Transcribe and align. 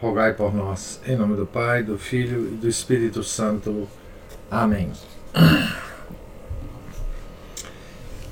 rogai 0.00 0.34
por 0.34 0.54
nós. 0.54 1.00
Em 1.06 1.16
nome 1.16 1.36
do 1.36 1.46
Pai, 1.46 1.82
do 1.82 1.98
Filho 1.98 2.46
e 2.52 2.56
do 2.56 2.68
Espírito 2.68 3.22
Santo. 3.22 3.88
Amém. 4.50 4.92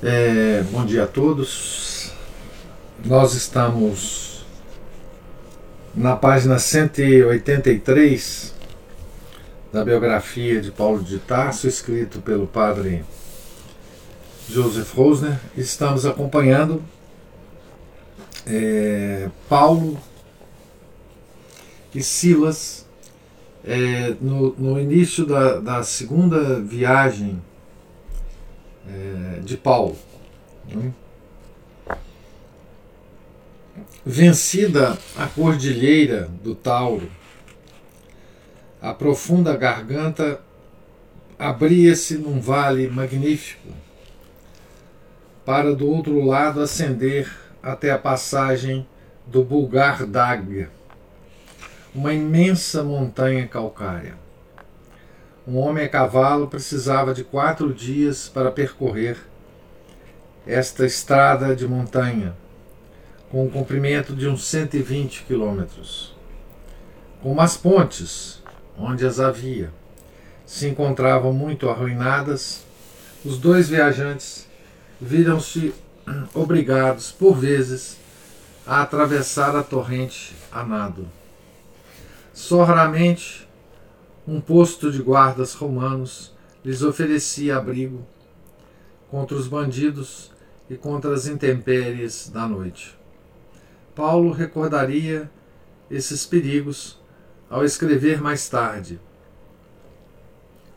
É, 0.03 0.63
bom 0.71 0.85
dia 0.85 1.05
a 1.05 1.07
todos. 1.07 2.11
Nós 3.03 3.33
estamos 3.33 4.45
na 5.95 6.15
página 6.15 6.59
183 6.59 8.53
da 9.71 9.83
biografia 9.83 10.61
de 10.61 10.71
Paulo 10.71 11.03
de 11.03 11.17
Tarso, 11.19 11.67
escrito 11.67 12.21
pelo 12.21 12.45
padre 12.45 13.03
Joseph 14.47 14.93
Rosner. 14.93 15.39
Estamos 15.57 16.05
acompanhando 16.05 16.83
é, 18.45 19.29
Paulo 19.49 19.97
e 21.95 22.03
Silas, 22.03 22.85
é, 23.63 24.13
no, 24.21 24.53
no, 24.55 24.79
início 24.79 25.25
da, 25.25 25.59
da 25.59 25.81
segunda 25.81 26.59
viagem 26.59 27.41
é, 28.87 29.39
de 29.39 29.55
Paulo. 29.55 29.97
Né? 30.69 30.91
Vencida 34.05 34.99
a 35.17 35.25
cordilheira 35.25 36.29
do 36.43 36.53
Tauro, 36.53 37.09
a 38.81 38.93
profunda 38.93 39.55
garganta 39.55 40.41
abria-se 41.39 42.17
num 42.17 42.39
vale 42.39 42.87
magnífico, 42.87 43.69
para 45.45 45.73
do 45.73 45.89
outro 45.89 46.23
lado 46.23 46.61
ascender 46.61 47.31
até 47.63 47.89
a 47.89 47.97
passagem 47.97 48.85
do 49.25 49.43
Bulgar 49.43 50.05
Dag 50.05 50.67
uma 51.95 52.13
imensa 52.13 52.83
montanha 52.83 53.47
calcária. 53.47 54.15
Um 55.47 55.57
homem 55.57 55.85
a 55.85 55.89
cavalo 55.89 56.45
precisava 56.45 57.13
de 57.13 57.23
quatro 57.23 57.73
dias 57.73 58.27
para 58.27 58.51
percorrer 58.51 59.17
esta 60.45 60.85
estrada 60.85 61.55
de 61.55 61.65
montanha, 61.65 62.35
com 63.31 63.45
um 63.45 63.49
comprimento 63.49 64.13
de 64.13 64.27
uns 64.27 64.43
120 64.43 65.23
quilômetros. 65.23 66.13
Como 67.23 67.39
as 67.39 67.55
pontes, 67.55 68.43
onde 68.77 69.05
as 69.05 69.21
havia, 69.21 69.71
se 70.45 70.67
encontravam 70.67 71.31
muito 71.31 71.69
arruinadas, 71.69 72.65
os 73.23 73.37
dois 73.37 73.69
viajantes 73.69 74.47
viram-se 74.99 75.73
obrigados, 76.33 77.13
por 77.13 77.37
vezes, 77.37 77.97
a 78.67 78.81
atravessar 78.81 79.55
a 79.55 79.63
torrente 79.63 80.35
a 80.51 80.61
nado. 80.61 81.07
Só 82.35 82.65
raramente 82.65 83.47
um 84.27 84.41
posto 84.41 84.91
de 84.91 85.01
guardas 85.01 85.53
romanos 85.53 86.35
lhes 86.65 86.81
oferecia 86.81 87.55
abrigo 87.55 88.05
contra 89.09 89.37
os 89.37 89.47
bandidos 89.47 90.33
e 90.69 90.75
contra 90.75 91.13
as 91.13 91.27
intempéries 91.27 92.29
da 92.29 92.45
noite. 92.45 92.93
Paulo 93.95 94.31
recordaria 94.31 95.31
esses 95.89 96.25
perigos 96.25 96.99
ao 97.49 97.63
escrever 97.63 98.21
mais 98.21 98.49
tarde. 98.49 98.99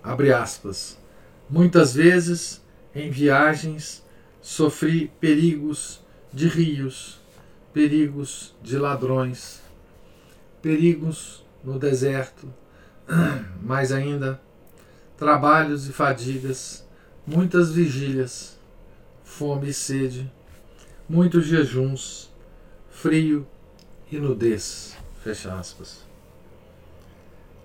Abre 0.00 0.32
aspas. 0.32 0.96
Muitas 1.50 1.92
vezes, 1.92 2.64
em 2.94 3.10
viagens, 3.10 4.06
sofri 4.40 5.10
perigos 5.18 6.00
de 6.32 6.46
rios, 6.46 7.20
perigos 7.72 8.54
de 8.62 8.78
ladrões, 8.78 9.60
perigos 10.62 11.47
no 11.68 11.78
deserto, 11.78 12.48
mais 13.60 13.92
ainda, 13.92 14.40
trabalhos 15.18 15.86
e 15.86 15.92
fadigas, 15.92 16.86
muitas 17.26 17.70
vigílias, 17.70 18.58
fome 19.22 19.68
e 19.68 19.74
sede, 19.74 20.32
muitos 21.06 21.44
jejuns, 21.44 22.32
frio 22.90 23.46
e 24.10 24.18
nudez. 24.18 24.96
Fecha 25.22 25.52
aspas. 25.54 26.06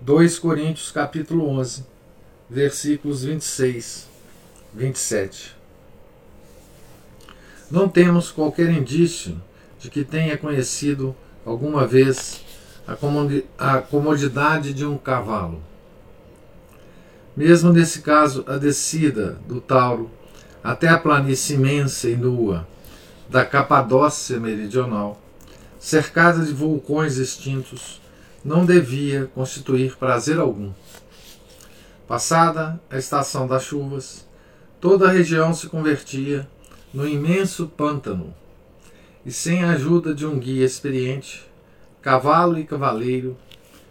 2 0.01 0.37
Coríntios 0.37 0.91
capítulo 0.91 1.47
11, 1.47 1.85
versículos 2.49 3.23
26, 3.23 4.09
27. 4.73 5.55
Não 7.71 7.87
temos 7.87 8.31
qualquer 8.31 8.69
indício 8.69 9.41
de 9.79 9.89
que 9.89 10.03
tenha 10.03 10.37
conhecido 10.37 11.15
alguma 11.45 11.87
vez 11.87 12.42
a 12.85 13.81
comodidade 13.81 14.73
de 14.73 14.85
um 14.85 14.97
cavalo. 14.97 15.61
Mesmo 17.35 17.71
nesse 17.71 18.01
caso, 18.01 18.43
a 18.47 18.57
descida 18.57 19.39
do 19.47 19.59
Tauro 19.59 20.11
até 20.63 20.87
a 20.87 20.97
planície 20.97 21.55
imensa 21.55 22.09
e 22.09 22.15
nua 22.15 22.67
da 23.29 23.43
Capadócia 23.43 24.39
meridional, 24.39 25.19
cercada 25.79 26.45
de 26.45 26.53
vulcões 26.53 27.17
extintos, 27.17 28.01
não 28.45 28.65
devia 28.65 29.29
constituir 29.33 29.97
prazer 29.97 30.37
algum. 30.37 30.71
Passada 32.07 32.79
a 32.89 32.97
estação 32.97 33.47
das 33.47 33.63
chuvas, 33.63 34.27
toda 34.79 35.07
a 35.07 35.11
região 35.11 35.53
se 35.53 35.67
convertia 35.67 36.47
no 36.93 37.07
imenso 37.07 37.67
pântano, 37.67 38.33
e 39.25 39.31
sem 39.31 39.63
a 39.63 39.71
ajuda 39.71 40.13
de 40.13 40.25
um 40.25 40.37
guia 40.37 40.65
experiente, 40.65 41.49
cavalo 42.03 42.59
e 42.59 42.65
cavaleiro 42.65 43.35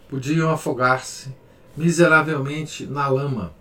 podiam 0.09 0.51
afogar-se 0.51 1.35
miseravelmente 1.77 2.87
na 2.87 3.09
lama. 3.09 3.53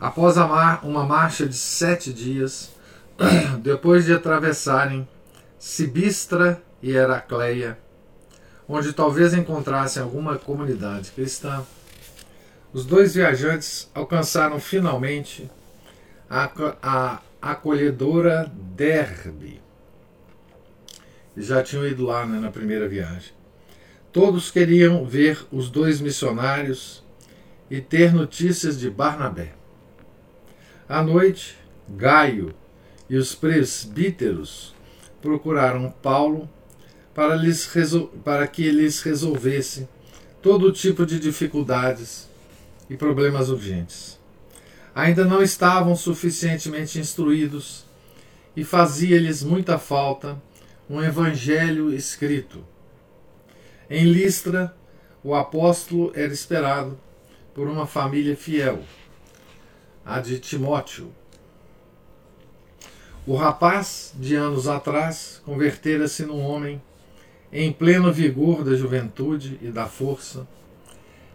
Após 0.00 0.36
uma 0.36 1.04
marcha 1.04 1.46
de 1.46 1.54
sete 1.54 2.12
dias, 2.12 2.72
depois 3.62 4.06
de 4.06 4.12
atravessarem 4.12 5.06
Sibistra 5.58 6.60
e 6.82 6.90
Heracleia, 6.90 7.78
onde 8.66 8.92
talvez 8.92 9.34
encontrassem 9.34 10.02
alguma 10.02 10.38
comunidade 10.38 11.12
cristã, 11.12 11.62
os 12.72 12.84
dois 12.86 13.14
viajantes 13.14 13.88
alcançaram 13.94 14.58
finalmente 14.58 15.48
a, 16.28 16.50
a 16.82 17.20
acolhedora 17.40 18.50
Derbe, 18.54 19.61
já 21.36 21.62
tinham 21.62 21.86
ido 21.86 22.04
lá 22.04 22.26
né, 22.26 22.38
na 22.38 22.50
primeira 22.50 22.88
viagem. 22.88 23.32
Todos 24.12 24.50
queriam 24.50 25.06
ver 25.06 25.46
os 25.50 25.70
dois 25.70 26.00
missionários 26.00 27.02
e 27.70 27.80
ter 27.80 28.12
notícias 28.12 28.78
de 28.78 28.90
Barnabé. 28.90 29.54
À 30.88 31.02
noite, 31.02 31.56
Gaio 31.88 32.54
e 33.08 33.16
os 33.16 33.34
presbíteros 33.34 34.74
procuraram 35.22 35.90
Paulo 36.02 36.48
para, 37.14 37.34
lhes 37.34 37.70
para 38.22 38.46
que 38.46 38.70
lhes 38.70 39.00
resolvesse 39.00 39.88
todo 40.42 40.72
tipo 40.72 41.06
de 41.06 41.18
dificuldades 41.18 42.28
e 42.90 42.96
problemas 42.96 43.48
urgentes. 43.48 44.18
Ainda 44.94 45.24
não 45.24 45.42
estavam 45.42 45.96
suficientemente 45.96 46.98
instruídos 46.98 47.86
e 48.54 48.62
fazia-lhes 48.64 49.42
muita 49.42 49.78
falta 49.78 50.40
um 50.92 51.02
evangelho 51.02 51.90
escrito. 51.90 52.62
Em 53.88 54.04
Listra, 54.04 54.76
o 55.24 55.34
apóstolo 55.34 56.12
era 56.14 56.30
esperado 56.30 57.00
por 57.54 57.66
uma 57.66 57.86
família 57.86 58.36
fiel, 58.36 58.80
a 60.04 60.20
de 60.20 60.38
Timóteo. 60.38 61.10
O 63.26 63.34
rapaz, 63.34 64.12
de 64.18 64.34
anos 64.34 64.68
atrás, 64.68 65.40
convertera-se 65.46 66.26
num 66.26 66.42
homem 66.42 66.80
em 67.50 67.72
pleno 67.72 68.12
vigor 68.12 68.62
da 68.62 68.74
juventude 68.74 69.58
e 69.62 69.68
da 69.68 69.86
força, 69.86 70.46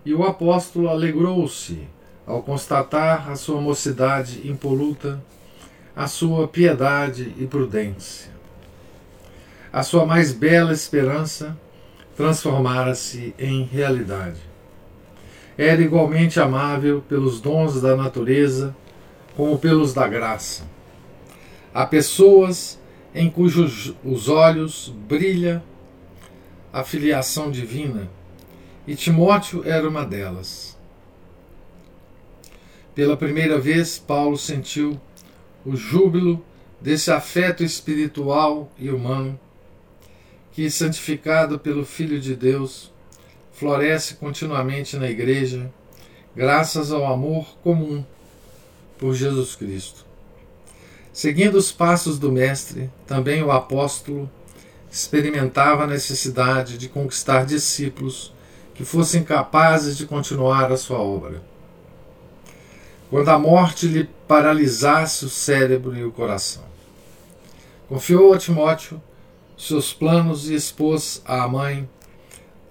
e 0.05 0.13
o 0.13 0.23
apóstolo 0.23 0.87
alegrou-se 0.87 1.87
ao 2.27 2.43
constatar 2.43 3.31
a 3.31 3.35
sua 3.35 3.59
mocidade 3.59 4.47
impoluta, 4.47 5.19
a 5.95 6.05
sua 6.05 6.47
piedade 6.47 7.33
e 7.39 7.47
prudência 7.47 8.36
a 9.77 9.83
sua 9.83 10.07
mais 10.07 10.33
bela 10.33 10.73
esperança 10.73 11.55
transformara-se 12.15 13.35
em 13.37 13.63
realidade. 13.63 14.39
era 15.55 15.79
igualmente 15.79 16.39
amável 16.39 17.03
pelos 17.07 17.39
dons 17.39 17.79
da 17.79 17.95
natureza 17.95 18.75
como 19.35 19.59
pelos 19.59 19.93
da 19.93 20.07
graça. 20.07 20.63
Há 21.71 21.85
pessoas 21.85 22.81
em 23.13 23.29
cujos 23.29 23.93
os 24.03 24.27
olhos 24.27 24.91
brilha 25.07 25.63
a 26.73 26.83
filiação 26.83 27.51
divina, 27.51 28.09
e 28.87 28.95
Timóteo 28.95 29.61
era 29.63 29.87
uma 29.87 30.03
delas. 30.03 30.75
Pela 32.95 33.15
primeira 33.15 33.59
vez, 33.59 33.99
Paulo 33.99 34.39
sentiu 34.39 34.99
o 35.63 35.75
júbilo 35.75 36.43
desse 36.81 37.11
afeto 37.11 37.63
espiritual 37.63 38.71
e 38.79 38.89
humano 38.89 39.39
que, 40.57 40.71
santificado 40.71 41.59
pelo 41.59 41.85
Filho 41.85 42.19
de 42.19 42.35
Deus, 42.35 42.91
floresce 43.53 44.15
continuamente 44.15 44.97
na 44.97 45.07
Igreja, 45.07 45.71
graças 46.35 46.91
ao 46.91 47.05
amor 47.05 47.45
comum 47.61 48.03
por 48.97 49.13
Jesus 49.13 49.55
Cristo. 49.55 50.03
Seguindo 51.13 51.59
os 51.59 51.71
passos 51.71 52.17
do 52.17 52.31
Mestre, 52.31 52.89
também 53.05 53.43
o 53.43 53.51
apóstolo 53.51 54.27
experimentava 54.89 55.83
a 55.83 55.87
necessidade 55.87 56.79
de 56.79 56.89
conquistar 56.89 57.45
discípulos 57.45 58.33
que 58.73 58.83
fossem 58.83 59.23
capazes 59.23 59.95
de 59.95 60.07
continuar 60.07 60.71
a 60.71 60.77
sua 60.77 60.97
obra. 60.97 61.39
Quando 63.11 63.29
a 63.29 63.37
morte 63.37 63.85
lhe 63.85 64.09
paralisasse 64.27 65.23
o 65.23 65.29
cérebro 65.29 65.95
e 65.95 66.03
o 66.03 66.11
coração, 66.11 66.65
confiou 67.87 68.33
a 68.33 68.39
Timóteo 68.39 68.99
seus 69.57 69.91
planos 69.91 70.49
e 70.49 70.53
expôs 70.53 71.21
à 71.25 71.47
mãe, 71.47 71.89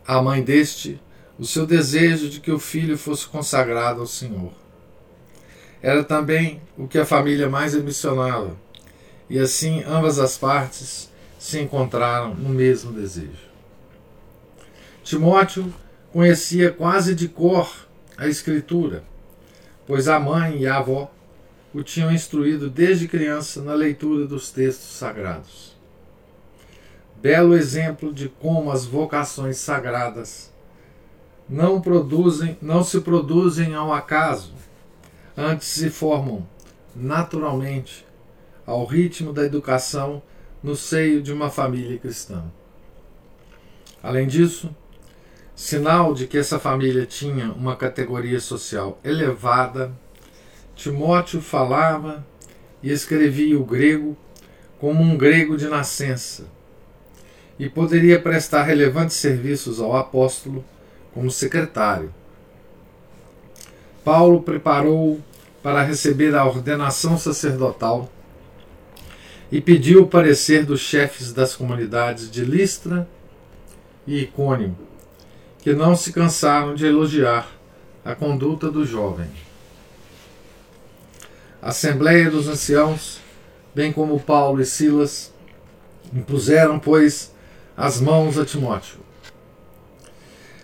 à 0.07 0.23
mãe 0.23 0.43
deste, 0.43 1.01
o 1.39 1.45
seu 1.45 1.67
desejo 1.67 2.31
de 2.31 2.41
que 2.41 2.51
o 2.51 2.59
filho 2.59 2.97
fosse 2.97 3.27
consagrado 3.27 4.01
ao 4.01 4.07
Senhor. 4.07 4.53
Era 5.83 6.05
também 6.05 6.63
o 6.79 6.87
que 6.87 6.99
a 6.99 7.05
família 7.05 7.49
mais 7.49 7.75
ambicionava, 7.75 8.57
e 9.29 9.39
assim 9.39 9.83
ambas 9.83 10.19
as 10.19 10.39
partes 10.39 11.11
se 11.39 11.61
encontraram 11.61 12.35
no 12.35 12.49
mesmo 12.51 12.93
desejo. 12.93 13.47
Timóteo 15.03 15.73
conhecia 16.13 16.73
quase 16.73 17.15
de 17.15 17.29
cor 17.29 17.71
a 18.17 18.27
Escritura, 18.27 19.05
pois 19.87 20.09
a 20.09 20.19
mãe 20.19 20.63
e 20.63 20.67
a 20.67 20.79
avó 20.79 21.13
o 21.75 21.83
tinham 21.83 22.11
instruído 22.11 22.71
desde 22.71 23.07
criança 23.07 23.61
na 23.61 23.75
leitura 23.75 24.27
dos 24.27 24.51
textos 24.51 24.97
sagrados. 24.97 25.76
Belo 27.27 27.57
exemplo 27.57 28.13
de 28.13 28.29
como 28.29 28.71
as 28.71 28.87
vocações 28.87 29.57
sagradas 29.57 30.53
não 31.49 31.81
produzem, 31.81 32.57
não 32.63 32.85
se 32.85 33.01
produzem 33.01 33.75
ao 33.75 33.93
acaso, 33.93 34.55
antes 35.37 35.67
se 35.67 35.91
formam 35.91 36.47
naturalmente 36.95 38.07
ao 38.65 38.85
ritmo 38.85 39.33
da 39.33 39.45
educação 39.45 40.23
no 40.63 40.77
seio 40.77 41.21
de 41.21 41.33
uma 41.33 41.51
família 41.51 41.99
cristã. 41.99 42.45
Além 44.01 44.29
disso, 44.29 44.71
sinal 45.53 46.15
de 46.15 46.29
que 46.29 46.39
essa 46.39 46.61
família 46.61 47.07
tinha 47.07 47.51
uma 47.51 47.75
categoria 47.75 48.39
social 48.39 49.01
elevada, 49.03 49.91
Timóteo 50.77 51.41
falava 51.41 52.25
e 52.81 52.93
escrevia 52.93 53.59
o 53.59 53.65
grego 53.65 54.17
como 54.79 55.03
um 55.03 55.19
grego 55.19 55.57
de 55.57 55.67
nascença 55.67 56.55
e 57.59 57.69
poderia 57.69 58.21
prestar 58.21 58.65
relevantes 58.65 59.17
serviços 59.17 59.81
ao 59.81 59.97
apóstolo 59.97 60.65
como 61.15 61.31
secretário. 61.31 62.13
Paulo 64.05 64.43
preparou 64.43 65.21
para 65.63 65.83
receber 65.83 66.35
a 66.35 66.45
ordenação 66.45 67.19
sacerdotal 67.19 68.11
e 69.51 69.61
pediu 69.61 70.03
o 70.03 70.07
parecer 70.07 70.65
dos 70.65 70.81
chefes 70.81 71.33
das 71.33 71.55
comunidades 71.55 72.31
de 72.31 72.45
Listra 72.45 73.09
e 74.07 74.23
Icônio, 74.23 74.77
que 75.61 75.73
não 75.73 75.97
se 75.97 76.13
cansaram 76.13 76.75
de 76.75 76.87
elogiar 76.87 77.51
a 78.05 78.15
conduta 78.15 78.71
do 78.71 78.85
jovem. 78.85 79.29
A 81.61 81.71
Assembleia 81.71 82.31
dos 82.31 82.47
Anciãos, 82.47 83.19
bem 83.75 83.93
como 83.93 84.21
Paulo 84.21 84.61
e 84.61 84.65
Silas, 84.65 85.33
impuseram, 86.15 86.79
pois, 86.79 87.35
as 87.77 88.01
mãos 88.01 88.39
a 88.39 88.45
Timóteo. 88.45 89.01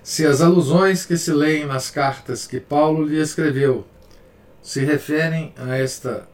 Se 0.02 0.26
as 0.26 0.40
alusões 0.40 1.04
que 1.04 1.16
se 1.16 1.32
leem 1.32 1.66
nas 1.66 1.90
cartas 1.90 2.46
que 2.46 2.58
Paulo 2.58 3.04
lhe 3.04 3.20
escreveu 3.20 3.86
se 4.62 4.84
referem 4.84 5.52
a 5.56 5.76
esta 5.76 6.26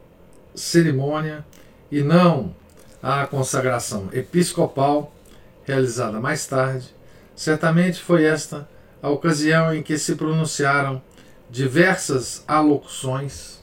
cerimônia, 0.55 1.45
e 1.91 2.03
não 2.03 2.55
à 3.01 3.25
consagração 3.25 4.09
episcopal 4.13 5.11
realizada 5.63 6.19
mais 6.19 6.45
tarde, 6.45 6.93
certamente 7.35 7.99
foi 8.01 8.25
esta 8.25 8.69
a 9.01 9.09
ocasião 9.09 9.73
em 9.73 9.81
que 9.81 9.97
se 9.97 10.15
pronunciaram 10.15 11.01
diversas 11.49 12.43
alocuções, 12.47 13.59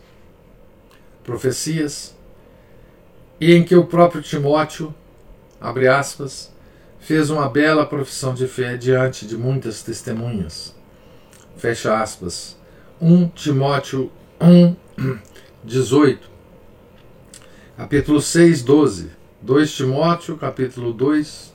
profecias, 1.22 2.16
e 3.40 3.52
em 3.52 3.62
que 3.62 3.76
o 3.76 3.86
próprio 3.86 4.22
Timóteo, 4.22 4.94
abre 5.60 5.86
aspas, 5.86 6.50
fez 7.06 7.30
uma 7.30 7.48
bela 7.48 7.86
profissão 7.86 8.34
de 8.34 8.48
fé 8.48 8.76
diante 8.76 9.26
de 9.26 9.36
muitas 9.36 9.80
testemunhas. 9.80 10.74
Fecha 11.56 12.02
aspas. 12.02 12.56
1 13.00 13.28
Timóteo 13.28 14.10
1, 14.42 14.74
18 15.62 16.28
capítulo 17.76 18.20
6, 18.20 18.62
12. 18.62 19.10
2 19.40 19.72
Timóteo, 19.72 20.36
capítulo 20.36 20.92
2, 20.92 21.54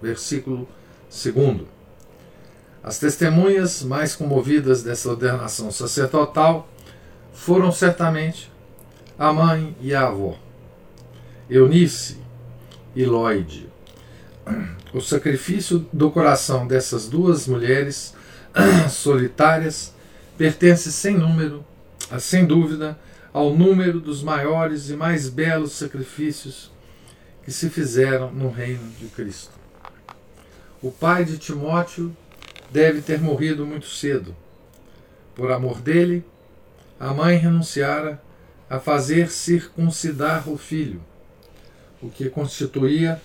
versículo 0.00 0.66
2. 1.10 1.66
As 2.82 2.98
testemunhas 2.98 3.82
mais 3.82 4.16
comovidas 4.16 4.82
dessa 4.82 5.10
ordenação 5.10 5.70
sacerdotal 5.70 6.66
foram 7.34 7.70
certamente 7.70 8.50
a 9.18 9.30
mãe 9.30 9.76
e 9.82 9.94
a 9.94 10.06
avó, 10.06 10.38
Eunice 11.50 12.16
e 12.96 13.04
Lloyd. 13.04 13.69
O 14.92 15.00
sacrifício 15.00 15.86
do 15.92 16.10
coração 16.10 16.66
dessas 16.66 17.08
duas 17.08 17.46
mulheres 17.46 18.14
solitárias 18.90 19.94
pertence 20.36 20.90
sem 20.90 21.16
número, 21.16 21.64
sem 22.18 22.44
dúvida, 22.44 22.98
ao 23.32 23.54
número 23.54 24.00
dos 24.00 24.22
maiores 24.22 24.90
e 24.90 24.94
mais 24.94 25.28
belos 25.28 25.72
sacrifícios 25.72 26.72
que 27.44 27.52
se 27.52 27.70
fizeram 27.70 28.32
no 28.32 28.50
reino 28.50 28.90
de 28.98 29.06
Cristo. 29.06 29.52
O 30.82 30.90
pai 30.90 31.24
de 31.24 31.38
Timóteo 31.38 32.16
deve 32.70 33.00
ter 33.00 33.20
morrido 33.20 33.66
muito 33.66 33.86
cedo. 33.86 34.34
Por 35.34 35.52
amor 35.52 35.80
dele, 35.80 36.24
a 36.98 37.12
mãe 37.12 37.36
renunciara 37.36 38.20
a 38.68 38.78
fazer 38.78 39.30
circuncidar 39.30 40.48
o 40.48 40.56
filho, 40.56 41.02
o 42.00 42.08
que 42.08 42.28
constituía 42.28 43.20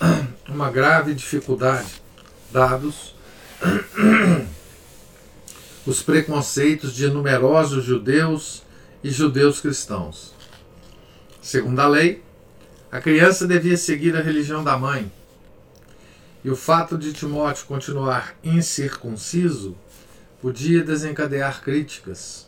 uma 0.48 0.70
grave 0.70 1.14
dificuldade, 1.14 2.02
dados 2.50 3.14
os 5.86 6.02
preconceitos 6.02 6.94
de 6.94 7.08
numerosos 7.08 7.84
judeus 7.84 8.62
e 9.04 9.10
judeus 9.10 9.60
cristãos. 9.60 10.34
Segundo 11.42 11.78
a 11.80 11.86
lei, 11.86 12.22
a 12.90 13.00
criança 13.00 13.46
devia 13.46 13.76
seguir 13.76 14.16
a 14.16 14.22
religião 14.22 14.64
da 14.64 14.76
mãe. 14.76 15.10
E 16.44 16.50
o 16.50 16.56
fato 16.56 16.96
de 16.96 17.12
Timóteo 17.12 17.66
continuar 17.66 18.34
incircunciso 18.42 19.76
podia 20.40 20.82
desencadear 20.82 21.62
críticas, 21.62 22.46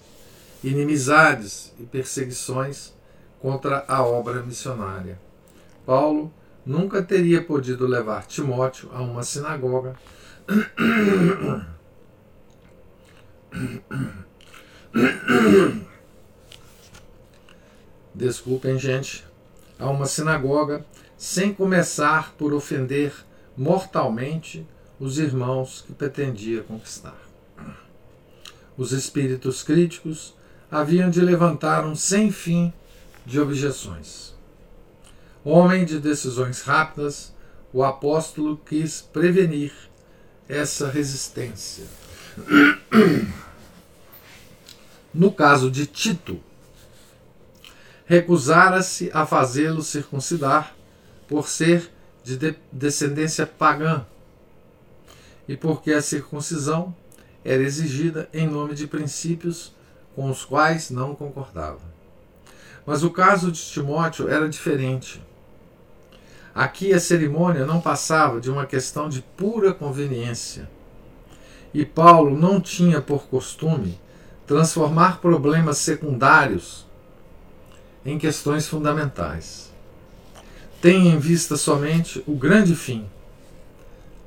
inimizades 0.62 1.72
e 1.78 1.82
perseguições 1.82 2.92
contra 3.40 3.84
a 3.88 4.02
obra 4.02 4.42
missionária. 4.42 5.18
Paulo 5.84 6.32
nunca 6.70 7.02
teria 7.02 7.42
podido 7.42 7.84
levar 7.84 8.26
Timóteo 8.26 8.88
a 8.92 9.02
uma 9.02 9.24
sinagoga 9.24 9.96
desculpem, 18.14 18.78
gente, 18.78 19.24
a 19.78 19.90
uma 19.90 20.06
sinagoga 20.06 20.86
sem 21.16 21.52
começar 21.52 22.34
por 22.34 22.52
ofender 22.52 23.12
mortalmente 23.56 24.64
os 25.00 25.18
irmãos 25.18 25.82
que 25.84 25.92
pretendia 25.92 26.62
conquistar. 26.62 27.18
Os 28.76 28.92
espíritos 28.92 29.64
críticos 29.64 30.36
haviam 30.70 31.10
de 31.10 31.20
levantar 31.20 31.84
um 31.84 31.96
sem 31.96 32.30
fim 32.30 32.72
de 33.26 33.40
objeções. 33.40 34.29
Homem 35.44 35.84
de 35.84 35.98
decisões 35.98 36.62
rápidas, 36.62 37.32
o 37.72 37.82
apóstolo 37.82 38.60
quis 38.66 39.00
prevenir 39.00 39.72
essa 40.48 40.90
resistência. 40.90 41.84
No 45.14 45.32
caso 45.32 45.70
de 45.70 45.86
Tito, 45.86 46.40
recusara-se 48.04 49.10
a 49.14 49.24
fazê-lo 49.24 49.82
circuncidar 49.82 50.74
por 51.26 51.48
ser 51.48 51.90
de, 52.22 52.36
de 52.36 52.56
descendência 52.70 53.46
pagã 53.46 54.04
e 55.48 55.56
porque 55.56 55.92
a 55.92 56.02
circuncisão 56.02 56.94
era 57.44 57.62
exigida 57.62 58.28
em 58.32 58.46
nome 58.46 58.74
de 58.74 58.86
princípios 58.86 59.72
com 60.14 60.30
os 60.30 60.44
quais 60.44 60.90
não 60.90 61.14
concordava. 61.14 61.80
Mas 62.84 63.02
o 63.02 63.10
caso 63.10 63.50
de 63.50 63.60
Timóteo 63.60 64.28
era 64.28 64.48
diferente. 64.48 65.22
Aqui 66.54 66.92
a 66.92 67.00
cerimônia 67.00 67.64
não 67.64 67.80
passava 67.80 68.40
de 68.40 68.50
uma 68.50 68.66
questão 68.66 69.08
de 69.08 69.22
pura 69.22 69.72
conveniência. 69.72 70.68
E 71.72 71.84
Paulo 71.84 72.36
não 72.36 72.60
tinha 72.60 73.00
por 73.00 73.26
costume 73.26 73.98
transformar 74.46 75.20
problemas 75.20 75.78
secundários 75.78 76.86
em 78.04 78.18
questões 78.18 78.66
fundamentais. 78.66 79.70
Tem 80.80 81.08
em 81.08 81.18
vista 81.18 81.56
somente 81.56 82.24
o 82.26 82.34
grande 82.34 82.74
fim, 82.74 83.06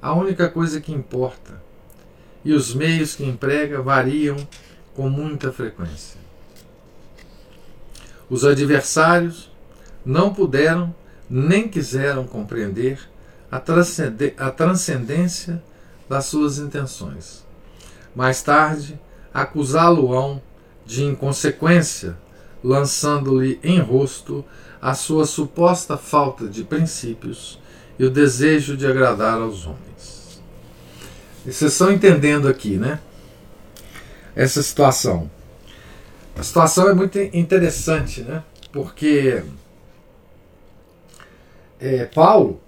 a 0.02 0.14
única 0.14 0.48
coisa 0.48 0.80
que 0.80 0.94
importa, 0.94 1.62
e 2.46 2.54
os 2.54 2.74
meios 2.74 3.16
que 3.16 3.26
emprega 3.26 3.82
variam 3.82 4.38
com 4.96 5.10
muita 5.10 5.52
frequência. 5.52 6.20
Os 8.30 8.46
adversários 8.46 9.52
não 10.06 10.34
puderam 10.34 10.96
nem 11.36 11.68
quiseram 11.68 12.28
compreender 12.28 13.00
a 13.52 13.60
transcendência 14.52 15.64
das 16.08 16.26
suas 16.26 16.60
intenções. 16.60 17.44
Mais 18.16 18.44
tarde, 18.44 19.00
acusá-lo-ão 19.34 20.40
de 20.86 21.04
inconsequência, 21.04 22.16
lançando-lhe 22.64 23.60
em 23.64 23.80
rosto 23.80 24.46
a 24.80 24.94
sua 24.94 25.26
suposta 25.26 25.98
falta 25.98 26.48
de 26.48 26.64
princípios 26.64 27.60
e 27.98 28.06
o 28.06 28.12
desejo 28.12 28.78
de 28.78 28.86
agradar 28.86 29.42
aos 29.42 29.66
homens. 29.66 30.40
E 31.48 31.52
vocês 31.52 31.72
estão 31.72 31.92
entendendo 31.92 32.48
aqui, 32.48 32.78
né? 32.78 33.00
Essa 34.36 34.62
situação. 34.62 35.32
A 36.38 36.44
situação 36.44 36.90
é 36.90 36.94
muito 36.94 37.18
interessante, 37.18 38.22
né? 38.22 38.44
Porque 38.72 39.44
é, 41.84 42.06
Paulo 42.06 42.62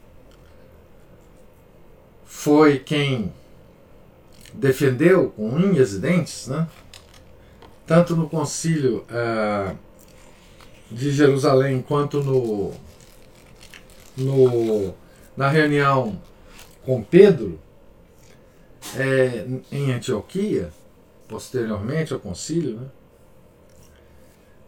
foi 2.26 2.80
quem 2.80 3.32
defendeu 4.54 5.30
com 5.30 5.48
unhas 5.48 5.94
e 5.94 6.00
dentes, 6.00 6.48
né? 6.48 6.68
tanto 7.88 8.14
no 8.14 8.28
concílio 8.28 9.06
uh, 9.10 9.78
de 10.92 11.12
Jerusalém 11.12 11.82
quanto 11.82 12.22
no, 12.22 12.74
no, 14.18 14.94
na 15.38 15.48
reunião 15.48 16.22
com 16.84 17.02
Pedro 17.02 17.58
é, 18.98 19.46
em 19.72 19.94
Antioquia, 19.94 20.74
posteriormente 21.30 22.14
ao 22.14 22.20
concílio, 22.20 22.82
né? 22.82 22.88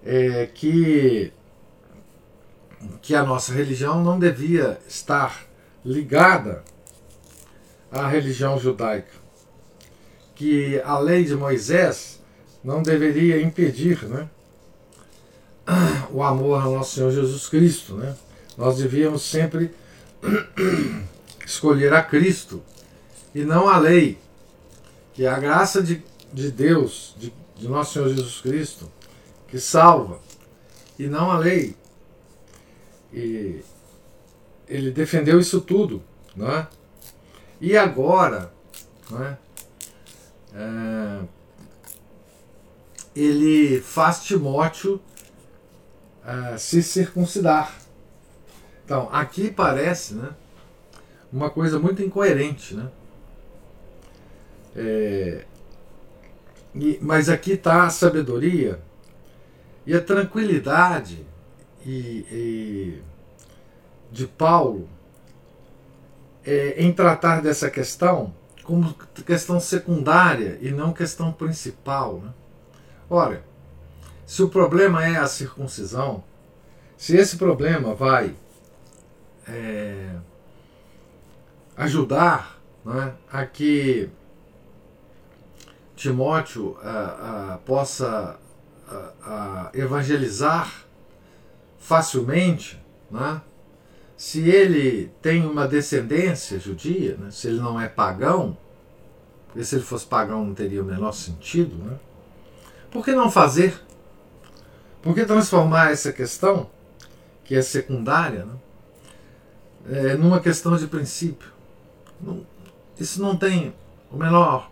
é, 0.05 0.45
que, 0.45 1.33
que 3.01 3.15
a 3.15 3.23
nossa 3.23 3.53
religião 3.53 4.03
não 4.03 4.19
devia 4.19 4.79
estar 4.87 5.45
ligada 5.83 6.63
à 7.91 8.07
religião 8.07 8.59
judaica, 8.59 9.13
que 10.35 10.79
a 10.81 10.99
lei 10.99 11.23
de 11.23 11.35
Moisés 11.35 12.21
não 12.63 12.83
deveria 12.83 13.41
impedir 13.41 14.03
né, 14.05 14.29
o 16.11 16.21
amor 16.21 16.61
ao 16.61 16.73
nosso 16.73 16.95
Senhor 16.95 17.11
Jesus 17.11 17.47
Cristo. 17.47 17.95
Né? 17.95 18.15
Nós 18.57 18.77
devíamos 18.77 19.23
sempre 19.23 19.73
escolher 21.45 21.93
a 21.93 22.03
Cristo 22.03 22.61
e 23.33 23.43
não 23.43 23.67
a 23.69 23.77
lei, 23.77 24.17
que 25.13 25.25
é 25.25 25.29
a 25.29 25.39
graça 25.39 25.81
de, 25.81 26.03
de 26.33 26.51
Deus, 26.51 27.15
de, 27.17 27.33
de 27.55 27.67
nosso 27.67 27.93
Senhor 27.93 28.09
Jesus 28.09 28.41
Cristo, 28.41 28.91
que 29.47 29.59
salva, 29.59 30.19
e 30.99 31.07
não 31.07 31.31
a 31.31 31.37
lei. 31.37 31.75
E 33.13 33.63
ele 34.67 34.91
defendeu 34.91 35.39
isso 35.39 35.61
tudo. 35.61 36.03
Não 36.35 36.51
é? 36.51 36.67
E 37.59 37.75
agora, 37.75 38.51
não 39.09 39.23
é? 39.23 39.37
É, 40.53 41.21
ele 43.15 43.81
faz 43.81 44.23
Timóteo 44.23 45.01
é, 46.25 46.57
se 46.57 46.83
circuncidar. 46.83 47.75
Então, 48.85 49.09
aqui 49.11 49.49
parece 49.49 50.13
né, 50.13 50.29
uma 51.31 51.49
coisa 51.49 51.79
muito 51.79 52.03
incoerente. 52.03 52.75
Né? 52.75 52.89
É, 54.75 55.45
e, 56.75 56.99
mas 57.01 57.27
aqui 57.29 57.53
está 57.53 57.85
a 57.85 57.89
sabedoria 57.89 58.79
e 59.85 59.95
a 59.95 60.01
tranquilidade 60.01 61.25
e, 61.87 62.25
e 62.29 63.03
de 64.11 64.27
Paulo 64.27 64.89
é, 66.45 66.75
em 66.77 66.91
tratar 66.91 67.41
dessa 67.41 67.69
questão 67.69 68.33
como 68.63 68.93
questão 69.25 69.61
secundária 69.61 70.59
e 70.61 70.71
não 70.71 70.91
questão 70.91 71.31
principal. 71.31 72.19
Né? 72.19 72.33
Ora, 73.09 73.43
se 74.25 74.43
o 74.43 74.49
problema 74.49 75.05
é 75.05 75.15
a 75.15 75.25
circuncisão, 75.25 76.21
se 76.97 77.15
esse 77.15 77.37
problema 77.37 77.95
vai 77.95 78.35
é, 79.47 80.15
ajudar 81.77 82.59
né, 82.83 83.13
a 83.31 83.45
que 83.45 84.09
Timóteo 85.95 86.77
a, 86.83 87.53
a, 87.53 87.57
possa 87.59 88.37
a, 89.23 89.71
evangelizar 89.73 90.86
facilmente, 91.87 92.77
né? 93.09 93.41
se 94.17 94.41
ele 94.41 95.09
tem 95.21 95.45
uma 95.45 95.65
descendência 95.65 96.59
judia, 96.59 97.15
né? 97.15 97.31
se 97.31 97.47
ele 97.47 97.61
não 97.61 97.79
é 97.79 97.87
pagão, 97.87 98.57
porque 99.45 99.63
se 99.63 99.75
ele 99.75 99.85
fosse 99.85 100.05
pagão 100.05 100.43
não 100.43 100.53
teria 100.53 100.83
o 100.83 100.85
menor 100.85 101.13
sentido, 101.13 101.77
né? 101.77 101.97
por 102.91 103.05
que 103.05 103.13
não 103.13 103.31
fazer? 103.31 103.81
Por 105.01 105.15
que 105.15 105.23
transformar 105.23 105.93
essa 105.93 106.11
questão, 106.11 106.69
que 107.45 107.55
é 107.55 107.61
secundária, 107.61 108.43
né? 108.43 108.55
é, 109.89 110.15
numa 110.15 110.41
questão 110.41 110.75
de 110.75 110.87
princípio? 110.87 111.53
Não, 112.19 112.45
isso 112.99 113.21
não 113.21 113.37
tem 113.37 113.73
o 114.11 114.17
menor, 114.17 114.69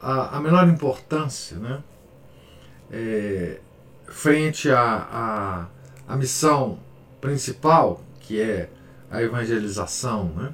a, 0.00 0.38
a 0.38 0.40
menor 0.40 0.66
importância, 0.66 1.56
né? 1.56 1.80
é, 2.90 3.60
frente 4.08 4.68
à, 4.72 5.06
à, 5.12 5.79
à, 6.10 6.16
missão 6.16 6.78
principal, 7.20 8.00
que 8.20 8.40
é 8.40 8.68
a 9.10 9.22
evangelização. 9.22 10.24
Né? 10.36 10.52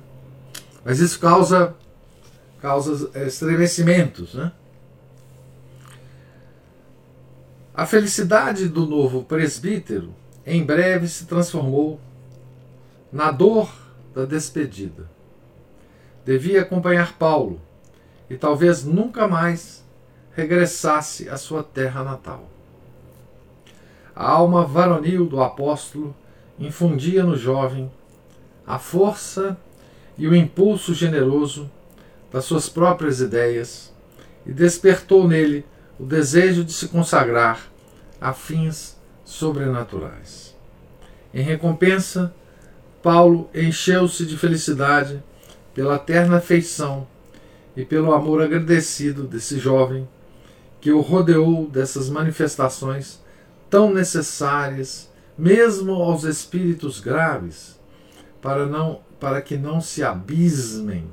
Mas 0.84 0.98
isso 0.98 1.18
causa, 1.18 1.74
causa 2.60 3.10
estremecimentos. 3.26 4.34
Né? 4.34 4.52
A 7.74 7.86
felicidade 7.86 8.68
do 8.68 8.86
novo 8.86 9.22
presbítero 9.22 10.14
em 10.44 10.64
breve 10.64 11.08
se 11.08 11.26
transformou 11.26 12.00
na 13.12 13.30
dor 13.30 13.70
da 14.14 14.24
despedida. 14.24 15.08
Devia 16.24 16.62
acompanhar 16.62 17.14
Paulo 17.18 17.60
e 18.28 18.36
talvez 18.36 18.84
nunca 18.84 19.28
mais 19.28 19.84
regressasse 20.34 21.28
à 21.28 21.36
sua 21.36 21.62
terra 21.62 22.02
natal. 22.02 22.55
A 24.16 24.30
alma 24.30 24.64
varonil 24.64 25.26
do 25.26 25.42
apóstolo 25.42 26.16
infundia 26.58 27.22
no 27.22 27.36
jovem 27.36 27.92
a 28.66 28.78
força 28.78 29.58
e 30.16 30.26
o 30.26 30.34
impulso 30.34 30.94
generoso 30.94 31.70
das 32.32 32.46
suas 32.46 32.66
próprias 32.66 33.20
ideias 33.20 33.92
e 34.46 34.52
despertou 34.52 35.28
nele 35.28 35.66
o 36.00 36.04
desejo 36.04 36.64
de 36.64 36.72
se 36.72 36.88
consagrar 36.88 37.70
a 38.18 38.32
fins 38.32 38.98
sobrenaturais. 39.22 40.56
Em 41.34 41.42
recompensa, 41.42 42.34
Paulo 43.02 43.50
encheu-se 43.54 44.24
de 44.24 44.38
felicidade 44.38 45.22
pela 45.74 45.98
terna 45.98 46.38
afeição 46.38 47.06
e 47.76 47.84
pelo 47.84 48.14
amor 48.14 48.40
agradecido 48.40 49.24
desse 49.24 49.58
jovem 49.58 50.08
que 50.80 50.90
o 50.90 51.02
rodeou 51.02 51.66
dessas 51.66 52.08
manifestações 52.08 53.20
tão 53.68 53.92
necessárias, 53.92 55.10
mesmo 55.36 55.92
aos 55.94 56.24
espíritos 56.24 57.00
graves, 57.00 57.78
para, 58.40 58.66
não, 58.66 59.00
para 59.18 59.42
que 59.42 59.56
não 59.56 59.80
se 59.80 60.02
abismem 60.04 61.10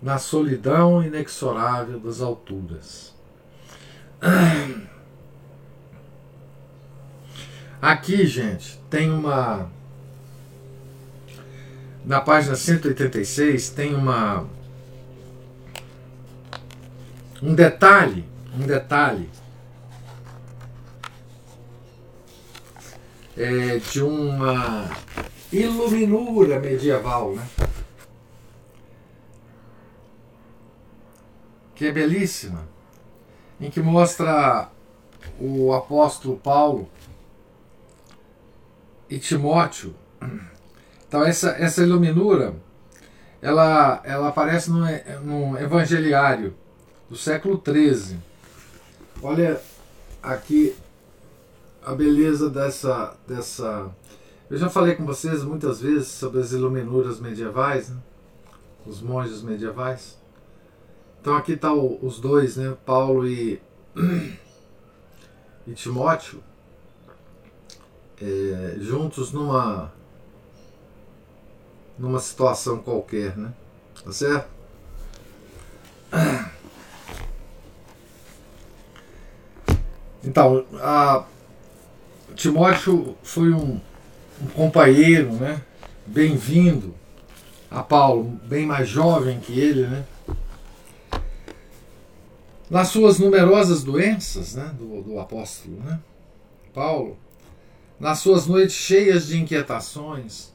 na 0.00 0.18
solidão 0.18 1.02
inexorável 1.02 1.98
das 1.98 2.20
alturas. 2.20 3.14
Aqui, 7.80 8.26
gente, 8.26 8.80
tem 8.90 9.10
uma. 9.10 9.70
Na 12.04 12.20
página 12.20 12.56
186 12.56 13.70
tem 13.70 13.94
uma. 13.94 14.46
Um 17.42 17.54
detalhe, 17.54 18.24
um 18.54 18.66
detalhe 18.66 19.28
é, 23.36 23.78
de 23.78 24.02
uma 24.02 24.88
iluminura 25.52 26.58
medieval, 26.58 27.34
né? 27.34 27.46
Que 31.74 31.86
é 31.86 31.92
belíssima, 31.92 32.66
em 33.60 33.70
que 33.70 33.80
mostra 33.80 34.70
o 35.38 35.72
apóstolo 35.74 36.38
Paulo 36.38 36.88
e 39.08 39.18
Timóteo. 39.18 39.94
Então 41.06 41.22
essa, 41.22 41.50
essa 41.50 41.82
iluminura 41.82 42.54
ela, 43.40 44.00
ela 44.04 44.28
aparece 44.28 44.70
no, 44.70 44.80
no 45.22 45.58
Evangeliário 45.58 46.52
do 47.08 47.16
século 47.16 47.62
XIII. 47.64 48.18
Olha 49.22 49.60
aqui 50.22 50.74
a 51.86 51.94
beleza 51.94 52.50
dessa, 52.50 53.16
dessa. 53.28 53.88
Eu 54.50 54.58
já 54.58 54.68
falei 54.68 54.96
com 54.96 55.06
vocês 55.06 55.44
muitas 55.44 55.80
vezes 55.80 56.08
sobre 56.08 56.40
as 56.40 56.50
iluminuras 56.50 57.20
medievais, 57.20 57.90
né? 57.90 57.96
os 58.84 59.00
monges 59.00 59.40
medievais. 59.40 60.18
Então 61.20 61.36
aqui 61.36 61.52
estão 61.52 61.76
tá 61.76 62.04
os 62.04 62.18
dois, 62.18 62.56
né? 62.56 62.76
Paulo 62.84 63.24
e, 63.28 63.62
e 65.64 65.72
Timóteo, 65.74 66.42
é, 68.20 68.76
juntos 68.80 69.30
numa 69.32 69.92
numa 71.96 72.18
situação 72.18 72.78
qualquer, 72.78 73.36
né? 73.36 73.54
Tá 74.04 74.10
certo? 74.10 74.48
Então, 80.24 80.66
a, 80.80 81.24
Timóteo 82.36 83.16
foi 83.22 83.50
um, 83.50 83.80
um 84.42 84.46
companheiro, 84.54 85.32
né? 85.32 85.62
Bem-vindo 86.06 86.94
a 87.70 87.82
Paulo, 87.82 88.38
bem 88.44 88.66
mais 88.66 88.86
jovem 88.86 89.40
que 89.40 89.58
ele, 89.58 89.86
né? 89.86 90.04
Nas 92.68 92.88
suas 92.88 93.18
numerosas 93.18 93.82
doenças, 93.82 94.54
né, 94.54 94.74
do, 94.78 95.02
do 95.02 95.18
apóstolo, 95.18 95.78
né? 95.80 95.98
Paulo, 96.74 97.16
nas 97.98 98.18
suas 98.18 98.46
noites 98.46 98.76
cheias 98.76 99.28
de 99.28 99.40
inquietações, 99.40 100.52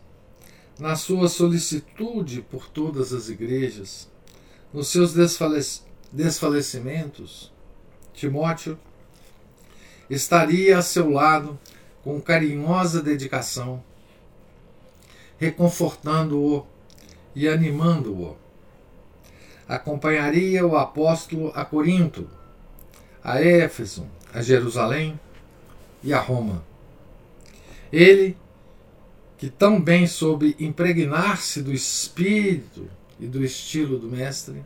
na 0.79 0.95
sua 0.95 1.27
solicitude 1.27 2.43
por 2.43 2.69
todas 2.69 3.11
as 3.11 3.27
igrejas, 3.27 4.07
nos 4.71 4.89
seus 4.89 5.13
desfalec 5.13 5.81
desfalecimentos, 6.11 7.51
Timóteo 8.13 8.77
estaria 10.09 10.77
a 10.77 10.81
seu 10.81 11.09
lado 11.09 11.57
com 12.03 12.19
carinhosa 12.19 13.01
dedicação, 13.01 13.83
reconfortando-o 15.37 16.65
e 17.35 17.47
animando-o. 17.47 18.35
Acompanharia 19.67 20.65
o 20.65 20.75
apóstolo 20.75 21.51
a 21.55 21.63
Corinto, 21.63 22.27
a 23.23 23.41
Éfeso, 23.41 24.07
a 24.33 24.41
Jerusalém 24.41 25.19
e 26.03 26.13
a 26.13 26.19
Roma. 26.19 26.63
Ele, 27.91 28.35
que 29.37 29.49
tão 29.49 29.79
bem 29.79 30.07
soube 30.07 30.55
impregnar-se 30.59 31.61
do 31.61 31.71
espírito 31.71 32.89
e 33.19 33.27
do 33.27 33.43
estilo 33.43 33.97
do 33.97 34.09
Mestre, 34.09 34.63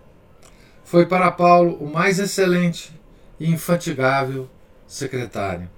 foi 0.84 1.06
para 1.06 1.32
Paulo 1.32 1.76
o 1.76 1.92
mais 1.92 2.20
excelente 2.20 2.92
e 3.40 3.52
infatigável 3.52 4.50
secretário 4.88 5.70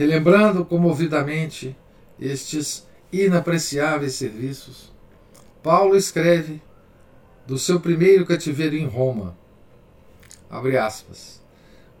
relembrando 0.00 0.64
comovidamente 0.64 1.76
estes 2.18 2.88
inapreciáveis 3.12 4.14
serviços, 4.14 4.90
Paulo 5.62 5.94
escreve 5.94 6.62
do 7.46 7.58
seu 7.58 7.78
primeiro 7.78 8.24
cativeiro 8.24 8.76
em 8.76 8.86
Roma. 8.86 9.36
Abre 10.48 10.78
aspas. 10.78 11.42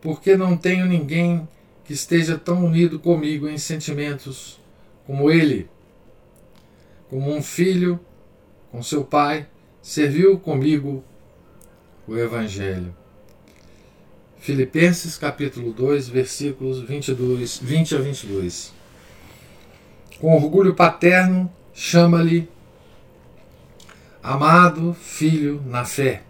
Porque 0.00 0.34
não 0.34 0.56
tenho 0.56 0.86
ninguém 0.86 1.46
que 1.84 1.92
esteja 1.92 2.38
tão 2.38 2.64
unido 2.64 2.98
comigo 2.98 3.46
em 3.46 3.58
sentimentos 3.58 4.58
como 5.06 5.30
ele. 5.30 5.68
Como 7.10 7.30
um 7.30 7.42
filho 7.42 8.00
com 8.72 8.82
seu 8.82 9.04
pai 9.04 9.46
serviu 9.82 10.40
comigo 10.40 11.04
o 12.08 12.16
Evangelho. 12.16 12.96
Filipenses 14.40 15.18
capítulo 15.18 15.70
2, 15.70 16.08
versículos 16.08 16.80
22, 16.80 17.58
20 17.58 17.94
a 17.94 17.98
22. 17.98 18.72
Com 20.18 20.34
orgulho 20.34 20.74
paterno, 20.74 21.52
chama-lhe 21.74 22.48
amado 24.22 24.94
filho 24.94 25.62
na 25.66 25.84
fé. 25.84 26.22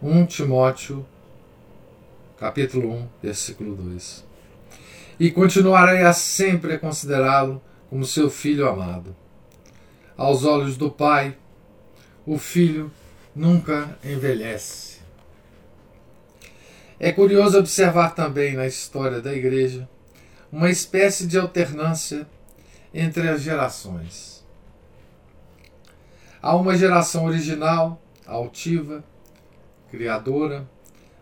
1 0.00 0.26
Timóteo 0.26 1.04
capítulo 2.38 2.92
1, 2.92 3.08
versículo 3.20 3.74
2. 3.74 4.24
E 5.18 5.32
continuarei 5.32 6.02
a 6.02 6.12
sempre 6.12 6.74
a 6.74 6.78
considerá-lo 6.78 7.60
como 7.90 8.06
seu 8.06 8.30
filho 8.30 8.68
amado. 8.68 9.14
Aos 10.16 10.44
olhos 10.44 10.76
do 10.76 10.88
Pai, 10.88 11.36
o 12.24 12.38
filho 12.38 12.92
nunca 13.34 13.98
envelhece 14.04 14.95
é 16.98 17.12
curioso 17.12 17.58
observar 17.58 18.14
também 18.14 18.54
na 18.54 18.66
história 18.66 19.20
da 19.20 19.34
Igreja 19.34 19.86
uma 20.50 20.70
espécie 20.70 21.26
de 21.26 21.38
alternância 21.38 22.26
entre 22.92 23.28
as 23.28 23.42
gerações. 23.42 24.42
Há 26.40 26.56
uma 26.56 26.76
geração 26.76 27.26
original, 27.26 28.00
altiva, 28.26 29.04
criadora, 29.90 30.66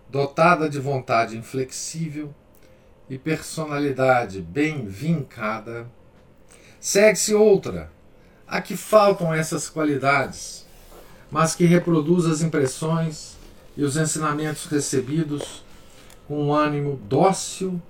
dotada 0.09 0.69
de 0.69 0.79
vontade 0.79 1.37
inflexível 1.37 2.33
e 3.11 3.19
personalidade 3.19 4.41
bem 4.41 4.87
vincada. 4.87 5.91
Segue-se 6.79 7.35
outra, 7.35 7.91
a 8.47 8.61
que 8.61 8.77
faltam 8.77 9.35
essas 9.35 9.69
qualidades, 9.69 10.65
mas 11.31 11.57
que 11.57 11.65
reproduz 11.65 12.27
as 12.27 12.43
impressões 12.43 13.37
e 13.77 13.83
os 13.83 13.97
ensinamentos 13.97 14.67
recebidos 14.67 15.64
com 16.27 16.47
um 16.47 16.55
ânimo 16.55 16.99
dócil 17.09 17.81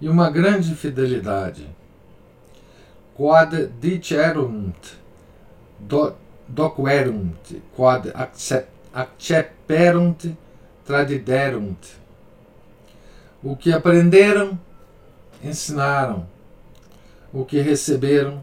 e 0.00 0.08
uma 0.08 0.30
grande 0.30 0.74
fidelidade. 0.74 1.68
Quod 3.16 3.68
dicerunt, 3.80 4.96
doquerunt, 6.46 7.60
quod 7.74 8.12
acceperunt, 8.92 10.36
tradiderunt. 10.86 11.98
O 13.42 13.56
que 13.56 13.72
aprenderam, 13.72 14.58
ensinaram. 15.42 16.26
O 17.32 17.44
que 17.44 17.60
receberam, 17.60 18.42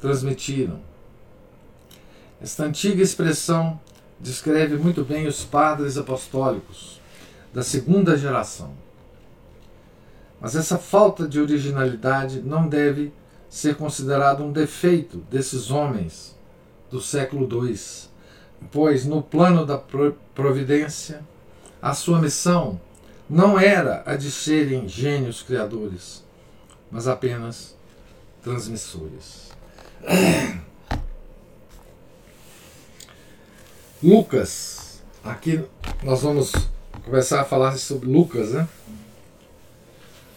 transmitiram. 0.00 0.80
Esta 2.42 2.64
antiga 2.64 3.02
expressão 3.02 3.78
descreve 4.18 4.76
muito 4.76 5.04
bem 5.04 5.26
os 5.26 5.44
padres 5.44 5.96
apostólicos 5.96 6.95
da 7.56 7.62
segunda 7.62 8.18
geração. 8.18 8.74
Mas 10.38 10.54
essa 10.54 10.76
falta 10.76 11.26
de 11.26 11.40
originalidade 11.40 12.42
não 12.42 12.68
deve 12.68 13.14
ser 13.48 13.76
considerado 13.76 14.44
um 14.44 14.52
defeito 14.52 15.24
desses 15.30 15.70
homens 15.70 16.36
do 16.90 17.00
século 17.00 17.48
II, 17.50 17.74
pois 18.70 19.06
no 19.06 19.22
plano 19.22 19.64
da 19.64 19.78
providência, 20.34 21.24
a 21.80 21.94
sua 21.94 22.20
missão 22.20 22.78
não 23.26 23.58
era 23.58 24.02
a 24.04 24.16
de 24.16 24.30
serem 24.30 24.86
gênios 24.86 25.40
criadores, 25.40 26.22
mas 26.90 27.08
apenas 27.08 27.74
transmissores. 28.42 29.50
Lucas, 34.02 35.02
aqui 35.24 35.64
nós 36.04 36.20
vamos 36.20 36.75
começar 37.06 37.40
a 37.40 37.44
falar 37.44 37.76
sobre 37.78 38.08
Lucas, 38.08 38.50
né? 38.50 38.68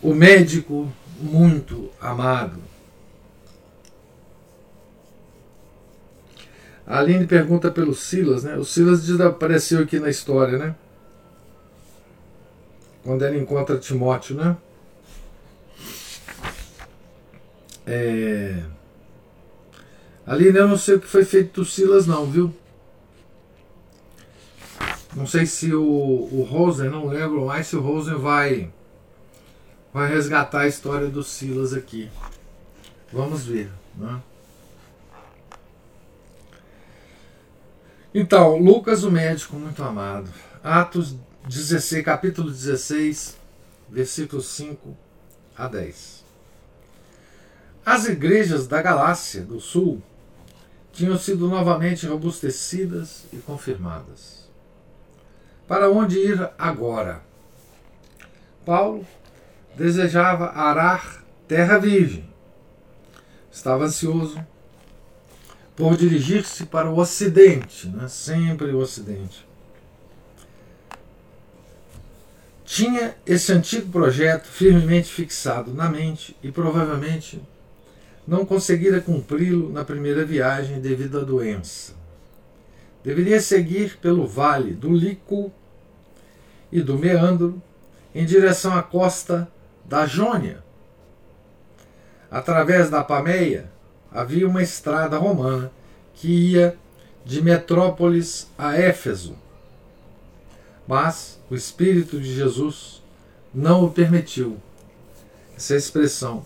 O 0.04 0.14
médico 0.14 0.90
muito 1.20 1.90
amado. 2.00 2.62
A 6.86 7.00
Aline 7.00 7.26
pergunta 7.26 7.72
pelo 7.72 7.96
Silas, 7.96 8.44
né? 8.44 8.56
O 8.56 8.64
Silas 8.64 9.06
desapareceu 9.06 9.82
aqui 9.82 10.00
na 10.00 10.10
história, 10.10 10.58
né? 10.60 10.76
Quando 13.04 13.26
ela 13.26 13.36
encontra 13.36 13.78
Timóteo, 13.78 14.36
né? 14.36 14.56
É... 17.86 18.64
Ali 20.26 20.56
eu 20.56 20.68
não 20.68 20.78
sei 20.78 20.96
o 20.96 21.00
que 21.00 21.08
foi 21.08 21.26
feito 21.26 21.62
do 21.62 21.66
Silas, 21.66 22.06
não, 22.06 22.28
viu? 22.28 22.54
Não 25.16 25.26
sei 25.26 25.46
se 25.46 25.74
o, 25.74 25.82
o 25.82 26.48
Rosen, 26.50 26.90
não 26.90 27.08
lembro 27.08 27.46
mais 27.46 27.68
se 27.68 27.76
o 27.76 27.82
Rosen 27.82 28.16
vai, 28.16 28.72
vai 29.92 30.08
resgatar 30.08 30.62
a 30.62 30.68
história 30.68 31.08
do 31.08 31.24
Silas 31.24 31.74
aqui. 31.74 32.10
Vamos 33.12 33.44
ver. 33.44 33.72
Né? 33.96 34.22
Então, 38.14 38.58
Lucas, 38.58 39.04
o 39.04 39.12
médico 39.12 39.56
muito 39.56 39.84
amado. 39.84 40.32
Atos 40.64 41.16
16, 41.48 42.06
capítulo 42.06 42.52
16, 42.52 43.38
versículos 43.90 44.46
5 44.48 44.96
a 45.58 45.68
10. 45.68 46.24
As 47.86 48.06
igrejas 48.06 48.68
da 48.68 48.82
Galácia 48.82 49.42
do 49.42 49.60
Sul 49.60 50.02
tinham 50.94 51.18
sido 51.18 51.48
novamente 51.48 52.06
robustecidas 52.06 53.26
e 53.34 53.38
confirmadas. 53.38 54.39
Para 55.70 55.88
onde 55.88 56.18
ir 56.18 56.50
agora? 56.58 57.22
Paulo 58.66 59.06
desejava 59.76 60.48
arar 60.48 61.24
terra 61.48 61.78
virgem. 61.78 62.28
Estava 63.52 63.86
ansioso 63.86 64.44
por 65.76 65.96
dirigir-se 65.96 66.66
para 66.66 66.90
o 66.90 66.98
Ocidente, 66.98 67.88
né? 67.88 68.08
sempre 68.08 68.72
o 68.72 68.80
Ocidente. 68.80 69.48
Tinha 72.66 73.16
esse 73.24 73.52
antigo 73.52 73.92
projeto 73.92 74.48
firmemente 74.48 75.12
fixado 75.12 75.72
na 75.72 75.88
mente 75.88 76.36
e 76.42 76.52
provavelmente 76.52 77.40
não 78.28 78.44
conseguira 78.44 79.00
cumpri-lo 79.00 79.72
na 79.72 79.86
primeira 79.86 80.26
viagem 80.26 80.82
devido 80.82 81.20
à 81.20 81.24
doença. 81.24 81.99
Deveria 83.04 83.40
seguir 83.40 83.98
pelo 83.98 84.28
vale 84.28 84.74
do 84.74 84.92
Lico 84.92 85.52
e 86.72 86.82
do 86.82 86.98
Meandro 86.98 87.62
em 88.14 88.26
direção 88.26 88.76
à 88.76 88.84
costa 88.84 89.50
da 89.86 90.06
Jônia. 90.06 90.64
Através 92.30 92.90
da 92.90 93.04
Pameia 93.04 93.72
havia 94.12 94.48
uma 94.48 94.62
estrada 94.62 95.18
romana 95.18 95.72
que 96.14 96.52
ia 96.52 96.78
de 97.26 97.42
Metrópolis 97.42 98.48
a 98.58 98.76
Éfeso. 98.78 99.36
Mas 100.88 101.40
o 101.50 101.56
Espírito 101.56 102.20
de 102.20 102.34
Jesus 102.34 103.02
não 103.54 103.86
o 103.86 103.92
permitiu. 103.92 104.58
Essa 105.56 105.74
é 105.74 105.76
a 105.76 105.80
expressão, 105.80 106.46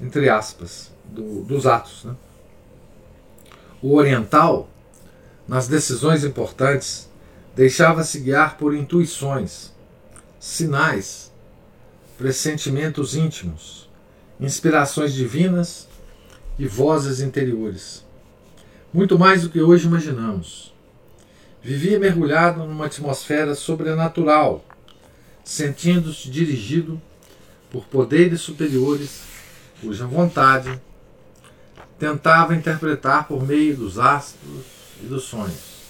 entre 0.00 0.28
aspas, 0.28 0.90
do, 1.04 1.42
dos 1.42 1.66
atos. 1.66 2.04
Né? 2.04 2.14
O 3.80 3.94
oriental, 3.94 4.68
nas 5.46 5.68
decisões 5.68 6.24
importantes, 6.24 7.08
deixava-se 7.54 8.20
guiar 8.20 8.56
por 8.56 8.74
intuições, 8.74 9.72
sinais, 10.38 11.30
pressentimentos 12.16 13.14
íntimos, 13.14 13.88
inspirações 14.40 15.12
divinas 15.12 15.88
e 16.58 16.66
vozes 16.66 17.20
interiores. 17.20 18.04
Muito 18.92 19.18
mais 19.18 19.42
do 19.42 19.50
que 19.50 19.60
hoje 19.60 19.86
imaginamos. 19.86 20.72
Vivia 21.62 21.98
mergulhado 21.98 22.64
numa 22.64 22.86
atmosfera 22.86 23.54
sobrenatural, 23.54 24.64
sentindo-se 25.44 26.28
dirigido 26.30 27.00
por 27.70 27.84
poderes 27.86 28.40
superiores 28.40 29.22
cuja 29.80 30.06
vontade 30.06 30.80
tentava 31.98 32.54
interpretar 32.54 33.26
por 33.26 33.44
meio 33.46 33.76
dos 33.76 33.98
astros 33.98 34.81
e 35.02 35.06
dos 35.06 35.24
sonhos. 35.24 35.82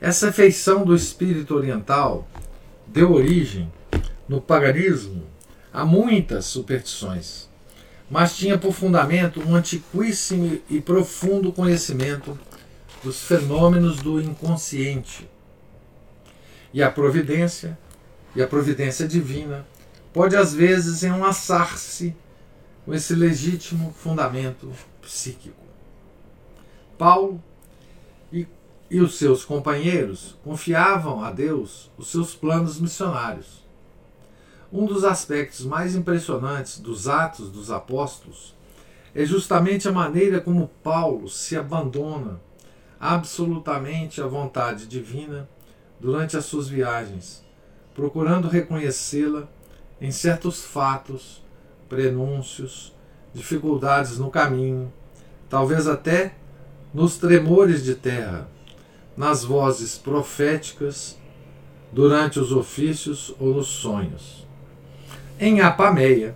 Essa 0.00 0.32
feição 0.32 0.84
do 0.84 0.94
espírito 0.94 1.54
oriental 1.54 2.28
deu 2.86 3.12
origem, 3.12 3.72
no 4.28 4.40
paganismo, 4.40 5.22
a 5.72 5.84
muitas 5.84 6.46
superstições, 6.46 7.48
mas 8.10 8.36
tinha 8.36 8.58
por 8.58 8.72
fundamento 8.72 9.40
um 9.40 9.54
antiquíssimo 9.54 10.60
e 10.68 10.80
profundo 10.80 11.52
conhecimento 11.52 12.38
dos 13.02 13.22
fenômenos 13.22 13.98
do 13.98 14.20
inconsciente. 14.20 15.28
E 16.72 16.82
a 16.82 16.90
providência, 16.90 17.78
e 18.34 18.42
a 18.42 18.46
providência 18.46 19.06
divina, 19.06 19.66
pode 20.12 20.36
às 20.36 20.54
vezes 20.54 21.02
enlaçar-se 21.02 22.14
com 22.84 22.92
esse 22.92 23.14
legítimo 23.14 23.94
fundamento 23.96 24.70
psíquico. 25.00 25.64
Paulo 26.98 27.42
e, 28.90 29.00
os 29.00 29.16
seus 29.16 29.44
companheiros 29.44 30.36
confiavam 30.44 31.24
a 31.24 31.30
Deus 31.30 31.90
os 31.96 32.08
seus 32.08 32.34
planos 32.34 32.80
missionários. 32.80 33.64
Um 34.72 34.86
dos 34.86 35.04
aspectos 35.04 35.64
mais 35.64 35.94
impressionantes 35.94 36.78
dos 36.78 37.08
Atos 37.08 37.50
dos 37.50 37.70
Apóstolos 37.70 38.54
é 39.14 39.24
justamente 39.24 39.88
a 39.88 39.92
maneira 39.92 40.40
como 40.40 40.70
Paulo 40.82 41.28
se 41.28 41.56
abandona 41.56 42.40
absolutamente 42.98 44.20
à 44.20 44.26
vontade 44.26 44.86
divina 44.86 45.48
durante 46.00 46.36
as 46.36 46.44
suas 46.44 46.68
viagens, 46.68 47.44
procurando 47.94 48.48
reconhecê-la 48.48 49.48
em 50.00 50.10
certos 50.10 50.64
fatos 50.64 51.42
prenúncios, 51.88 52.92
dificuldades 53.32 54.18
no 54.18 54.30
caminho, 54.30 54.92
talvez 55.48 55.86
até 55.86 56.34
nos 56.92 57.16
tremores 57.16 57.84
de 57.84 57.94
terra, 57.94 58.48
nas 59.16 59.44
vozes 59.44 59.96
proféticas, 59.96 61.16
durante 61.92 62.40
os 62.40 62.50
ofícios 62.50 63.32
ou 63.38 63.54
nos 63.54 63.68
sonhos. 63.68 64.44
Em 65.38 65.60
Apameia, 65.60 66.34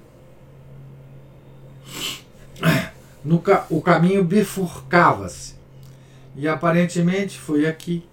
no, 3.24 3.42
o 3.68 3.82
caminho 3.82 4.22
bifurcava-se, 4.22 5.54
e 6.36 6.46
aparentemente 6.46 7.38
foi 7.38 7.66
aqui 7.66 8.04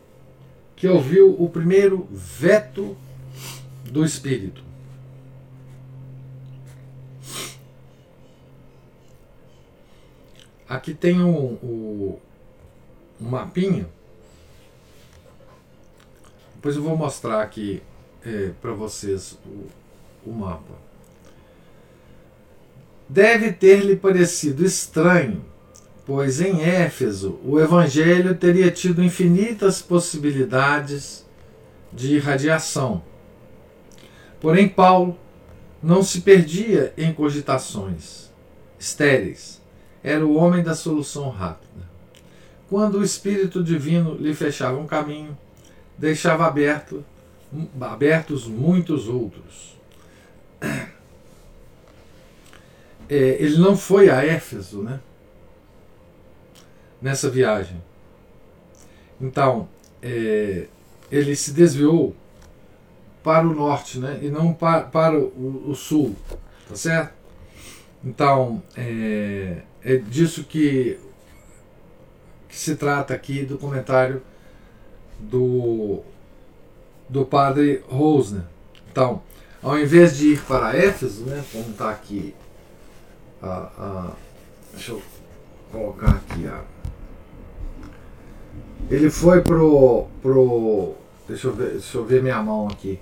que 0.75 0.88
ouviu 0.88 1.39
o 1.39 1.47
primeiro 1.47 2.08
veto 2.12 2.97
do 3.84 4.04
Espírito. 4.04 4.63
Aqui 10.67 10.95
tem 10.95 11.21
um, 11.21 11.58
um, 11.63 12.17
um 13.21 13.30
mapinha. 13.30 13.88
Depois 16.65 16.78
eu 16.78 16.82
vou 16.82 16.97
mostrar 16.97 17.43
aqui 17.43 17.80
é, 18.25 18.49
para 18.60 18.71
vocês 18.71 19.38
o, 19.45 19.67
o 20.28 20.34
mapa. 20.34 20.73
Deve 23.08 23.51
ter-lhe 23.51 23.95
parecido 23.95 24.65
estranho, 24.65 25.45
pois 26.08 26.41
em 26.41 26.63
Éfeso 26.63 27.39
o 27.45 27.60
Evangelho 27.60 28.34
teria 28.34 28.71
tido 28.71 29.04
infinitas 29.04 29.80
possibilidades 29.80 31.23
de 31.93 32.15
irradiação. 32.15 33.04
Porém, 34.41 34.67
Paulo 34.67 35.15
não 35.84 36.01
se 36.01 36.21
perdia 36.21 36.91
em 36.97 37.13
cogitações 37.13 38.32
estéreis 38.80 39.62
era 40.04 40.25
o 40.25 40.34
homem 40.34 40.63
da 40.63 40.73
solução 40.73 41.30
rápida. 41.30 41.88
Quando 42.67 42.97
o 42.97 43.04
Espírito 43.04 43.63
Divino 43.63 44.15
lhe 44.15 44.34
fechava 44.34 44.80
um 44.80 44.88
caminho, 44.88 45.38
deixava 45.97 46.45
aberto, 46.45 47.03
abertos 47.79 48.47
muitos 48.47 49.08
outros. 49.08 49.75
É, 53.08 53.15
ele 53.39 53.58
não 53.60 53.77
foi 53.77 54.10
a 54.10 54.25
Éfeso, 54.25 54.81
né? 54.81 54.99
Nessa 56.99 57.29
viagem. 57.29 57.79
Então, 59.21 59.69
é, 60.01 60.67
ele 61.12 61.36
se 61.36 61.51
desviou 61.51 62.15
para 63.23 63.47
o 63.47 63.53
norte, 63.53 63.99
né? 63.99 64.19
E 64.21 64.29
não 64.29 64.53
para, 64.53 64.81
para 64.86 65.19
o, 65.19 65.69
o 65.69 65.75
sul, 65.75 66.15
tá 66.67 66.75
certo? 66.75 67.13
Então, 68.03 68.62
é, 68.75 69.62
é 69.84 69.97
disso 69.97 70.43
que, 70.43 70.99
que 72.49 72.55
se 72.55 72.75
trata 72.75 73.13
aqui 73.13 73.43
do 73.43 73.58
comentário 73.58 74.21
do, 75.19 76.01
do 77.10 77.25
padre 77.25 77.84
Rosner. 77.88 78.43
Então, 78.91 79.21
ao 79.62 79.80
invés 79.80 80.17
de 80.17 80.34
ir 80.34 80.41
para 80.43 80.75
Éfeso, 80.75 81.23
né, 81.25 81.43
como 81.51 81.69
está 81.71 81.89
aqui, 81.89 82.36
a, 83.41 83.69
a, 83.78 84.12
deixa 84.71 84.91
eu 84.91 85.01
colocar 85.71 86.12
aqui, 86.12 86.47
a, 86.47 86.63
ele 88.89 89.10
foi 89.10 89.41
pro, 89.41 90.08
pro 90.21 90.93
deixa, 91.28 91.47
eu 91.47 91.54
ver, 91.54 91.71
deixa 91.71 91.97
eu 91.97 92.06
ver 92.06 92.21
minha 92.21 92.41
mão 92.41 92.67
aqui, 92.67 92.99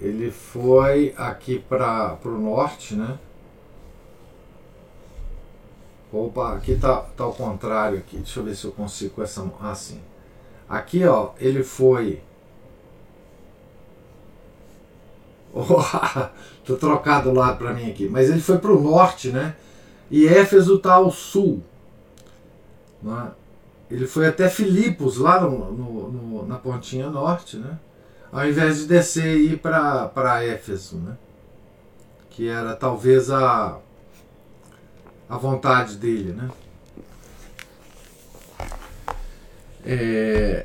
ele 0.00 0.30
foi 0.30 1.14
aqui 1.16 1.58
para 1.58 2.18
o 2.24 2.38
norte, 2.38 2.94
né? 2.94 3.18
Opa, 6.12 6.54
aqui 6.54 6.76
tá, 6.76 6.96
tá 7.16 7.24
ao 7.24 7.32
contrário 7.32 7.98
aqui. 7.98 8.18
Deixa 8.18 8.40
eu 8.40 8.44
ver 8.44 8.54
se 8.54 8.66
eu 8.66 8.72
consigo 8.72 9.14
com 9.14 9.22
essa 9.22 9.50
assim. 9.62 9.98
Aqui, 10.68 11.04
ó, 11.04 11.30
ele 11.38 11.62
foi 11.62 12.22
tô 16.64 16.76
trocado 16.76 17.30
o 17.30 17.34
lado 17.34 17.58
para 17.58 17.72
mim 17.74 17.90
aqui. 17.90 18.08
Mas 18.08 18.30
ele 18.30 18.40
foi 18.40 18.58
para 18.58 18.72
o 18.72 18.80
norte, 18.80 19.28
né? 19.28 19.54
E 20.10 20.26
Éfeso 20.26 20.76
está 20.76 20.94
ao 20.94 21.10
sul. 21.10 21.62
Né? 23.02 23.30
Ele 23.90 24.06
foi 24.06 24.26
até 24.26 24.48
Filipos, 24.48 25.18
lá 25.18 25.40
no, 25.40 25.72
no, 25.72 26.10
no, 26.10 26.46
na 26.46 26.56
pontinha 26.56 27.10
norte, 27.10 27.56
né? 27.58 27.78
Ao 28.30 28.46
invés 28.48 28.78
de 28.78 28.86
descer 28.86 29.36
e 29.36 29.52
ir 29.52 29.58
para 29.58 30.44
Éfeso, 30.44 30.96
né? 30.96 31.16
Que 32.30 32.48
era 32.48 32.74
talvez 32.74 33.30
a, 33.30 33.78
a 35.28 35.36
vontade 35.36 35.96
dele, 35.96 36.32
né? 36.32 36.48
É, 39.84 40.64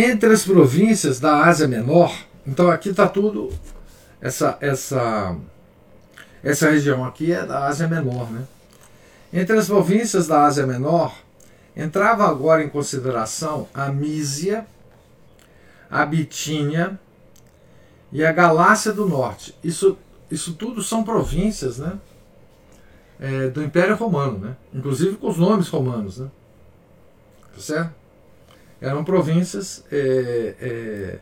Entre 0.00 0.32
as 0.32 0.44
províncias 0.44 1.18
da 1.18 1.44
Ásia 1.44 1.66
Menor, 1.66 2.14
então 2.46 2.70
aqui 2.70 2.90
está 2.90 3.08
tudo, 3.08 3.50
essa, 4.20 4.56
essa, 4.60 5.36
essa 6.40 6.70
região 6.70 7.04
aqui 7.04 7.32
é 7.32 7.44
da 7.44 7.66
Ásia 7.66 7.88
Menor, 7.88 8.30
né? 8.30 8.44
Entre 9.32 9.58
as 9.58 9.66
províncias 9.66 10.28
da 10.28 10.44
Ásia 10.44 10.66
Menor, 10.66 11.16
entrava 11.76 12.28
agora 12.28 12.62
em 12.62 12.68
consideração 12.68 13.66
a 13.74 13.88
Mísia, 13.88 14.66
a 15.90 16.06
Bitínia 16.06 16.96
e 18.12 18.24
a 18.24 18.30
Galácia 18.30 18.92
do 18.92 19.04
Norte. 19.04 19.52
Isso, 19.64 19.98
isso 20.30 20.52
tudo 20.52 20.80
são 20.80 21.02
províncias 21.02 21.78
né, 21.78 21.98
é, 23.20 23.48
do 23.48 23.62
Império 23.62 23.96
Romano, 23.96 24.38
né? 24.38 24.56
inclusive 24.72 25.16
com 25.16 25.28
os 25.28 25.38
nomes 25.38 25.68
romanos. 25.68 26.18
Né? 26.18 26.30
Tá 27.54 27.60
certo? 27.60 27.98
eram 28.80 29.04
províncias 29.04 29.84
é, 29.90 30.54
é, 30.60 31.18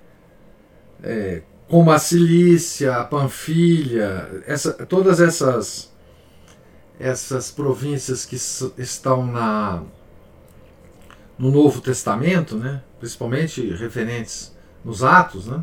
é, 1.02 1.42
como 1.68 1.90
a 1.90 1.98
Cilícia, 1.98 2.96
a 2.96 3.04
Panfilha, 3.04 4.42
essa, 4.46 4.72
todas 4.72 5.20
essas 5.20 5.94
essas 6.98 7.50
províncias 7.50 8.24
que 8.24 8.36
estão 8.80 9.26
na 9.26 9.82
no 11.38 11.50
Novo 11.50 11.82
Testamento, 11.82 12.56
né, 12.56 12.82
principalmente 12.98 13.60
referentes 13.74 14.56
nos 14.82 15.04
Atos, 15.04 15.46
né, 15.46 15.62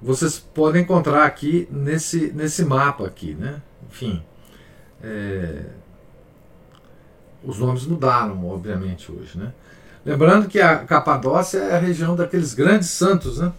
vocês 0.00 0.38
podem 0.38 0.82
encontrar 0.82 1.26
aqui 1.26 1.68
nesse, 1.70 2.32
nesse 2.32 2.64
mapa 2.64 3.06
aqui, 3.06 3.34
né, 3.34 3.60
enfim, 3.86 4.24
é, 5.02 5.64
os 7.42 7.58
nomes 7.58 7.86
mudaram, 7.86 8.46
obviamente, 8.46 9.10
hoje, 9.12 9.38
né, 9.38 9.52
Lembrando 10.04 10.48
que 10.48 10.60
a 10.60 10.78
Capadócia 10.78 11.58
é 11.60 11.76
a 11.76 11.78
região 11.78 12.14
daqueles 12.14 12.52
grandes 12.52 12.90
santos, 12.90 13.38
né? 13.38 13.52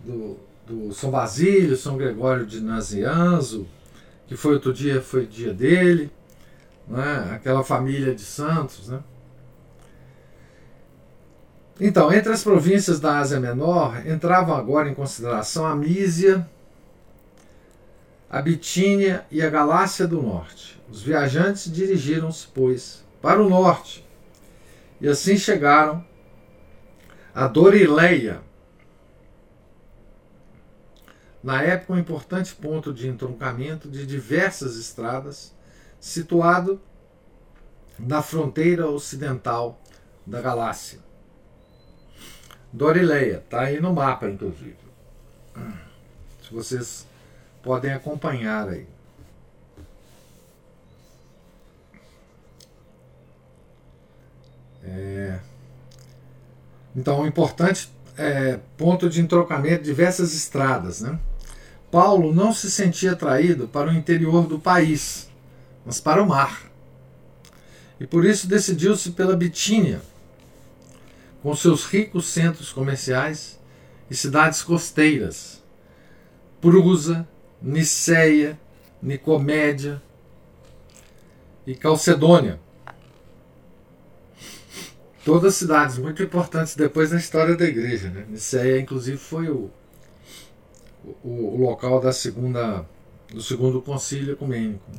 Do, 0.00 0.38
do 0.66 0.92
São 0.94 1.10
Basílio, 1.10 1.76
São 1.76 1.98
Gregório 1.98 2.46
de 2.46 2.62
Nazianzo, 2.62 3.66
que 4.26 4.36
foi 4.36 4.54
outro 4.54 4.72
dia, 4.72 5.02
foi 5.02 5.26
dia 5.26 5.52
dele, 5.52 6.10
né? 6.88 7.30
aquela 7.34 7.62
família 7.62 8.14
de 8.14 8.22
santos. 8.22 8.88
Né? 8.88 9.00
Então, 11.78 12.10
entre 12.10 12.32
as 12.32 12.42
províncias 12.42 12.98
da 12.98 13.18
Ásia 13.18 13.38
Menor, 13.38 14.06
entravam 14.06 14.56
agora 14.56 14.88
em 14.88 14.94
consideração 14.94 15.66
a 15.66 15.76
Mísia, 15.76 16.48
a 18.30 18.42
Bitínia 18.42 19.26
e 19.30 19.40
a 19.42 19.48
Galácia 19.48 20.06
do 20.06 20.20
Norte. 20.20 20.80
Os 20.90 21.02
viajantes 21.02 21.70
dirigiram-se, 21.72 22.46
pois, 22.48 23.04
para 23.20 23.42
o 23.42 23.48
norte, 23.48 24.06
e 25.00 25.08
assim 25.08 25.36
chegaram 25.36 26.04
a 27.34 27.46
Dorileia, 27.46 28.42
na 31.42 31.62
época 31.62 31.92
um 31.92 31.98
importante 31.98 32.54
ponto 32.54 32.92
de 32.92 33.08
entroncamento 33.08 33.88
de 33.88 34.04
diversas 34.06 34.76
estradas, 34.76 35.54
situado 36.00 36.80
na 37.98 38.22
fronteira 38.22 38.88
ocidental 38.88 39.80
da 40.26 40.40
galáxia. 40.40 40.98
Dorileia, 42.72 43.42
está 43.44 43.62
aí 43.62 43.80
no 43.80 43.92
mapa, 43.92 44.28
inclusive. 44.28 44.76
Se 46.42 46.52
vocês 46.52 47.07
podem 47.68 47.92
acompanhar 47.92 48.66
aí. 48.66 48.86
É, 54.82 55.38
então, 56.96 57.20
um 57.20 57.26
importante 57.26 57.92
é, 58.16 58.58
ponto 58.78 59.10
de 59.10 59.20
entrocamento 59.20 59.84
diversas 59.84 60.32
estradas. 60.32 61.02
Né? 61.02 61.18
Paulo 61.90 62.34
não 62.34 62.54
se 62.54 62.70
sentia 62.70 63.12
atraído 63.12 63.68
para 63.68 63.90
o 63.90 63.94
interior 63.94 64.46
do 64.46 64.58
país, 64.58 65.28
mas 65.84 66.00
para 66.00 66.22
o 66.22 66.26
mar. 66.26 66.70
E 68.00 68.06
por 68.06 68.24
isso 68.24 68.48
decidiu-se 68.48 69.10
pela 69.10 69.36
Bitínia, 69.36 70.00
com 71.42 71.54
seus 71.54 71.84
ricos 71.84 72.28
centros 72.28 72.72
comerciais 72.72 73.58
e 74.10 74.16
cidades 74.16 74.62
costeiras. 74.62 75.62
Prusa, 76.62 77.28
Niceia, 77.60 78.58
Nicomédia 79.02 80.02
e 81.66 81.74
Calcedônia 81.74 82.60
todas 85.28 85.56
cidades 85.56 85.98
muito 85.98 86.22
importantes 86.22 86.74
depois 86.74 87.12
na 87.12 87.18
história 87.18 87.54
da 87.54 87.66
igreja. 87.66 88.08
Né? 88.08 88.24
Niceia, 88.30 88.80
inclusive, 88.80 89.18
foi 89.18 89.50
o, 89.50 89.70
o, 91.22 91.28
o, 91.28 91.60
local 91.60 92.00
da 92.00 92.12
segunda, 92.12 92.86
do 93.30 93.42
segundo 93.42 93.82
concílio 93.82 94.32
ecumênico. 94.32 94.90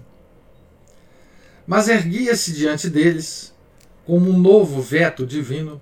Mas 1.66 1.90
erguia-se 1.90 2.54
diante 2.54 2.92
deles, 2.92 3.56
como 4.06 4.30
um 4.30 4.38
novo 4.38 4.80
veto 4.84 5.26
divino, 5.26 5.82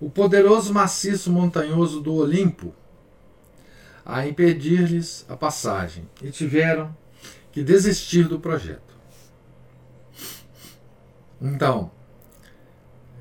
o 0.00 0.08
poderoso 0.08 0.72
maciço 0.72 1.30
montanhoso 1.30 2.00
do 2.00 2.14
Olimpo, 2.14 2.74
a 4.06 4.24
impedir-lhes 4.24 5.26
a 5.28 5.36
passagem, 5.36 6.08
e 6.22 6.30
tiveram 6.30 6.96
que 7.50 7.64
desistir 7.64 8.28
do 8.28 8.38
projeto. 8.38 8.94
Então, 11.42 11.90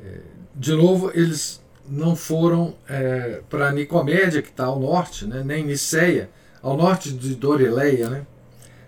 é, 0.03 0.19
de 0.53 0.73
novo, 0.73 1.09
eles 1.13 1.59
não 1.87 2.15
foram 2.15 2.75
é, 2.87 3.41
para 3.49 3.71
Nicomédia, 3.71 4.43
que 4.43 4.49
está 4.49 4.65
ao 4.65 4.79
norte, 4.79 5.25
né, 5.25 5.43
nem 5.43 5.65
Niceia, 5.65 6.29
ao 6.61 6.77
norte 6.77 7.11
de 7.11 7.33
Dorileia, 7.35 8.09
né, 8.09 8.27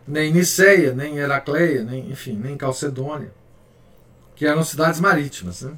nem 0.08 0.32
Niceia, 0.32 0.94
nem 0.94 1.18
Heracleia, 1.18 1.84
nem, 1.84 2.12
enfim, 2.12 2.34
nem 2.34 2.56
Calcedônia, 2.56 3.32
que 4.36 4.46
eram 4.46 4.64
cidades 4.64 5.00
marítimas. 5.00 5.64
Né. 5.64 5.78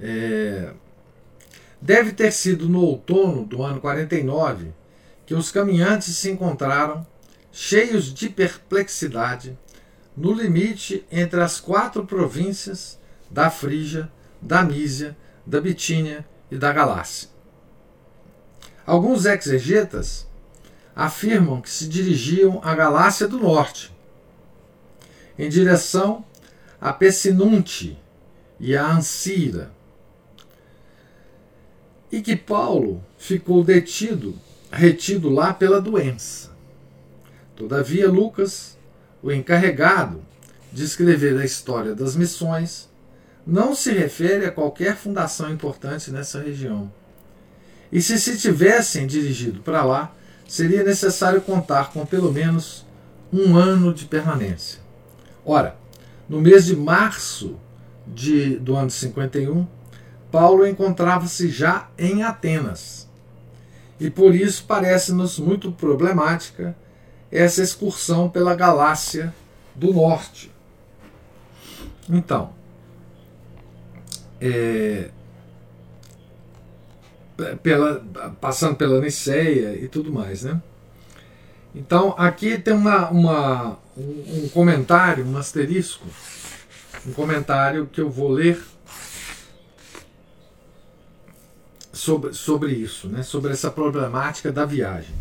É, 0.00 0.72
deve 1.82 2.12
ter 2.12 2.32
sido 2.32 2.68
no 2.68 2.80
outono 2.80 3.44
do 3.44 3.60
ano 3.60 3.80
49 3.80 4.72
que 5.26 5.34
os 5.34 5.50
caminhantes 5.50 6.16
se 6.16 6.30
encontraram 6.30 7.04
cheios 7.50 8.14
de 8.14 8.28
perplexidade 8.28 9.58
no 10.16 10.32
limite 10.32 11.04
entre 11.10 11.40
as 11.40 11.58
quatro 11.58 12.06
províncias 12.06 12.98
da 13.28 13.50
Frígia, 13.50 14.10
da 14.40 14.62
Mísia, 14.62 15.16
da 15.44 15.60
Bitínia 15.60 16.24
e 16.50 16.56
da 16.56 16.72
Galácia. 16.72 17.28
Alguns 18.86 19.26
exegetas 19.26 20.28
afirmam 20.94 21.60
que 21.60 21.70
se 21.70 21.88
dirigiam 21.88 22.60
à 22.62 22.74
Galácia 22.74 23.26
do 23.26 23.38
Norte, 23.38 23.92
em 25.36 25.48
direção 25.48 26.24
a 26.80 26.92
Pessinunte 26.92 27.98
e 28.60 28.76
a 28.76 28.86
Ancira, 28.86 29.72
e 32.12 32.20
que 32.20 32.36
Paulo 32.36 33.02
ficou 33.18 33.64
detido, 33.64 34.38
retido 34.70 35.28
lá 35.28 35.52
pela 35.52 35.80
doença. 35.80 36.52
Todavia, 37.56 38.08
Lucas 38.08 38.76
o 39.22 39.30
encarregado 39.30 40.20
de 40.72 40.84
escrever 40.84 41.38
a 41.38 41.44
história 41.44 41.94
das 41.94 42.16
missões, 42.16 42.90
não 43.46 43.74
se 43.74 43.92
refere 43.92 44.46
a 44.46 44.50
qualquer 44.50 44.96
fundação 44.96 45.50
importante 45.52 46.10
nessa 46.10 46.40
região. 46.40 46.90
E 47.90 48.00
se 48.00 48.18
se 48.18 48.38
tivessem 48.38 49.06
dirigido 49.06 49.60
para 49.60 49.84
lá, 49.84 50.14
seria 50.48 50.82
necessário 50.82 51.40
contar 51.40 51.92
com 51.92 52.04
pelo 52.04 52.32
menos 52.32 52.84
um 53.32 53.56
ano 53.56 53.92
de 53.94 54.06
permanência. 54.06 54.80
Ora, 55.44 55.76
no 56.28 56.40
mês 56.40 56.64
de 56.64 56.74
março 56.74 57.56
de, 58.06 58.56
do 58.56 58.74
ano 58.74 58.90
51, 58.90 59.66
Paulo 60.32 60.66
encontrava-se 60.66 61.50
já 61.50 61.90
em 61.98 62.22
Atenas 62.22 63.06
E 64.00 64.10
por 64.10 64.34
isso 64.34 64.64
parece-nos 64.66 65.38
muito 65.38 65.70
problemática 65.70 66.74
essa 67.30 67.62
excursão 67.62 68.28
pela 68.28 68.54
Galácia 68.54 69.32
do 69.74 69.92
Norte. 69.92 70.50
Então, 72.08 72.50
é, 74.40 75.08
pela, 77.62 78.04
passando 78.40 78.76
pela 78.76 79.00
Niceia 79.00 79.74
e 79.76 79.88
tudo 79.88 80.12
mais, 80.12 80.42
né? 80.42 80.60
Então, 81.74 82.14
aqui 82.18 82.58
tem 82.58 82.74
uma, 82.74 83.08
uma, 83.08 83.78
um, 83.96 84.44
um 84.44 84.48
comentário, 84.48 85.24
um 85.24 85.38
asterisco, 85.38 86.06
um 87.06 87.12
comentário 87.12 87.86
que 87.86 88.00
eu 88.00 88.10
vou 88.10 88.28
ler 88.28 88.62
sobre, 91.92 92.32
sobre 92.32 92.72
isso, 92.72 93.08
né? 93.08 93.22
sobre 93.22 93.52
essa 93.52 93.70
problemática 93.70 94.50
da 94.50 94.64
viagem. 94.64 95.14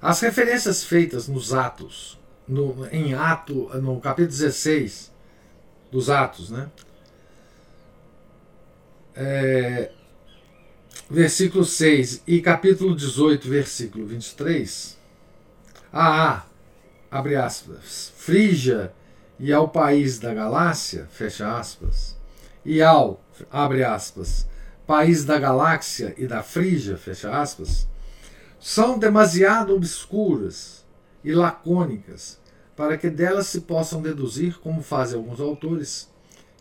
As 0.00 0.20
referências 0.20 0.84
feitas 0.84 1.28
nos 1.28 1.52
Atos, 1.52 2.18
no, 2.46 2.86
em 2.90 3.14
Ato, 3.14 3.70
no 3.80 4.00
capítulo 4.00 4.30
16 4.30 5.10
dos 5.90 6.10
Atos, 6.10 6.50
né? 6.50 6.70
É, 9.14 9.90
versículo 11.10 11.64
6 11.64 12.22
e 12.26 12.40
capítulo 12.40 12.94
18, 12.94 13.48
versículo 13.48 14.06
23, 14.06 14.96
a, 15.92 16.44
abre 17.10 17.36
aspas, 17.36 18.12
Frígia 18.16 18.92
e 19.38 19.52
ao 19.52 19.68
país 19.68 20.18
da 20.18 20.32
Galácia, 20.32 21.08
fecha 21.10 21.58
aspas, 21.58 22.16
e 22.64 22.80
ao, 22.80 23.20
abre 23.50 23.82
aspas, 23.84 24.46
país 24.90 25.24
da 25.24 25.38
Galáxia 25.38 26.12
e 26.18 26.26
da 26.26 26.42
Frígia, 26.42 26.96
fecha 26.96 27.30
aspas, 27.30 27.86
são 28.58 28.98
demasiado 28.98 29.72
obscuras 29.72 30.84
e 31.22 31.32
lacônicas 31.32 32.40
para 32.74 32.98
que 32.98 33.08
delas 33.08 33.46
se 33.46 33.60
possam 33.60 34.02
deduzir, 34.02 34.58
como 34.58 34.82
fazem 34.82 35.16
alguns 35.16 35.38
autores, 35.38 36.10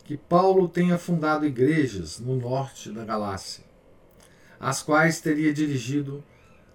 que 0.04 0.16
Paulo 0.16 0.68
tenha 0.70 1.00
fundado 1.00 1.44
igrejas 1.44 2.20
no 2.20 2.36
norte 2.36 2.92
da 2.92 3.04
Galácia 3.04 3.64
às 4.60 4.84
quais 4.84 5.20
teria 5.20 5.52
dirigido 5.52 6.24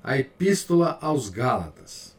a 0.03 0.19
Epístola 0.19 0.99
aos 1.01 1.29
Gálatas. 1.29 2.17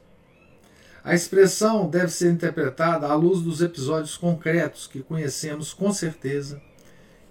A 1.03 1.13
expressão 1.13 1.89
deve 1.89 2.13
ser 2.13 2.31
interpretada 2.31 3.05
à 3.05 3.13
luz 3.13 3.41
dos 3.41 3.61
episódios 3.61 4.15
concretos 4.15 4.87
que 4.87 5.03
conhecemos 5.03 5.73
com 5.73 5.91
certeza 5.91 6.61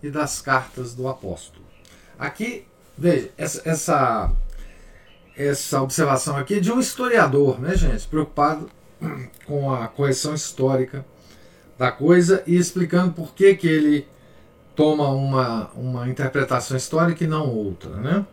e 0.02 0.10
das 0.10 0.42
cartas 0.42 0.94
do 0.94 1.08
apóstolo. 1.08 1.63
Aqui, 2.18 2.66
veja, 2.96 3.30
essa, 3.36 3.62
essa, 3.64 4.32
essa 5.36 5.82
observação 5.82 6.36
aqui 6.36 6.54
é 6.54 6.60
de 6.60 6.72
um 6.72 6.80
historiador, 6.80 7.60
né, 7.60 7.74
gente, 7.76 8.06
preocupado 8.06 8.68
com 9.46 9.72
a 9.72 9.88
correção 9.88 10.34
histórica 10.34 11.04
da 11.78 11.90
coisa 11.90 12.42
e 12.46 12.56
explicando 12.56 13.12
por 13.12 13.34
que, 13.34 13.54
que 13.54 13.66
ele 13.66 14.06
toma 14.76 15.08
uma, 15.08 15.70
uma 15.74 16.08
interpretação 16.08 16.76
histórica 16.76 17.24
e 17.24 17.26
não 17.26 17.48
outra. 17.48 17.90
Né? 17.90 18.26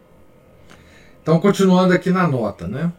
Então, 1.21 1.39
continuando 1.39 1.93
aqui 1.93 2.11
na 2.11 2.27
nota. 2.27 2.67
Né? 2.67 2.91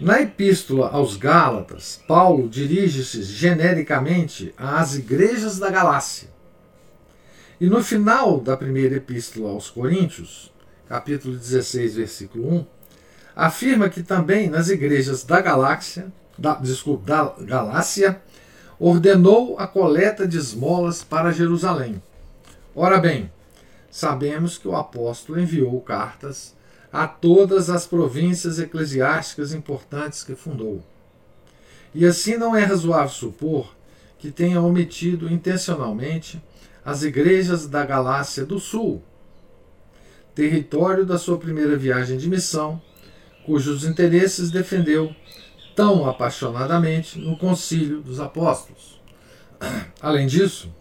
Na 0.00 0.20
Epístola 0.20 0.90
aos 0.90 1.16
Gálatas, 1.16 2.02
Paulo 2.06 2.48
dirige-se 2.48 3.22
genericamente 3.22 4.54
às 4.56 4.96
igrejas 4.96 5.58
da 5.58 5.70
Galácia. 5.70 6.28
E 7.60 7.68
no 7.68 7.82
final 7.82 8.40
da 8.40 8.56
primeira 8.56 8.96
Epístola 8.96 9.50
aos 9.50 9.68
Coríntios, 9.70 10.52
capítulo 10.88 11.36
16, 11.36 11.96
versículo 11.96 12.54
1, 12.54 12.66
afirma 13.34 13.88
que 13.88 14.02
também 14.02 14.48
nas 14.48 14.68
igrejas 14.68 15.24
da 15.24 15.40
Galáxia, 15.40 16.12
da, 16.36 16.54
desculpa, 16.54 17.04
da 17.04 17.34
Galácia, 17.44 18.20
ordenou 18.78 19.58
a 19.58 19.66
coleta 19.66 20.26
de 20.26 20.38
esmolas 20.38 21.02
para 21.02 21.32
Jerusalém 21.32 22.00
Ora 22.80 23.00
bem, 23.00 23.28
sabemos 23.90 24.56
que 24.56 24.68
o 24.68 24.76
apóstolo 24.76 25.40
enviou 25.40 25.80
cartas 25.80 26.54
a 26.92 27.08
todas 27.08 27.68
as 27.68 27.88
províncias 27.88 28.60
eclesiásticas 28.60 29.52
importantes 29.52 30.22
que 30.22 30.36
fundou. 30.36 30.80
E 31.92 32.06
assim 32.06 32.36
não 32.36 32.54
é 32.54 32.62
razoável 32.62 33.08
supor 33.08 33.74
que 34.16 34.30
tenha 34.30 34.60
omitido 34.60 35.28
intencionalmente 35.28 36.40
as 36.88 37.02
igrejas 37.02 37.66
da 37.66 37.84
Galácia 37.84 38.46
do 38.46 38.58
Sul, 38.58 39.02
território 40.34 41.04
da 41.04 41.18
sua 41.18 41.36
primeira 41.36 41.76
viagem 41.76 42.16
de 42.16 42.26
missão, 42.26 42.80
cujos 43.44 43.84
interesses 43.84 44.50
defendeu 44.50 45.14
tão 45.76 46.08
apaixonadamente 46.08 47.18
no 47.18 47.36
Concílio 47.36 48.00
dos 48.00 48.18
Apóstolos. 48.18 48.98
Além 50.00 50.26
disso, 50.26 50.72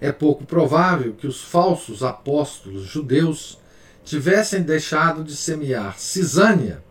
é 0.00 0.10
pouco 0.10 0.44
provável 0.44 1.12
que 1.12 1.28
os 1.28 1.40
falsos 1.40 2.02
apóstolos 2.02 2.82
judeus 2.82 3.60
tivessem 4.04 4.60
deixado 4.60 5.22
de 5.22 5.36
semear 5.36 6.00
cisânia 6.00 6.82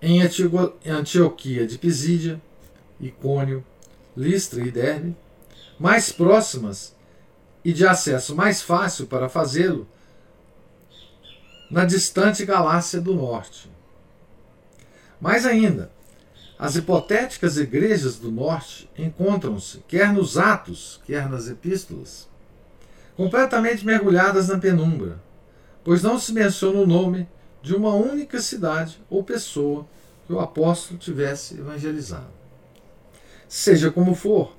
em 0.00 0.22
Antioquia 0.22 1.66
de 1.66 1.76
Pisídia, 1.76 2.40
Icônio, 3.00 3.64
Listra 4.16 4.64
e 4.64 4.70
Derbe, 4.70 5.16
mais 5.78 6.12
próximas 6.12 6.94
e 7.64 7.72
de 7.72 7.86
acesso 7.86 8.34
mais 8.34 8.62
fácil 8.62 9.06
para 9.06 9.28
fazê-lo 9.28 9.88
na 11.70 11.84
distante 11.84 12.44
Galácia 12.44 13.00
do 13.00 13.14
Norte. 13.14 13.70
Mais 15.20 15.46
ainda, 15.46 15.90
as 16.58 16.76
hipotéticas 16.76 17.56
igrejas 17.56 18.16
do 18.16 18.30
norte 18.30 18.88
encontram-se, 18.96 19.78
quer 19.88 20.12
nos 20.12 20.38
Atos, 20.38 21.00
quer 21.04 21.28
nas 21.28 21.48
Epístolas, 21.48 22.28
completamente 23.16 23.84
mergulhadas 23.84 24.48
na 24.48 24.58
penumbra, 24.58 25.20
pois 25.82 26.02
não 26.02 26.18
se 26.18 26.32
menciona 26.32 26.80
o 26.80 26.86
nome 26.86 27.28
de 27.62 27.74
uma 27.74 27.94
única 27.94 28.40
cidade 28.40 29.00
ou 29.10 29.24
pessoa 29.24 29.86
que 30.26 30.32
o 30.32 30.40
apóstolo 30.40 30.98
tivesse 30.98 31.58
evangelizado. 31.58 32.32
Seja 33.48 33.90
como 33.90 34.14
for, 34.14 34.54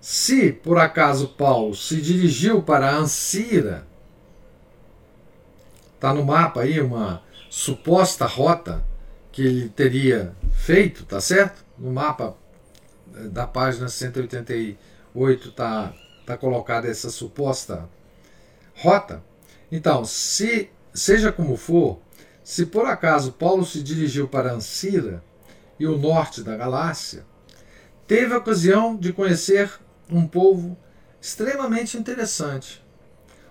se 0.00 0.52
por 0.52 0.78
acaso 0.78 1.28
Paulo 1.28 1.74
se 1.74 2.00
dirigiu 2.00 2.62
para 2.62 2.94
Ansira, 2.94 3.86
está 5.94 6.14
no 6.14 6.24
mapa 6.24 6.62
aí 6.62 6.80
uma 6.80 7.22
suposta 7.50 8.26
rota 8.26 8.84
que 9.32 9.42
ele 9.42 9.68
teria 9.68 10.34
feito, 10.52 11.04
tá 11.04 11.20
certo? 11.20 11.64
No 11.76 11.92
mapa 11.92 12.36
da 13.06 13.46
página 13.46 13.88
188 13.88 15.52
tá, 15.52 15.92
tá 16.24 16.36
colocada 16.36 16.88
essa 16.88 17.10
suposta 17.10 17.88
rota. 18.76 19.22
Então, 19.70 20.04
se 20.04 20.70
seja 20.94 21.32
como 21.32 21.56
for, 21.56 22.00
se 22.42 22.66
por 22.66 22.86
acaso 22.86 23.32
Paulo 23.32 23.64
se 23.64 23.82
dirigiu 23.82 24.28
para 24.28 24.52
Ancira 24.52 25.22
e 25.78 25.86
o 25.86 25.98
norte 25.98 26.42
da 26.42 26.56
Galácia, 26.56 27.24
teve 28.06 28.34
a 28.34 28.38
ocasião 28.38 28.96
de 28.96 29.12
conhecer 29.12 29.70
um 30.10 30.26
povo 30.26 30.76
extremamente 31.20 31.96
interessante. 31.96 32.82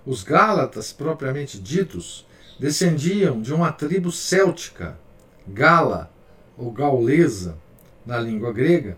Os 0.06 0.24
Gálatas, 0.24 0.92
propriamente 0.92 1.60
ditos, 1.60 2.26
descendiam 2.60 3.42
de 3.42 3.54
uma 3.54 3.72
tribo 3.72 4.12
céltica 4.12 4.98
gala 5.48 6.12
ou 6.58 6.72
gaulesa 6.72 7.58
na 8.06 8.20
língua 8.20 8.52
grega, 8.52 8.98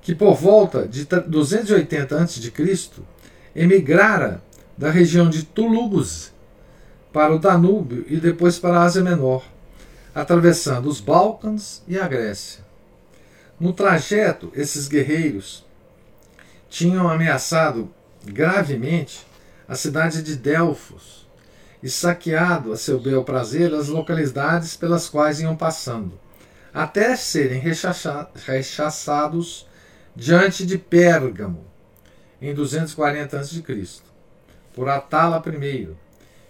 que 0.00 0.14
por 0.14 0.34
volta 0.34 0.86
de 0.86 1.04
280 1.04 2.22
a.C. 2.22 2.52
emigrara 3.54 4.42
da 4.76 4.90
região 4.90 5.28
de 5.28 5.44
Toulouse 5.44 6.30
para 7.12 7.34
o 7.34 7.38
Danúbio 7.38 8.04
e 8.08 8.18
depois 8.18 8.58
para 8.58 8.78
a 8.78 8.82
Ásia 8.84 9.02
Menor, 9.02 9.44
atravessando 10.14 10.88
os 10.88 11.00
Balcãs 11.00 11.82
e 11.86 11.98
a 11.98 12.06
Grécia. 12.08 12.64
No 13.58 13.72
trajeto, 13.72 14.52
esses 14.54 14.88
guerreiros 14.88 15.66
tinham 16.68 17.08
ameaçado 17.08 17.92
gravemente 18.24 19.26
a 19.66 19.74
cidade 19.74 20.22
de 20.22 20.36
Delfos, 20.36 21.18
e 21.82 21.88
saqueado 21.88 22.72
a 22.72 22.76
seu 22.76 22.98
bel 22.98 23.22
prazer 23.22 23.72
as 23.72 23.88
localidades 23.88 24.76
pelas 24.76 25.08
quais 25.08 25.40
iam 25.40 25.56
passando, 25.56 26.18
até 26.72 27.14
serem 27.16 27.60
rechaçados 27.60 29.66
diante 30.14 30.66
de 30.66 30.76
Pérgamo, 30.76 31.64
em 32.40 32.54
240 32.54 33.38
a.C., 33.38 33.62
por 34.74 34.88
Atala 34.88 35.42
I, 35.46 35.88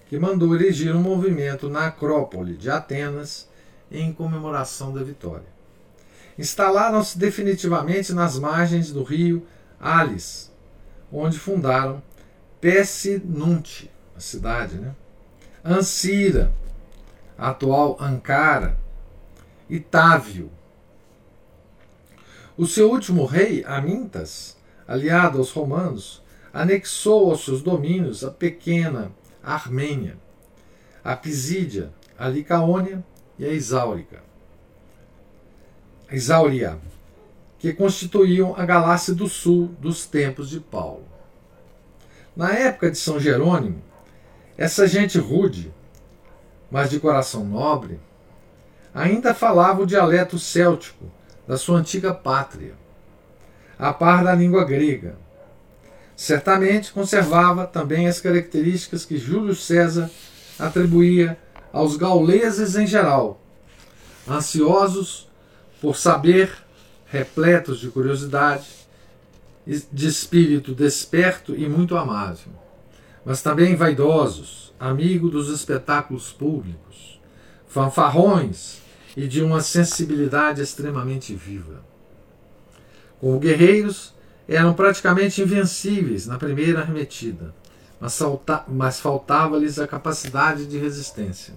que 0.08 0.18
mandou 0.18 0.54
erigir 0.54 0.94
um 0.94 1.00
movimento 1.00 1.68
na 1.68 1.86
Acrópole 1.86 2.56
de 2.56 2.70
Atenas 2.70 3.48
em 3.90 4.12
comemoração 4.12 4.92
da 4.92 5.02
vitória. 5.02 5.46
Instalaram-se 6.38 7.18
definitivamente 7.18 8.12
nas 8.12 8.38
margens 8.38 8.92
do 8.92 9.02
rio 9.02 9.46
Alis, 9.80 10.52
onde 11.12 11.38
fundaram 11.38 12.02
Pessinunte, 12.60 13.90
a 14.16 14.20
cidade, 14.20 14.78
né? 14.78 14.94
Ansira, 15.64 16.52
atual 17.36 17.96
Ankara, 18.00 18.76
e 19.68 19.78
Távio. 19.78 20.50
O 22.56 22.66
seu 22.66 22.90
último 22.90 23.24
rei, 23.24 23.64
Amintas, 23.64 24.56
aliado 24.86 25.38
aos 25.38 25.52
romanos, 25.52 26.22
anexou 26.52 27.30
aos 27.30 27.44
seus 27.44 27.62
domínios 27.62 28.24
a 28.24 28.30
pequena 28.30 29.12
Armênia, 29.42 30.16
a 31.04 31.14
Pisídia, 31.14 31.92
a 32.18 32.28
Licaônia 32.28 33.04
e 33.38 33.44
a 33.44 33.52
Exáurica. 33.52 34.22
A 36.08 36.14
Exáuria, 36.14 36.78
que 37.58 37.72
constituíam 37.72 38.54
a 38.56 38.64
Galácia 38.64 39.14
do 39.14 39.28
Sul 39.28 39.74
dos 39.80 40.06
tempos 40.06 40.48
de 40.48 40.60
Paulo. 40.60 41.04
Na 42.36 42.52
época 42.52 42.90
de 42.90 42.98
São 42.98 43.18
Jerônimo, 43.18 43.82
essa 44.56 44.86
gente 44.86 45.18
rude, 45.18 45.72
mas 46.70 46.90
de 46.90 47.00
coração 47.00 47.44
nobre, 47.44 47.98
ainda 48.94 49.34
falava 49.34 49.82
o 49.82 49.86
dialeto 49.86 50.38
céltico 50.38 51.10
da 51.46 51.56
sua 51.56 51.78
antiga 51.78 52.12
pátria, 52.12 52.74
a 53.78 53.92
par 53.92 54.22
da 54.22 54.34
língua 54.34 54.64
grega. 54.64 55.16
Certamente 56.16 56.92
conservava 56.92 57.66
também 57.66 58.08
as 58.08 58.20
características 58.20 59.04
que 59.04 59.16
Júlio 59.16 59.54
César 59.54 60.10
atribuía 60.58 61.38
aos 61.72 61.96
gauleses 61.96 62.76
em 62.76 62.86
geral, 62.86 63.40
ansiosos 64.28 65.28
por 65.80 65.96
saber, 65.96 66.52
repletos 67.10 67.80
de 67.80 67.88
curiosidade, 67.88 68.66
de 69.66 70.06
espírito 70.06 70.74
desperto 70.74 71.54
e 71.54 71.68
muito 71.68 71.96
amável, 71.96 72.52
mas 73.24 73.42
também 73.42 73.76
vaidosos, 73.76 74.72
amigo 74.80 75.28
dos 75.28 75.48
espetáculos 75.48 76.32
públicos, 76.32 77.20
fanfarrões 77.66 78.78
e 79.16 79.26
de 79.26 79.42
uma 79.42 79.60
sensibilidade 79.60 80.62
extremamente 80.62 81.34
viva. 81.34 81.82
Como 83.20 83.38
guerreiros, 83.38 84.14
eram 84.46 84.72
praticamente 84.72 85.42
invencíveis 85.42 86.26
na 86.26 86.38
primeira 86.38 86.80
arremetida, 86.80 87.54
mas, 88.00 88.18
mas 88.66 89.00
faltava-lhes 89.00 89.78
a 89.78 89.86
capacidade 89.86 90.66
de 90.66 90.78
resistência. 90.78 91.52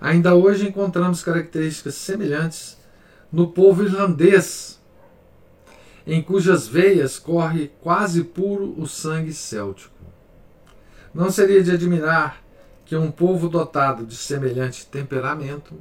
Ainda 0.00 0.34
hoje 0.34 0.68
encontramos 0.68 1.22
características 1.22 1.94
semelhantes 1.96 2.75
no 3.32 3.48
povo 3.48 3.82
irlandês 3.82 4.76
em 6.06 6.22
cujas 6.22 6.68
veias 6.68 7.18
corre 7.18 7.72
quase 7.80 8.22
puro 8.22 8.80
o 8.80 8.86
sangue 8.86 9.32
céltico. 9.32 9.94
Não 11.12 11.30
seria 11.30 11.62
de 11.62 11.72
admirar 11.72 12.42
que 12.84 12.94
um 12.94 13.10
povo 13.10 13.48
dotado 13.48 14.06
de 14.06 14.14
semelhante 14.14 14.86
temperamento 14.86 15.74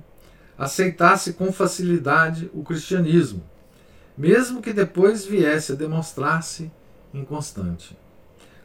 aceitasse 0.58 1.34
com 1.34 1.52
facilidade 1.52 2.50
o 2.54 2.64
cristianismo, 2.64 3.44
mesmo 4.18 4.62
que 4.62 4.74
depois 4.74 5.26
viesse 5.26 5.74
a 5.74 5.76
demonstrar-se 5.76 6.72
inconstante. 7.14 7.96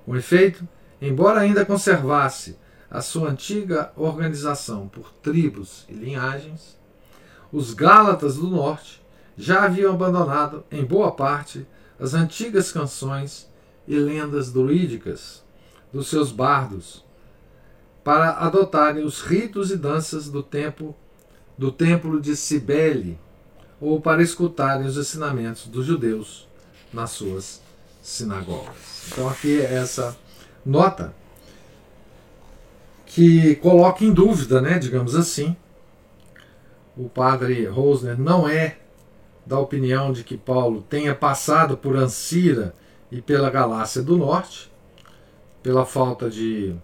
Com 0.07 0.17
efeito, 0.17 0.67
embora 1.03 1.41
ainda 1.41 1.67
conservasse 1.67 2.57
a 2.91 3.03
sua 3.03 3.31
antiga 3.31 3.93
organização 3.97 4.89
por 4.89 5.13
tribos 5.13 5.85
e 5.89 5.93
linhagens, 5.93 6.80
os 7.53 7.75
Gálatas 7.75 8.37
do 8.37 8.49
Norte 8.49 9.01
já 9.37 9.65
haviam 9.65 9.95
abandonado, 9.95 10.65
em 10.71 10.85
boa 10.85 11.13
parte, 11.13 11.67
as 11.99 12.15
antigas 12.15 12.71
canções 12.71 13.49
e 13.87 13.97
lendas 13.97 14.53
druídicas 14.53 15.43
dos 15.93 16.09
seus 16.09 16.31
bardos, 16.31 17.05
para 18.05 18.33
adotarem 18.39 19.05
os 19.05 19.21
ritos 19.21 19.71
e 19.71 19.77
danças 19.77 20.29
do 20.29 20.43
tempo 20.43 20.95
do 21.57 21.71
templo 21.71 22.21
de 22.21 22.37
Cibele, 22.37 23.19
ou 23.81 24.01
para 24.01 24.23
escutarem 24.23 24.87
os 24.87 24.97
ensinamentos 24.97 25.67
dos 25.67 25.85
judeus 25.87 26.49
nas 26.93 27.11
suas 27.11 27.61
sinagogas. 28.03 29.09
Então 29.09 29.29
aqui 29.29 29.61
é 29.61 29.75
essa 29.75 30.17
nota 30.65 31.15
que 33.07 33.57
coloca 33.57 34.05
em 34.05 34.13
dúvida, 34.13 34.61
né, 34.61 34.79
digamos 34.79 35.15
assim, 35.15 35.57
o 36.97 37.09
padre 37.09 37.67
Rosner 37.67 38.19
não 38.19 38.49
é 38.49 38.79
da 39.45 39.59
opinião 39.59 40.13
de 40.13 40.23
que 40.23 40.37
Paulo 40.37 40.83
tenha 40.89 41.15
passado 41.15 41.77
por 41.77 41.97
Ancira 41.97 42.75
e 43.11 43.21
pela 43.21 43.51
Galácia 43.51 44.03
do 44.03 44.17
Norte, 44.17 44.71
pela 45.63 45.85
falta 45.85 46.31
de, 46.31 46.75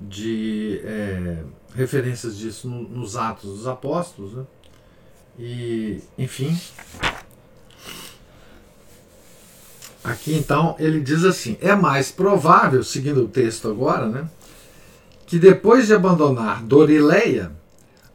de 0.00 0.80
é, 0.84 1.42
referências 1.74 2.36
disso 2.36 2.68
no, 2.68 2.82
nos 2.88 3.16
Atos 3.16 3.58
dos 3.58 3.66
Apóstolos. 3.66 4.32
Né? 4.32 4.44
E, 5.38 6.00
enfim. 6.16 6.58
Aqui 10.02 10.34
então 10.34 10.76
ele 10.78 11.00
diz 11.00 11.24
assim: 11.24 11.56
é 11.60 11.74
mais 11.74 12.12
provável, 12.12 12.84
seguindo 12.84 13.24
o 13.24 13.28
texto 13.28 13.68
agora, 13.68 14.06
né, 14.06 14.28
que 15.26 15.38
depois 15.38 15.86
de 15.86 15.94
abandonar 15.94 16.62
Dorileia, 16.62 17.50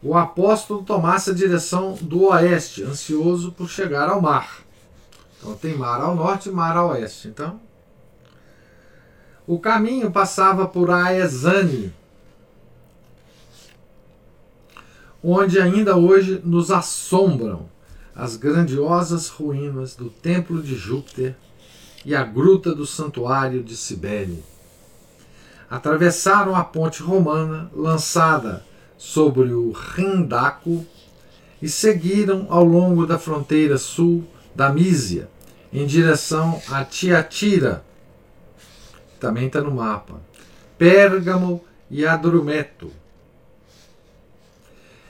o 0.01 0.17
apóstolo 0.17 0.83
tomasse 0.83 1.31
a 1.31 1.33
direção 1.33 1.97
do 2.01 2.25
oeste, 2.25 2.83
ansioso 2.83 3.51
por 3.51 3.69
chegar 3.69 4.09
ao 4.09 4.21
mar. 4.21 4.61
Então 5.37 5.55
tem 5.55 5.75
mar 5.75 6.01
ao 6.01 6.15
norte 6.15 6.49
e 6.49 6.51
mar 6.51 6.75
ao 6.77 6.89
oeste. 6.89 7.27
Então, 7.27 7.59
o 9.45 9.59
caminho 9.59 10.11
passava 10.11 10.67
por 10.67 10.89
Aezane, 10.89 11.93
onde 15.23 15.59
ainda 15.59 15.97
hoje 15.97 16.41
nos 16.45 16.71
assombram 16.71 17.67
as 18.15 18.35
grandiosas 18.35 19.27
ruínas 19.27 19.95
do 19.95 20.09
templo 20.09 20.61
de 20.61 20.75
Júpiter 20.75 21.35
e 22.05 22.15
a 22.15 22.23
gruta 22.23 22.73
do 22.73 22.85
santuário 22.85 23.63
de 23.63 23.75
Cibele. 23.75 24.43
Atravessaram 25.69 26.55
a 26.55 26.63
ponte 26.63 27.01
romana 27.01 27.69
lançada 27.73 28.65
sobre 28.99 29.53
o 29.53 29.71
Rindaco 29.71 30.85
e 31.61 31.69
seguiram 31.69 32.47
ao 32.49 32.65
longo 32.65 33.07
da 33.07 33.17
fronteira 33.17 33.77
sul 33.77 34.27
da 34.53 34.69
Mísia, 34.69 35.29
em 35.71 35.87
direção 35.87 36.61
a 36.67 36.83
Tiatira, 36.83 37.85
também 39.17 39.47
está 39.47 39.61
no 39.61 39.71
mapa, 39.71 40.19
Pérgamo 40.77 41.63
e 41.89 42.05
Adrumeto. 42.05 42.91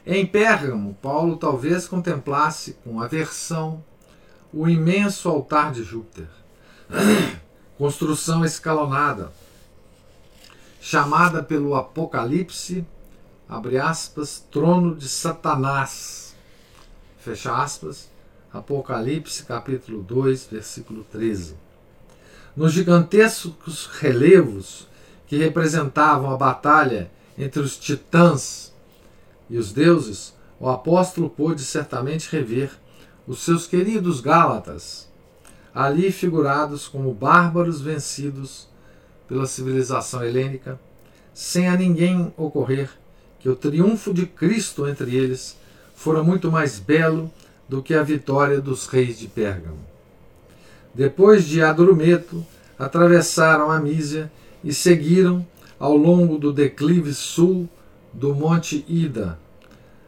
Em 0.06 0.26
Pérgamo, 0.26 0.96
Paulo 1.02 1.38
talvez 1.38 1.88
contemplasse 1.88 2.78
com 2.84 3.02
aversão 3.02 3.84
o 4.54 4.70
imenso 4.70 5.28
altar 5.30 5.72
de 5.72 5.84
Júpiter, 5.84 6.28
construção 7.78 8.46
escalonada, 8.46 9.32
chamada 10.80 11.42
pelo 11.42 11.76
Apocalipse 11.76 12.86
abre 13.50 13.80
aspas, 13.80 14.46
trono 14.52 14.96
de 14.96 15.10
Satanás, 15.10 16.36
fecha 17.18 17.52
aspas, 17.52 18.08
Apocalipse 18.54 19.44
capítulo 19.44 20.04
2, 20.04 20.48
versículo 20.52 21.04
13. 21.12 21.56
Nos 22.56 22.74
gigantescos 22.74 23.88
relevos 23.88 24.88
que 25.26 25.38
representavam 25.38 26.32
a 26.32 26.38
batalha 26.38 27.10
entre 27.38 27.60
os 27.60 27.76
titãs 27.76 28.72
e 29.50 29.58
os 29.58 29.74
deuses, 29.74 30.34
o 30.60 30.70
apóstolo 30.70 31.30
pôde 31.30 31.64
certamente 31.64 32.30
rever 32.32 32.72
os 33.28 33.40
seus 33.40 33.66
queridos 33.66 34.22
Gálatas, 34.22 35.10
ali 35.74 36.12
figurados 36.12 36.88
como 36.88 37.14
bárbaros 37.14 37.82
vencidos 37.82 38.68
pela 39.28 39.48
civilização 39.48 40.24
helênica, 40.24 40.80
sem 41.34 41.68
a 41.68 41.76
ninguém 41.76 42.34
ocorrer 42.36 42.99
que 43.40 43.50
o 43.50 43.56
triunfo 43.56 44.14
de 44.14 44.26
Cristo 44.26 44.88
entre 44.88 45.16
eles 45.16 45.58
fora 45.96 46.24
muito 46.24 46.52
mais 46.52 46.80
belo 46.80 47.32
do 47.68 47.82
que 47.82 47.94
a 47.94 48.04
vitória 48.04 48.60
dos 48.60 48.88
reis 48.88 49.20
de 49.20 49.28
Pérgamo. 49.28 49.80
Depois 50.94 51.46
de 51.46 51.62
Adrumeto, 51.62 52.46
atravessaram 52.78 53.70
a 53.70 53.80
Mísia 53.80 54.32
e 54.64 54.74
seguiram 54.74 55.46
ao 55.80 55.96
longo 55.96 56.38
do 56.38 56.52
declive 56.52 57.14
sul 57.14 57.70
do 58.12 58.34
Monte 58.34 58.84
Ida, 58.88 59.38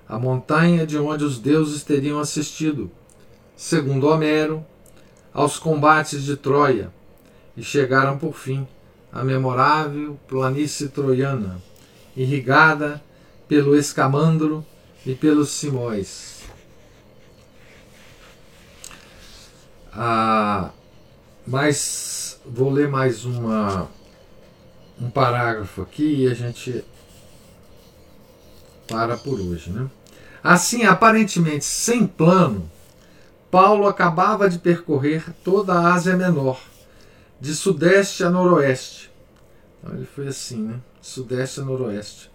a 0.07 0.17
montanha 0.17 0.85
de 0.85 0.97
onde 0.97 1.23
os 1.23 1.37
deuses 1.37 1.83
teriam 1.83 2.19
assistido, 2.19 2.89
segundo 3.55 4.07
Homero, 4.07 4.65
aos 5.33 5.57
combates 5.57 6.23
de 6.23 6.35
Troia, 6.35 6.91
e 7.55 7.63
chegaram 7.63 8.17
por 8.17 8.33
fim 8.33 8.67
à 9.11 9.23
memorável 9.23 10.17
planície 10.27 10.87
troiana, 10.87 11.61
irrigada 12.15 13.01
pelo 13.51 13.75
escamandro 13.75 14.65
e 15.05 15.13
pelos 15.13 15.49
simóis. 15.49 16.43
Ah, 19.91 20.69
mas 21.45 22.39
vou 22.45 22.69
ler 22.69 22.87
mais 22.87 23.25
uma, 23.25 23.89
um 24.97 25.09
parágrafo 25.09 25.81
aqui 25.81 26.21
e 26.21 26.27
a 26.29 26.33
gente 26.33 26.81
para 28.87 29.17
por 29.17 29.37
hoje. 29.37 29.69
Né? 29.69 29.89
Assim, 30.41 30.85
aparentemente 30.85 31.65
sem 31.65 32.07
plano, 32.07 32.71
Paulo 33.51 33.85
acabava 33.85 34.49
de 34.49 34.59
percorrer 34.59 35.25
toda 35.43 35.73
a 35.73 35.93
Ásia 35.93 36.15
Menor, 36.15 36.57
de 37.41 37.53
sudeste 37.53 38.23
a 38.23 38.29
noroeste. 38.29 39.11
Então 39.83 39.93
ele 39.93 40.05
foi 40.05 40.29
assim, 40.29 40.63
né? 40.63 40.79
Sudeste 41.01 41.59
a 41.59 41.65
noroeste. 41.65 42.30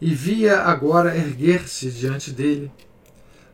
E 0.00 0.14
via 0.14 0.60
agora 0.60 1.16
erguer-se 1.16 1.90
diante 1.90 2.30
dele, 2.30 2.70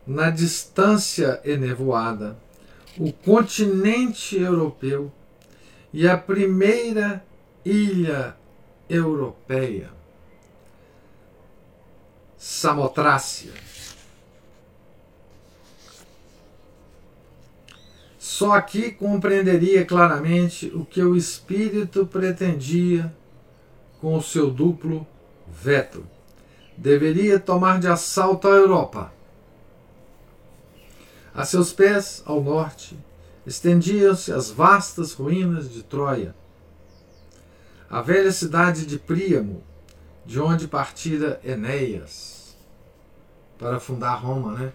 na 0.05 0.29
distância 0.29 1.39
enevoada, 1.45 2.37
o 2.97 3.11
continente 3.11 4.37
europeu 4.37 5.11
e 5.93 6.07
a 6.07 6.17
primeira 6.17 7.25
ilha 7.63 8.35
europeia, 8.89 9.89
Samotrácia. 12.37 13.51
Só 18.19 18.51
aqui 18.51 18.91
compreenderia 18.91 19.85
claramente 19.85 20.67
o 20.75 20.83
que 20.83 21.01
o 21.01 21.15
espírito 21.15 22.05
pretendia 22.05 23.13
com 24.01 24.17
o 24.17 24.21
seu 24.21 24.51
duplo 24.51 25.07
veto. 25.47 26.12
Deveria 26.83 27.39
tomar 27.39 27.79
de 27.79 27.87
assalto 27.87 28.45
a 28.45 28.51
Europa. 28.51 29.09
A 31.33 31.45
seus 31.45 31.71
pés, 31.71 32.21
ao 32.25 32.43
norte, 32.43 32.99
estendiam-se 33.47 34.33
as 34.33 34.51
vastas 34.51 35.13
ruínas 35.13 35.71
de 35.71 35.81
Troia. 35.81 36.35
A 37.89 38.01
velha 38.01 38.33
cidade 38.33 38.85
de 38.85 38.99
Príamo, 38.99 39.63
de 40.25 40.41
onde 40.41 40.67
partira 40.67 41.39
Enéas 41.41 42.53
para 43.57 43.79
fundar 43.79 44.15
Roma, 44.15 44.51
né? 44.51 44.73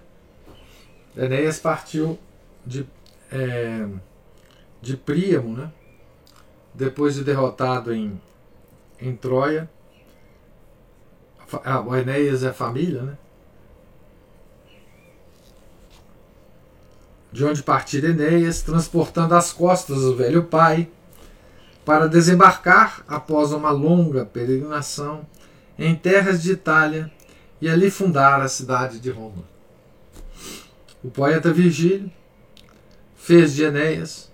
Enéas 1.14 1.58
partiu 1.58 2.18
de, 2.64 2.88
é, 3.30 3.86
de 4.80 4.96
Príamo, 4.96 5.54
né? 5.54 5.70
Depois 6.72 7.16
de 7.16 7.22
derrotado 7.22 7.92
em, 7.92 8.18
em 8.98 9.14
Troia. 9.14 9.68
Ah, 11.64 11.80
o 11.80 11.96
Enéas 11.96 12.42
é 12.42 12.52
família, 12.52 13.02
né? 13.02 13.16
de 17.30 17.44
onde 17.44 17.62
partir 17.62 18.04
Enéas, 18.04 18.62
transportando 18.62 19.34
as 19.34 19.52
costas 19.52 19.98
o 19.98 20.16
velho 20.16 20.44
pai, 20.44 20.88
para 21.84 22.08
desembarcar 22.08 23.04
após 23.08 23.52
uma 23.52 23.70
longa 23.70 24.24
peregrinação 24.24 25.26
em 25.78 25.94
terras 25.94 26.42
de 26.42 26.52
Itália 26.52 27.10
e 27.60 27.68
ali 27.68 27.90
fundar 27.90 28.40
a 28.40 28.48
cidade 28.48 28.98
de 28.98 29.10
Roma. 29.10 29.44
O 31.02 31.10
poeta 31.10 31.52
Virgílio 31.52 32.10
fez 33.16 33.54
de 33.54 33.64
Enéas 33.64 34.30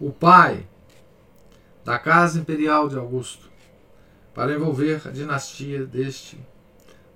o 0.00 0.10
pai 0.10 0.66
da 1.84 1.98
casa 1.98 2.38
imperial 2.38 2.88
de 2.88 2.96
Augusto, 2.96 3.50
para 4.34 4.52
envolver 4.52 5.00
a 5.06 5.10
dinastia 5.10 5.86
deste 5.86 6.38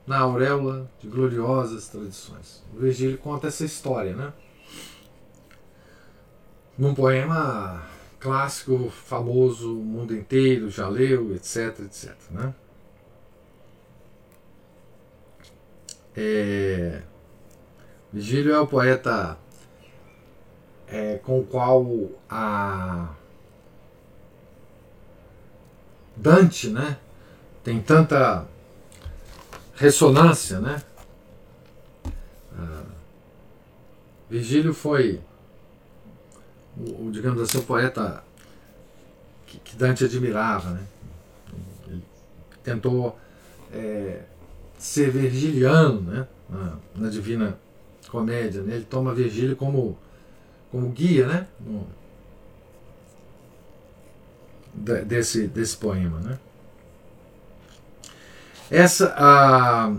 na 0.07 0.21
auréola 0.21 0.91
de 1.01 1.09
gloriosas 1.09 1.89
tradições. 1.89 2.65
O 2.75 2.79
Virgílio 2.79 3.19
conta 3.19 3.49
essa 3.49 3.65
história, 3.65 4.15
né? 4.15 4.33
num 6.79 6.95
poema 6.95 7.83
clássico, 8.21 8.89
famoso, 8.89 9.79
o 9.81 9.85
mundo 9.85 10.15
inteiro 10.15 10.71
já 10.71 10.89
leu, 10.89 11.35
etc, 11.35 11.81
etc. 11.81 12.15
Né? 12.31 12.55
É, 16.17 17.03
Vigílio 18.13 18.55
é 18.55 18.61
o 18.61 18.67
poeta 18.67 19.37
é, 20.87 21.19
com 21.19 21.41
o 21.41 21.45
qual 21.45 21.87
a 22.31 23.15
Dante 26.17 26.71
né, 26.71 26.99
tem 27.69 27.83
tanta 27.83 28.47
ressonância. 29.75 30.59
Né? 30.59 30.83
Ah, 32.59 32.85
Virgílio 34.31 34.73
foi 34.73 35.21
o, 36.79 37.11
digamos 37.11 37.43
assim, 37.43 37.59
o 37.59 37.63
poeta 37.63 38.25
que, 39.47 39.59
que 39.59 39.77
Dante 39.77 40.03
admirava. 40.03 40.71
Né? 40.71 40.87
Ele 41.89 42.03
tentou 42.65 43.19
é, 43.71 44.23
ser 44.79 45.11
virgiliano 45.11 46.01
né? 46.01 46.27
na, 46.49 46.79
na 46.97 47.11
Divina 47.11 47.59
Comédia. 48.09 48.63
Né? 48.63 48.77
Ele 48.77 48.87
toma 48.87 49.15
Virgílio 49.15 49.57
como, 49.57 49.99
como 50.71 50.89
guia 50.89 51.27
né? 51.27 51.47
No, 51.61 51.87
desse, 55.05 55.47
desse 55.49 55.77
poema. 55.77 56.19
Né? 56.21 56.39
Essa, 58.71 59.15
a, 59.17 59.95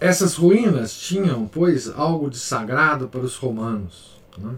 essas 0.00 0.34
ruínas 0.34 0.96
tinham, 0.96 1.46
pois, 1.46 1.88
algo 1.88 2.30
de 2.30 2.38
sagrado 2.38 3.08
para 3.08 3.20
os 3.20 3.36
romanos 3.36 4.16
né? 4.38 4.54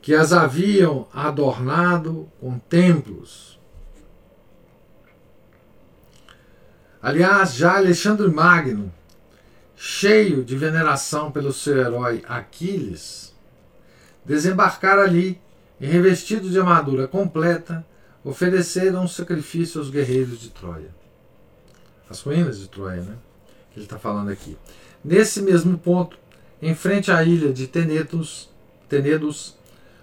que 0.00 0.14
as 0.14 0.32
haviam 0.32 1.06
adornado 1.12 2.28
com 2.40 2.58
templos. 2.58 3.58
Aliás, 7.02 7.54
já 7.54 7.76
Alexandre 7.76 8.26
Magno, 8.28 8.92
cheio 9.76 10.42
de 10.42 10.56
veneração 10.56 11.30
pelo 11.30 11.52
seu 11.52 11.76
herói 11.78 12.24
Aquiles, 12.26 13.34
desembarcara 14.24 15.02
ali 15.02 15.40
e, 15.80 15.86
revestido 15.86 16.48
de 16.50 16.58
armadura 16.58 17.06
completa, 17.06 17.86
ofereceram 18.28 19.04
um 19.04 19.08
sacrifício 19.08 19.80
aos 19.80 19.88
guerreiros 19.88 20.38
de 20.38 20.50
Troia. 20.50 20.90
As 22.10 22.20
ruínas 22.20 22.58
de 22.58 22.68
Troia, 22.68 23.00
né? 23.00 23.14
Que 23.72 23.78
ele 23.78 23.86
está 23.86 23.98
falando 23.98 24.28
aqui. 24.28 24.54
Nesse 25.02 25.40
mesmo 25.40 25.78
ponto, 25.78 26.18
em 26.60 26.74
frente 26.74 27.10
à 27.10 27.24
ilha 27.24 27.50
de 27.50 27.66
Tenedos, 27.66 28.50
Tenedos, 28.86 29.56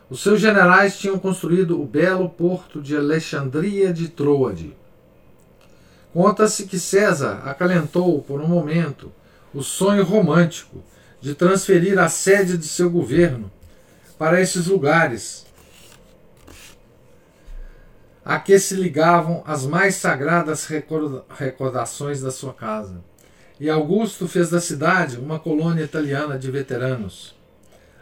os 0.09 0.23
seus 0.23 0.41
generais 0.41 0.97
tinham 0.97 1.19
construído 1.19 1.80
o 1.80 1.86
belo 1.86 2.28
porto 2.28 2.82
de 2.82 2.97
Alexandria 2.97 3.93
de 3.93 4.07
Troade. 4.07 4.76
Conta-se 6.11 6.65
que 6.65 6.80
César 6.80 7.43
acalentou 7.45 8.23
por 8.23 8.41
um 8.41 8.47
momento 8.47 9.11
o 9.53 9.61
sonho 9.61 10.03
romântico 10.03 10.84
de 11.21 11.36
transferir 11.36 11.99
a 11.99 12.09
sede 12.09 12.57
de 12.57 12.67
seu 12.67 12.89
governo 12.89 13.51
para 14.17 14.41
esses 14.41 14.65
lugares 14.65 15.45
a 18.26 18.39
que 18.39 18.57
se 18.57 18.73
ligavam 18.73 19.43
as 19.45 19.67
mais 19.67 19.95
sagradas 19.95 20.67
recordações 21.30 22.21
da 22.21 22.32
sua 22.32 22.55
casa 22.55 23.03
e 23.59 23.69
Augusto 23.69 24.28
fez 24.28 24.49
da 24.49 24.59
cidade 24.59 25.17
uma 25.17 25.39
colônia 25.39 25.84
italiana 25.84 26.38
de 26.38 26.49
veteranos. 26.49 27.36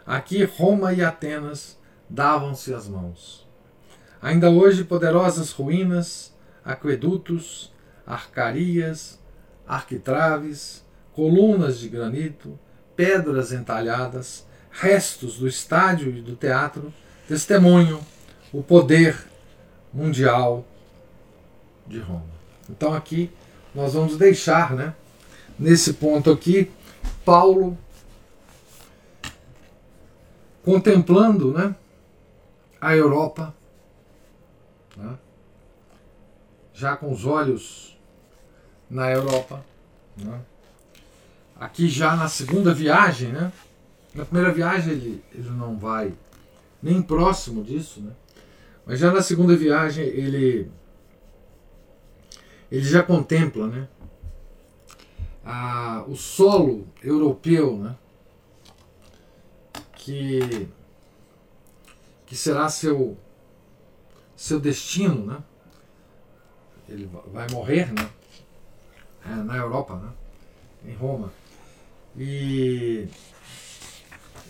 Aqui 0.06 0.42
Roma 0.44 0.94
e 0.94 1.04
Atenas 1.04 1.78
davam-se 2.08 2.72
as 2.72 2.88
mãos. 2.88 3.46
Ainda 4.20 4.50
hoje 4.50 4.82
poderosas 4.82 5.50
ruínas, 5.52 6.34
aquedutos, 6.64 7.70
arcarias, 8.06 9.20
arquitraves, 9.68 10.84
colunas 11.12 11.78
de 11.78 11.88
granito, 11.88 12.58
pedras 12.96 13.52
entalhadas, 13.52 14.46
restos 14.70 15.38
do 15.38 15.46
estádio 15.46 16.10
e 16.16 16.22
do 16.22 16.34
teatro 16.34 16.92
testemunham 17.28 18.00
o 18.52 18.62
poder 18.62 19.33
mundial 19.94 20.64
de 21.86 22.00
Roma. 22.00 22.26
Então 22.68 22.92
aqui 22.92 23.30
nós 23.74 23.94
vamos 23.94 24.16
deixar, 24.16 24.74
né, 24.74 24.94
nesse 25.58 25.94
ponto 25.94 26.30
aqui, 26.30 26.70
Paulo 27.24 27.78
contemplando 30.64 31.52
né, 31.52 31.74
a 32.80 32.96
Europa, 32.96 33.54
né, 34.96 35.18
já 36.72 36.96
com 36.96 37.12
os 37.12 37.24
olhos 37.24 37.96
na 38.90 39.10
Europa. 39.10 39.64
Né, 40.16 40.40
aqui 41.58 41.88
já 41.88 42.16
na 42.16 42.28
segunda 42.28 42.74
viagem, 42.74 43.28
né, 43.28 43.52
na 44.14 44.24
primeira 44.24 44.52
viagem 44.52 44.92
ele, 44.92 45.24
ele 45.32 45.50
não 45.50 45.76
vai 45.76 46.14
nem 46.82 47.02
próximo 47.02 47.62
disso, 47.62 48.00
né, 48.00 48.12
mas 48.86 48.98
já 48.98 49.10
na 49.10 49.22
segunda 49.22 49.56
viagem 49.56 50.04
ele, 50.04 50.70
ele 52.70 52.84
já 52.84 53.02
contempla 53.02 53.66
né, 53.66 53.88
a, 55.44 56.04
o 56.06 56.16
solo 56.16 56.86
europeu, 57.02 57.76
né? 57.76 57.96
que, 59.96 60.68
que 62.26 62.36
será 62.36 62.68
seu, 62.68 63.16
seu 64.36 64.60
destino, 64.60 65.24
né? 65.24 65.42
ele 66.88 67.08
vai 67.32 67.46
morrer, 67.50 67.92
né? 67.92 68.10
é, 69.24 69.34
na 69.34 69.56
Europa, 69.56 69.96
né? 69.96 70.12
em 70.86 70.94
Roma. 70.94 71.32
E 72.16 73.08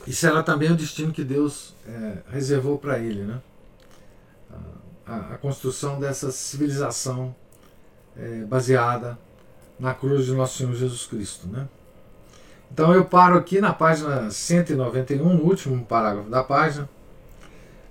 isso 0.07 0.27
era 0.27 0.43
também 0.43 0.71
o 0.71 0.77
destino 0.77 1.13
que 1.13 1.25
Deus 1.25 1.75
é, 1.87 2.19
reservou 2.29 2.79
para 2.79 2.99
ele, 2.99 3.23
né? 3.23 3.41
A, 5.07 5.35
a, 5.35 5.39
construção 5.39 6.01
dessa 6.01 6.31
civilização 6.31 7.35
é, 8.17 8.39
baseada 8.45 9.19
na 9.79 9.93
cruz 9.93 10.25
de 10.25 10.33
nosso 10.33 10.59
Senhor 10.59 10.75
Jesus 10.75 11.07
Cristo, 11.07 11.47
né? 11.47 11.69
Então 12.73 12.93
eu 12.95 13.05
paro 13.05 13.37
aqui 13.37 13.61
na 13.61 13.73
página 13.73 14.31
191, 14.31 15.35
no 15.35 15.45
último 15.45 15.85
parágrafo 15.85 16.31
da 16.31 16.43
página, 16.43 16.89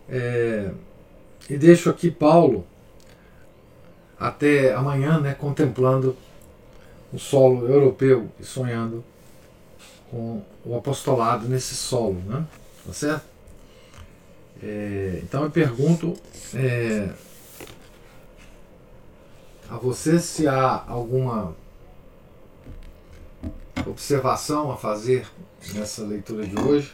é, 0.09 0.71
e 1.49 1.57
deixo 1.57 1.89
aqui 1.89 2.09
Paulo 2.09 2.65
até 4.19 4.73
amanhã, 4.73 5.19
né, 5.19 5.33
contemplando 5.33 6.15
o 7.11 7.19
solo 7.19 7.67
europeu 7.67 8.29
e 8.39 8.43
sonhando 8.43 9.03
com 10.09 10.41
o 10.65 10.77
apostolado 10.77 11.47
nesse 11.47 11.75
solo, 11.75 12.21
né? 12.25 12.45
Tá 12.85 12.93
certo? 12.93 13.32
É, 14.61 15.19
então 15.23 15.43
eu 15.43 15.51
pergunto 15.51 16.13
é, 16.53 17.09
a 19.69 19.77
você 19.77 20.19
se 20.19 20.47
há 20.47 20.83
alguma 20.87 21.55
observação 23.85 24.71
a 24.71 24.77
fazer 24.77 25.27
nessa 25.73 26.03
leitura 26.03 26.45
de 26.45 26.59
hoje. 26.59 26.93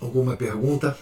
Alguma 0.00 0.36
pergunta? 0.36 0.96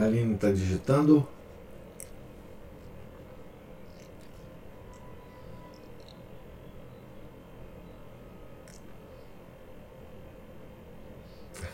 A 0.00 0.04
Aline 0.04 0.34
está 0.34 0.50
digitando. 0.50 1.28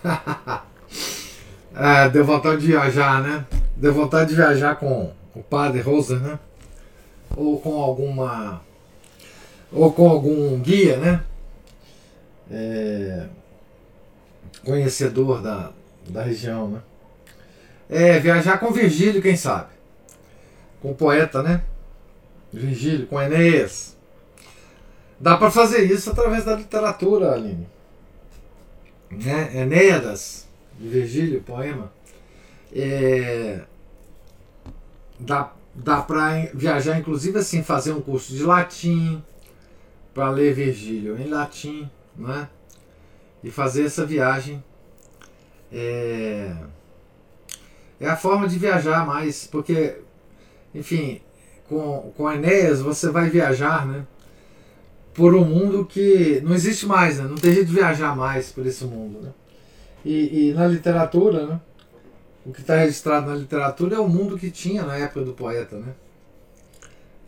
é, 1.72 2.08
deu 2.08 2.24
vontade 2.24 2.62
de 2.62 2.66
viajar, 2.66 3.22
né? 3.22 3.46
Deu 3.76 3.94
vontade 3.94 4.30
de 4.30 4.34
viajar 4.34 4.74
com 4.74 5.12
o 5.32 5.42
padre 5.44 5.80
Rosa, 5.80 6.18
né? 6.18 6.36
Ou 7.36 7.60
com 7.60 7.80
alguma. 7.80 8.60
Ou 9.70 9.92
com 9.92 10.08
algum 10.08 10.58
guia, 10.58 10.96
né? 10.96 11.22
É, 12.50 13.28
conhecedor 14.64 15.40
da, 15.40 15.70
da 16.08 16.22
região, 16.22 16.68
né? 16.68 16.80
É, 17.88 18.18
viajar 18.18 18.58
com 18.58 18.72
Virgílio, 18.72 19.22
quem 19.22 19.36
sabe? 19.36 19.70
Com 20.80 20.90
o 20.90 20.94
poeta, 20.94 21.42
né? 21.42 21.62
Virgílio, 22.52 23.06
com 23.06 23.20
Enéas. 23.20 23.96
Dá 25.18 25.36
para 25.36 25.50
fazer 25.50 25.84
isso 25.84 26.10
através 26.10 26.44
da 26.44 26.56
literatura, 26.56 27.32
Aline. 27.32 27.66
Né? 29.10 29.62
Enéadas, 29.62 30.46
de 30.78 30.88
Virgílio, 30.88 31.42
poema. 31.42 31.92
É, 32.74 33.60
dá 35.18 35.52
dá 35.76 36.00
para 36.00 36.48
viajar, 36.54 36.98
inclusive, 36.98 37.38
assim, 37.38 37.62
fazer 37.62 37.92
um 37.92 38.00
curso 38.00 38.32
de 38.32 38.42
latim 38.42 39.22
para 40.14 40.30
ler 40.30 40.54
Virgílio 40.54 41.20
em 41.20 41.28
latim, 41.28 41.90
né? 42.16 42.48
E 43.44 43.50
fazer 43.50 43.84
essa 43.84 44.04
viagem. 44.06 44.64
É, 45.70 46.54
é 48.00 48.08
a 48.08 48.16
forma 48.16 48.48
de 48.48 48.58
viajar 48.58 49.06
mais, 49.06 49.46
porque, 49.46 49.96
enfim, 50.74 51.20
com, 51.68 52.12
com 52.16 52.30
Enéas 52.30 52.80
você 52.80 53.10
vai 53.10 53.30
viajar, 53.30 53.86
né? 53.86 54.06
Por 55.14 55.34
um 55.34 55.44
mundo 55.44 55.86
que 55.86 56.40
não 56.44 56.54
existe 56.54 56.86
mais, 56.86 57.18
né? 57.18 57.24
Não 57.24 57.36
tem 57.36 57.52
jeito 57.52 57.68
de 57.68 57.74
viajar 57.74 58.14
mais 58.14 58.52
por 58.52 58.66
esse 58.66 58.84
mundo, 58.84 59.20
né? 59.22 59.32
E, 60.04 60.50
e 60.50 60.52
na 60.52 60.66
literatura, 60.66 61.46
né? 61.46 61.60
O 62.44 62.52
que 62.52 62.60
está 62.60 62.76
registrado 62.76 63.28
na 63.28 63.34
literatura 63.34 63.96
é 63.96 63.98
o 63.98 64.08
mundo 64.08 64.38
que 64.38 64.50
tinha 64.50 64.84
na 64.84 64.96
época 64.96 65.22
do 65.22 65.32
poeta, 65.32 65.78
né? 65.78 65.94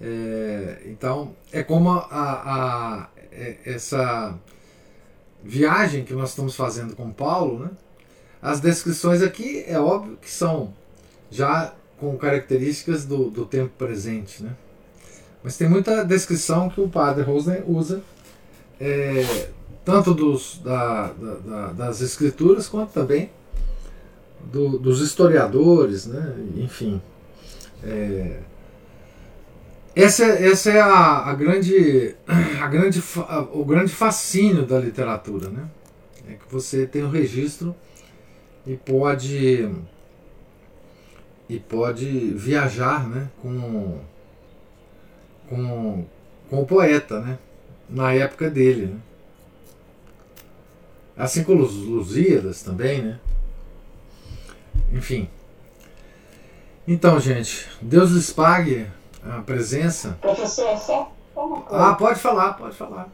É, 0.01 0.83
então, 0.87 1.35
é 1.51 1.63
como 1.63 1.91
a, 1.91 2.07
a, 2.11 3.09
é, 3.33 3.57
essa 3.65 4.39
viagem 5.43 6.05
que 6.05 6.13
nós 6.13 6.31
estamos 6.31 6.55
fazendo 6.55 6.95
com 6.95 7.11
Paulo, 7.11 7.59
né? 7.59 7.71
As 8.41 8.61
descrições 8.61 9.23
aqui 9.23 9.65
é 9.67 9.79
óbvio 9.79 10.17
que 10.21 10.31
são 10.31 10.73
já 11.31 11.75
com 11.99 12.17
características 12.17 13.05
do, 13.05 13.31
do 13.31 13.45
tempo 13.45 13.73
presente, 13.77 14.43
né? 14.43 14.51
Mas 15.43 15.57
tem 15.57 15.69
muita 15.69 16.05
descrição 16.05 16.69
que 16.69 16.81
o 16.81 16.89
padre 16.89 17.23
Rosen 17.23 17.63
usa, 17.67 18.03
é, 18.81 19.49
tanto 19.85 20.15
dos, 20.15 20.61
da, 20.63 21.13
da, 21.13 21.73
das 21.73 22.01
escrituras 22.01 22.69
quanto 22.69 22.93
também 22.93 23.31
do, 24.45 24.79
dos 24.79 25.01
historiadores, 25.01 26.07
né? 26.07 26.35
enfim. 26.57 27.01
É, 27.83 28.41
essa, 29.95 30.25
essa 30.25 30.71
é 30.71 30.81
a, 30.81 31.27
a, 31.27 31.35
grande, 31.35 32.15
a 32.61 32.67
grande, 32.67 33.03
o 33.53 33.65
grande 33.65 33.93
fascínio 33.93 34.65
da 34.65 34.79
literatura, 34.79 35.49
né? 35.49 35.69
É 36.29 36.35
que 36.35 36.45
você 36.51 36.87
tem 36.87 37.03
o 37.03 37.07
um 37.07 37.11
registro 37.11 37.75
e 38.69 38.77
pode 38.77 39.71
e 41.49 41.59
pode 41.59 42.05
viajar 42.35 43.09
né, 43.09 43.31
com, 43.41 43.99
com, 45.49 46.05
com 46.51 46.61
o 46.61 46.67
poeta 46.67 47.21
né, 47.21 47.39
na 47.89 48.13
época 48.13 48.51
dele. 48.51 48.89
Né? 48.89 49.01
Assim 51.17 51.43
como 51.43 51.63
os 51.63 51.75
Lusíadas 51.75 52.63
também, 52.63 53.01
né? 53.01 53.19
Enfim. 54.93 55.31
Então, 56.87 57.19
gente, 57.19 57.67
Deus 57.81 58.11
lhes 58.11 58.31
pague 58.31 58.87
a 59.25 59.41
presença. 59.41 60.19
Professor, 60.21 60.77
só 60.79 61.13
uma 61.35 61.63
coisa. 61.63 61.87
Ah, 61.87 61.95
pode 61.95 62.21
falar, 62.21 62.53
pode 62.53 62.77
falar. 62.77 63.09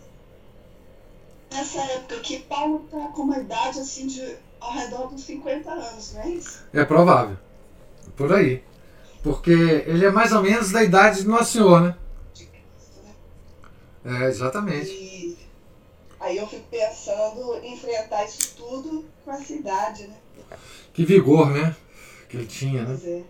Nessa 1.53 1.81
época 1.81 2.19
que 2.19 2.41
Paulo 2.41 2.85
está 2.85 3.09
com 3.09 3.23
uma 3.23 3.39
idade 3.39 3.79
assim 3.79 4.09
de 4.09 4.37
ao 4.65 4.73
redor 4.73 5.09
dos 5.09 5.23
50 5.25 5.71
anos, 5.71 6.13
não 6.15 6.23
é 6.23 6.29
isso? 6.31 6.65
É 6.73 6.85
provável. 6.85 7.37
Por 8.17 8.33
aí. 8.33 8.63
Porque 9.23 9.51
ele 9.51 10.05
é 10.05 10.11
mais 10.11 10.33
ou 10.33 10.43
menos 10.43 10.71
da 10.71 10.83
idade 10.83 11.23
de 11.23 11.29
Nosso 11.29 11.53
Senhor, 11.53 11.81
né? 11.81 11.97
De 12.33 12.47
Cristo, 12.47 13.01
né? 13.05 14.23
É, 14.23 14.29
exatamente. 14.29 14.91
E 14.91 15.39
aí 16.21 16.37
eu 16.39 16.47
fico 16.47 16.65
pensando 16.71 17.57
em 17.63 17.75
enfrentar 17.75 18.25
isso 18.25 18.55
tudo 18.57 19.05
com 19.25 19.33
essa 19.33 19.53
idade, 19.53 20.07
né? 20.07 20.17
Que 20.93 21.05
vigor, 21.05 21.51
né? 21.51 21.75
Que 22.29 22.37
ele 22.37 22.47
tinha, 22.47 22.83
né? 22.83 22.97
Pois 22.99 23.07
é. 23.07 23.23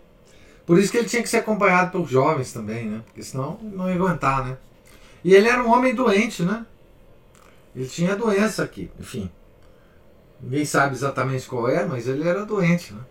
Por 0.65 0.79
isso 0.79 0.91
que 0.91 0.97
ele 0.97 1.07
tinha 1.07 1.21
que 1.21 1.29
ser 1.29 1.37
acompanhado 1.37 1.91
por 1.91 2.07
jovens 2.07 2.51
também, 2.51 2.89
né? 2.89 3.01
Porque 3.05 3.23
senão 3.23 3.59
não 3.61 3.89
ia 3.89 3.95
aguentar, 3.95 4.45
né? 4.45 4.57
E 5.23 5.33
ele 5.33 5.47
era 5.47 5.63
um 5.63 5.71
homem 5.71 5.93
doente, 5.93 6.43
né? 6.43 6.65
Ele 7.75 7.87
tinha 7.87 8.15
doença 8.15 8.63
aqui, 8.63 8.89
enfim. 8.99 9.29
Ninguém 10.41 10.65
sabe 10.65 10.93
exatamente 10.93 11.47
qual 11.47 11.69
é, 11.69 11.85
mas 11.85 12.07
ele 12.07 12.27
era 12.27 12.45
doente, 12.45 12.93
né? 12.93 13.01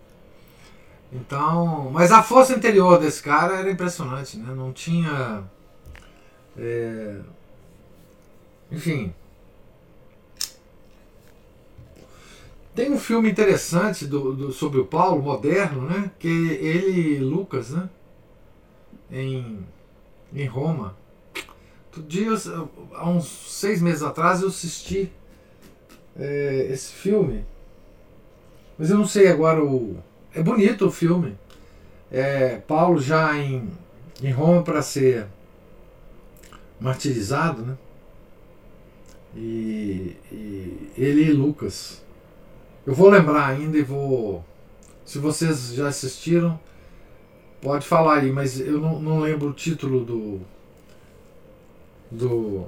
Então, 1.12 1.90
mas 1.92 2.10
a 2.10 2.22
força 2.22 2.54
interior 2.54 2.98
desse 2.98 3.22
cara 3.22 3.58
era 3.58 3.70
impressionante, 3.70 4.36
né? 4.36 4.52
Não 4.54 4.72
tinha, 4.72 5.44
é, 6.56 7.20
enfim. 8.70 9.14
Tem 12.74 12.90
um 12.90 12.98
filme 12.98 13.30
interessante 13.30 14.04
do, 14.06 14.34
do, 14.34 14.52
sobre 14.52 14.80
o 14.80 14.84
Paulo, 14.84 15.22
moderno, 15.22 15.82
né? 15.82 16.10
Que 16.18 16.28
ele 16.28 17.20
Lucas, 17.20 17.70
né? 17.70 17.88
Em, 19.10 19.64
em 20.34 20.46
Roma. 20.46 20.96
Outro 21.86 22.02
dia, 22.02 22.30
há 22.94 23.08
uns 23.08 23.26
seis 23.52 23.80
meses 23.80 24.02
atrás, 24.02 24.42
eu 24.42 24.48
assisti 24.48 25.12
é, 26.18 26.68
esse 26.70 26.92
filme. 26.92 27.44
Mas 28.78 28.90
eu 28.90 28.98
não 28.98 29.06
sei 29.06 29.28
agora 29.28 29.62
o. 29.62 29.96
É 30.34 30.42
bonito 30.42 30.86
o 30.86 30.90
filme. 30.90 31.36
É, 32.10 32.56
Paulo 32.58 33.00
já 33.00 33.36
em, 33.36 33.70
em 34.22 34.30
Roma 34.30 34.62
para 34.62 34.82
ser 34.82 35.26
martirizado, 36.80 37.62
né? 37.62 37.76
E, 39.36 40.16
e, 40.30 40.90
ele 40.96 41.24
e 41.24 41.32
Lucas. 41.32 42.02
Eu 42.86 42.94
vou 42.94 43.08
lembrar 43.08 43.48
ainda 43.48 43.78
e 43.78 43.82
vou. 43.82 44.44
Se 45.04 45.18
vocês 45.18 45.74
já 45.74 45.88
assistiram, 45.88 46.58
pode 47.60 47.86
falar 47.86 48.20
aí, 48.20 48.32
mas 48.32 48.60
eu 48.60 48.80
não, 48.80 49.00
não 49.00 49.20
lembro 49.20 49.48
o 49.48 49.54
título 49.54 50.04
do. 50.04 50.40
do 52.10 52.66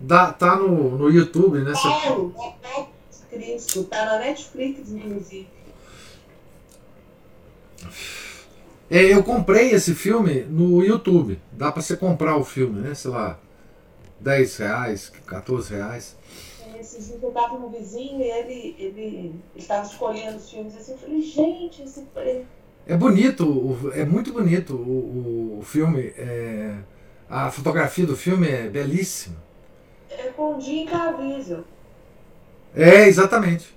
Dá, 0.00 0.32
tá 0.32 0.56
no, 0.56 0.96
no 0.96 1.10
YouTube, 1.10 1.58
né? 1.58 1.72
Paulo, 1.74 2.34
Paulo 2.62 2.88
Cristo, 3.28 3.84
tá 3.84 4.06
na 4.06 4.18
Netflix, 4.18 4.90
inclusive. 4.90 5.48
É, 8.90 9.04
eu 9.04 9.22
comprei 9.22 9.70
esse 9.70 9.94
filme 9.94 10.40
no 10.44 10.82
YouTube. 10.82 11.38
Dá 11.52 11.70
pra 11.70 11.80
você 11.80 11.96
comprar 11.96 12.36
o 12.36 12.44
filme, 12.44 12.80
né? 12.80 12.94
Sei 12.94 13.10
lá, 13.10 13.38
10 14.18 14.56
reais, 14.56 15.12
14 15.26 15.74
reais. 15.74 16.16
É, 16.74 16.80
esses 16.80 17.06
dias 17.06 17.22
eu 17.22 17.30
tava 17.30 17.58
no 17.58 17.68
vizinho 17.68 18.20
e 18.20 18.30
ele, 18.30 18.76
ele, 18.78 19.34
ele 19.54 19.66
tava 19.66 19.86
escolhendo 19.86 20.38
os 20.38 20.50
filmes 20.50 20.76
assim. 20.76 20.92
Eu 20.92 20.98
falei, 20.98 21.20
gente, 21.20 21.82
esse. 21.82 22.04
É 22.86 22.96
bonito, 22.96 23.78
é 23.94 24.04
muito 24.04 24.32
bonito 24.32 24.74
o, 24.74 25.58
o 25.60 25.62
filme. 25.62 26.12
É, 26.16 26.74
a 27.28 27.50
fotografia 27.50 28.06
do 28.06 28.16
filme 28.16 28.48
é 28.48 28.68
belíssima. 28.68 29.49
É 30.40 30.42
com 30.42 30.56
o 30.56 30.60
Jim 30.60 30.86
Caviezel. 30.86 31.64
É, 32.74 33.06
exatamente. 33.06 33.76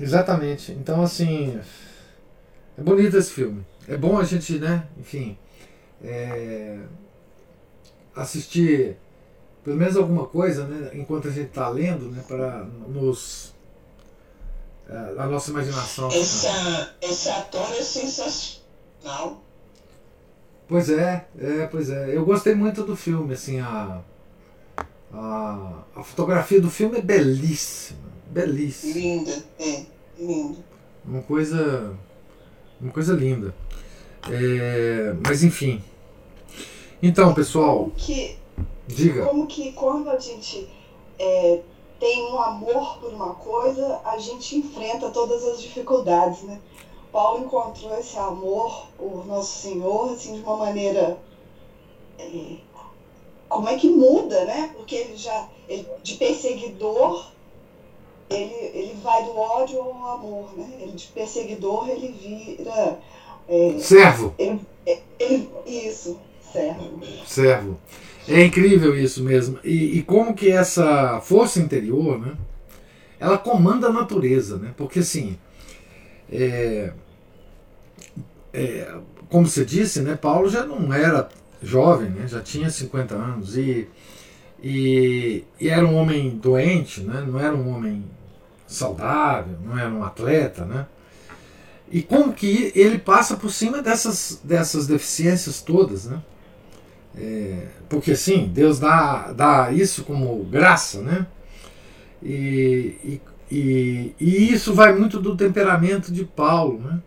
Exatamente. 0.00 0.70
Então, 0.70 1.02
assim. 1.02 1.60
É 2.78 2.82
bonito 2.82 3.16
esse 3.16 3.32
filme. 3.32 3.66
É 3.88 3.96
bom 3.96 4.16
a 4.16 4.24
gente, 4.24 4.58
né? 4.58 4.86
Enfim. 4.98 5.36
É, 6.02 6.78
assistir 8.14 8.96
pelo 9.64 9.76
menos 9.76 9.96
alguma 9.96 10.26
coisa, 10.26 10.64
né? 10.64 10.90
Enquanto 10.94 11.26
a 11.26 11.30
gente 11.30 11.48
está 11.48 11.68
lendo, 11.68 12.10
né? 12.10 12.22
Para 12.28 12.64
nos. 12.86 13.52
É, 14.88 15.14
a 15.18 15.26
nossa 15.26 15.50
imaginação. 15.50 16.08
Esse, 16.08 16.46
esse 17.02 17.30
ator 17.30 17.68
é 17.72 17.82
sensacional. 17.82 19.43
Pois 20.66 20.88
é, 20.88 21.26
é, 21.38 21.66
pois 21.66 21.90
é. 21.90 22.16
Eu 22.16 22.24
gostei 22.24 22.54
muito 22.54 22.82
do 22.82 22.96
filme, 22.96 23.34
assim, 23.34 23.60
a. 23.60 24.00
A, 25.12 25.84
a 25.94 26.02
fotografia 26.02 26.60
do 26.60 26.70
filme 26.70 26.98
é 26.98 27.02
belíssima. 27.02 28.00
Belíssima. 28.30 28.94
Linda, 28.94 29.44
é, 29.60 29.84
linda. 30.18 30.58
Uma 31.04 31.22
coisa. 31.22 31.94
Uma 32.80 32.92
coisa 32.92 33.14
linda. 33.14 33.54
É, 34.28 35.14
mas 35.24 35.44
enfim. 35.44 35.82
Então, 37.02 37.34
pessoal. 37.34 37.76
Como 37.78 37.90
que, 37.92 38.36
diga. 38.88 39.26
Como 39.26 39.46
que 39.46 39.72
quando 39.72 40.10
a 40.10 40.18
gente 40.18 40.68
é, 41.18 41.60
tem 42.00 42.32
um 42.32 42.38
amor 42.40 42.98
por 42.98 43.12
uma 43.12 43.34
coisa, 43.34 44.00
a 44.04 44.18
gente 44.18 44.56
enfrenta 44.56 45.10
todas 45.10 45.44
as 45.44 45.60
dificuldades, 45.60 46.42
né? 46.42 46.60
Paulo 47.14 47.44
encontrou 47.44 47.96
esse 47.96 48.18
amor 48.18 48.88
por 48.98 49.24
Nosso 49.24 49.60
Senhor, 49.60 50.10
assim, 50.10 50.34
de 50.34 50.40
uma 50.40 50.56
maneira. 50.56 51.16
É, 52.18 52.56
como 53.48 53.68
é 53.68 53.76
que 53.76 53.88
muda, 53.88 54.44
né? 54.44 54.72
Porque 54.76 54.96
ele 54.96 55.16
já. 55.16 55.48
Ele, 55.68 55.86
de 56.02 56.14
perseguidor, 56.14 57.30
ele, 58.28 58.52
ele 58.74 58.98
vai 59.00 59.22
do 59.22 59.38
ódio 59.38 59.80
ao 59.80 60.08
amor, 60.08 60.56
né? 60.56 60.68
Ele, 60.80 60.90
de 60.90 61.06
perseguidor, 61.06 61.88
ele 61.88 62.08
vira. 62.08 62.98
É, 63.48 63.76
servo. 63.78 64.34
Ele, 64.36 64.60
ele, 65.20 65.48
isso, 65.64 66.18
servo. 66.52 67.00
Servo. 67.24 67.78
É 68.26 68.42
incrível 68.42 68.98
isso 68.98 69.22
mesmo. 69.22 69.60
E, 69.62 69.98
e, 69.98 70.02
como 70.02 70.34
que 70.34 70.50
essa 70.50 71.20
força 71.20 71.60
interior, 71.60 72.18
né? 72.18 72.36
Ela 73.20 73.38
comanda 73.38 73.86
a 73.86 73.92
natureza, 73.92 74.56
né? 74.58 74.74
Porque 74.76 74.98
assim. 74.98 75.38
É, 76.32 76.92
é, 78.54 78.94
como 79.28 79.48
você 79.48 79.64
disse, 79.64 80.00
né, 80.00 80.14
Paulo 80.14 80.48
já 80.48 80.64
não 80.64 80.94
era 80.94 81.28
jovem, 81.60 82.08
né, 82.10 82.28
já 82.28 82.40
tinha 82.40 82.70
50 82.70 83.14
anos 83.14 83.56
e, 83.56 83.88
e, 84.62 85.44
e, 85.60 85.68
era 85.68 85.84
um 85.84 85.96
homem 85.96 86.30
doente, 86.36 87.00
né, 87.00 87.24
não 87.26 87.40
era 87.40 87.54
um 87.54 87.68
homem 87.74 88.04
saudável, 88.66 89.58
não 89.64 89.76
era 89.76 89.90
um 89.90 90.04
atleta, 90.04 90.64
né? 90.64 90.86
E 91.90 92.02
como 92.02 92.32
que 92.32 92.72
ele 92.74 92.98
passa 92.98 93.36
por 93.36 93.50
cima 93.50 93.82
dessas, 93.82 94.40
dessas 94.42 94.86
deficiências 94.86 95.60
todas, 95.60 96.06
né? 96.06 96.22
É, 97.16 97.66
porque 97.88 98.12
assim, 98.12 98.50
Deus 98.52 98.78
dá, 98.80 99.32
dá 99.32 99.70
isso 99.70 100.02
como 100.02 100.42
graça, 100.44 101.00
né? 101.02 101.26
E, 102.22 102.96
e, 103.04 103.20
e, 103.50 104.14
e 104.18 104.52
isso 104.52 104.74
vai 104.74 104.94
muito 104.94 105.20
do 105.20 105.36
temperamento 105.36 106.10
de 106.10 106.24
Paulo, 106.24 106.80
né? 106.80 107.00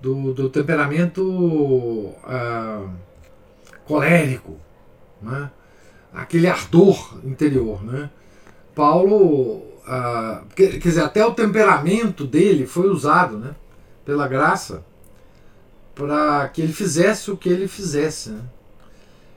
Do, 0.00 0.32
do 0.32 0.48
temperamento 0.48 2.14
ah, 2.24 2.86
colérico, 3.84 4.56
né? 5.20 5.50
aquele 6.12 6.46
ardor 6.46 7.18
interior. 7.24 7.82
Né? 7.84 8.10
Paulo, 8.74 9.62
ah, 9.86 10.42
quer, 10.54 10.78
quer 10.78 10.88
dizer, 10.88 11.02
até 11.02 11.24
o 11.24 11.34
temperamento 11.34 12.26
dele 12.26 12.66
foi 12.66 12.88
usado 12.88 13.38
né? 13.38 13.54
pela 14.04 14.28
graça 14.28 14.84
para 15.94 16.48
que 16.48 16.62
ele 16.62 16.72
fizesse 16.72 17.30
o 17.30 17.36
que 17.36 17.48
ele 17.48 17.66
fizesse. 17.66 18.30
Né? 18.30 18.40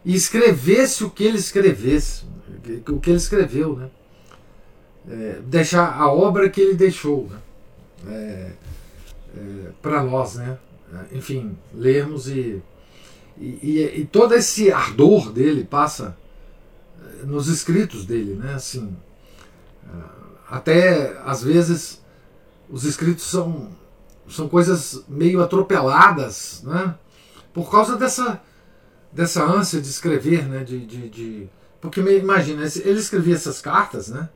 E 0.05 0.15
escrevesse 0.15 1.03
o 1.03 1.09
que 1.09 1.23
ele 1.23 1.37
escrevesse, 1.37 2.23
o 2.87 2.99
que 2.99 3.09
ele 3.09 3.17
escreveu. 3.17 3.75
Né? 3.75 3.89
É, 5.09 5.39
deixar 5.43 5.95
a 5.99 6.11
obra 6.11 6.49
que 6.49 6.61
ele 6.61 6.75
deixou. 6.75 7.27
Né? 7.31 7.39
É, 8.07 8.51
é, 9.35 9.71
para 9.81 10.03
nós, 10.03 10.35
né? 10.35 10.57
Enfim, 11.13 11.57
lermos 11.73 12.27
e, 12.27 12.61
e, 13.37 13.79
e, 13.79 14.05
todo 14.11 14.33
esse 14.33 14.71
ardor 14.71 15.31
dele 15.31 15.63
passa 15.63 16.17
é, 17.01 17.25
nos 17.25 17.47
escritos 17.47 18.05
dele, 18.05 18.35
né? 18.35 18.53
Assim, 18.55 18.93
é, 19.85 19.97
até 20.49 21.17
às 21.25 21.43
vezes 21.43 22.01
os 22.69 22.83
escritos 22.83 23.23
são, 23.23 23.69
são 24.29 24.49
coisas 24.49 25.03
meio 25.07 25.41
atropeladas, 25.41 26.61
né? 26.63 26.95
Por 27.53 27.71
causa 27.71 27.95
dessa, 27.95 28.41
dessa 29.11 29.43
ânsia 29.45 29.81
de 29.81 29.87
escrever, 29.87 30.47
né? 30.47 30.63
De, 30.63 30.85
de, 30.85 31.09
de... 31.09 31.49
porque 31.79 32.01
imagina, 32.01 32.63
ele 32.83 32.99
escrevia 32.99 33.35
essas 33.35 33.61
cartas, 33.61 34.09
né? 34.09 34.29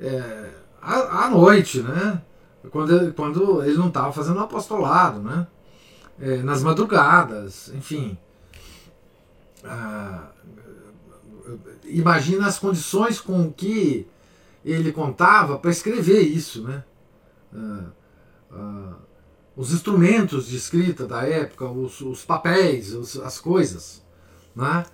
É, 0.00 0.50
à, 0.80 1.24
à 1.24 1.30
noite, 1.30 1.82
né? 1.82 2.22
Quando, 2.70 3.12
quando 3.14 3.62
ele 3.62 3.76
não 3.76 3.88
estava 3.88 4.12
fazendo 4.12 4.40
apostolado, 4.40 5.20
né? 5.20 5.46
É, 6.18 6.38
nas 6.38 6.62
madrugadas, 6.62 7.70
enfim. 7.74 8.16
Ah, 9.64 10.30
imagina 11.84 12.46
as 12.46 12.58
condições 12.58 13.20
com 13.20 13.52
que 13.52 14.06
ele 14.64 14.92
contava 14.92 15.58
para 15.58 15.70
escrever 15.70 16.20
isso, 16.22 16.62
né? 16.62 16.84
Ah, 17.54 17.84
ah, 18.52 18.94
os 19.56 19.72
instrumentos 19.72 20.48
de 20.48 20.56
escrita 20.56 21.06
da 21.06 21.22
época, 21.22 21.66
os, 21.66 22.00
os 22.00 22.24
papéis, 22.24 22.92
os, 22.94 23.18
as 23.18 23.38
coisas, 23.38 24.02
né? 24.54 24.84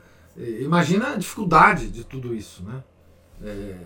Imagina 0.61 1.12
a 1.12 1.16
dificuldade 1.16 1.89
de 1.89 2.05
tudo 2.05 2.35
isso, 2.35 2.62
né? 2.62 2.83
É, 3.45 3.77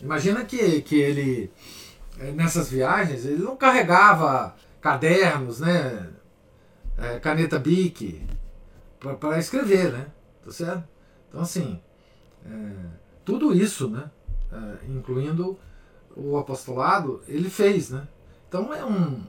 imagina 0.00 0.44
que, 0.44 0.82
que 0.82 0.96
ele 0.96 1.50
nessas 2.32 2.68
viagens, 2.68 3.24
ele 3.24 3.42
não 3.42 3.56
carregava 3.56 4.54
cadernos, 4.80 5.60
né? 5.60 6.08
É, 6.98 7.18
caneta 7.18 7.58
Bic 7.58 8.22
para 9.18 9.38
escrever, 9.38 9.90
né? 9.90 10.06
Tá 10.44 10.52
certo? 10.52 10.84
Então, 11.28 11.40
assim, 11.40 11.80
é, 12.44 12.72
tudo 13.24 13.54
isso, 13.54 13.88
né? 13.88 14.10
É, 14.52 14.90
incluindo 14.90 15.58
o 16.14 16.36
apostolado, 16.36 17.22
ele 17.26 17.48
fez, 17.48 17.90
né? 17.90 18.06
Então 18.48 18.74
é 18.74 18.84
um. 18.84 19.22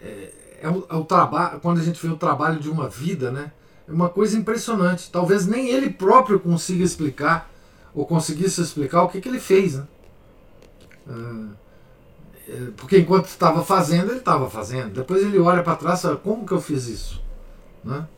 É, 0.00 0.32
é 0.62 0.68
o, 0.68 0.86
é 0.88 0.94
o 0.94 1.04
trabalho. 1.04 1.60
Quando 1.60 1.80
a 1.80 1.82
gente 1.82 2.04
vê 2.04 2.12
o 2.12 2.16
trabalho 2.16 2.60
de 2.60 2.70
uma 2.70 2.88
vida, 2.88 3.30
né? 3.32 3.52
É 3.88 3.92
uma 3.92 4.08
coisa 4.08 4.36
impressionante. 4.36 5.10
Talvez 5.10 5.46
nem 5.46 5.70
ele 5.70 5.90
próprio 5.90 6.38
consiga 6.38 6.84
explicar, 6.84 7.50
ou 7.94 8.06
conseguisse 8.06 8.60
explicar 8.60 9.02
o 9.02 9.08
que, 9.08 9.20
que 9.20 9.28
ele 9.28 9.40
fez, 9.40 9.74
né? 9.74 9.86
É, 12.48 12.70
porque 12.76 12.98
enquanto 12.98 13.26
estava 13.26 13.62
fazendo, 13.62 14.10
ele 14.10 14.20
estava 14.20 14.48
fazendo. 14.48 14.94
Depois 14.94 15.22
ele 15.22 15.38
olha 15.38 15.62
para 15.62 15.76
trás 15.76 15.98
e 15.98 16.02
fala, 16.02 16.16
como 16.16 16.46
que 16.46 16.52
eu 16.52 16.60
fiz 16.60 16.86
isso? 16.86 17.20
Né? 17.84 18.08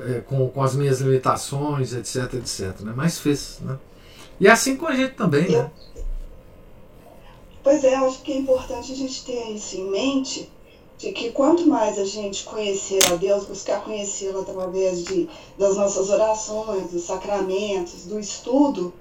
É, 0.00 0.20
com, 0.20 0.48
com 0.48 0.62
as 0.62 0.74
minhas 0.74 1.00
limitações, 1.00 1.94
etc, 1.94 2.34
etc. 2.34 2.80
Né? 2.80 2.92
Mas 2.96 3.18
fez. 3.20 3.60
Né? 3.60 3.78
E 4.40 4.48
é 4.48 4.50
assim 4.50 4.76
com 4.76 4.86
a 4.86 4.94
gente 4.94 5.14
também. 5.14 5.48
Né? 5.48 5.70
Pois 7.62 7.84
é, 7.84 7.94
acho 7.94 8.22
que 8.22 8.32
é 8.32 8.36
importante 8.36 8.92
a 8.92 8.96
gente 8.96 9.24
ter 9.24 9.50
isso 9.50 9.76
em 9.76 9.88
mente, 9.88 10.52
de 10.98 11.12
que 11.12 11.30
quanto 11.30 11.66
mais 11.66 11.98
a 11.98 12.04
gente 12.04 12.44
conhecer 12.44 13.00
a 13.10 13.16
Deus, 13.16 13.46
buscar 13.46 13.82
conhecê-lo 13.82 14.40
através 14.40 15.04
de, 15.04 15.28
das 15.56 15.76
nossas 15.76 16.10
orações, 16.10 16.90
dos 16.90 17.04
sacramentos, 17.04 18.04
do 18.04 18.18
estudo, 18.18 18.92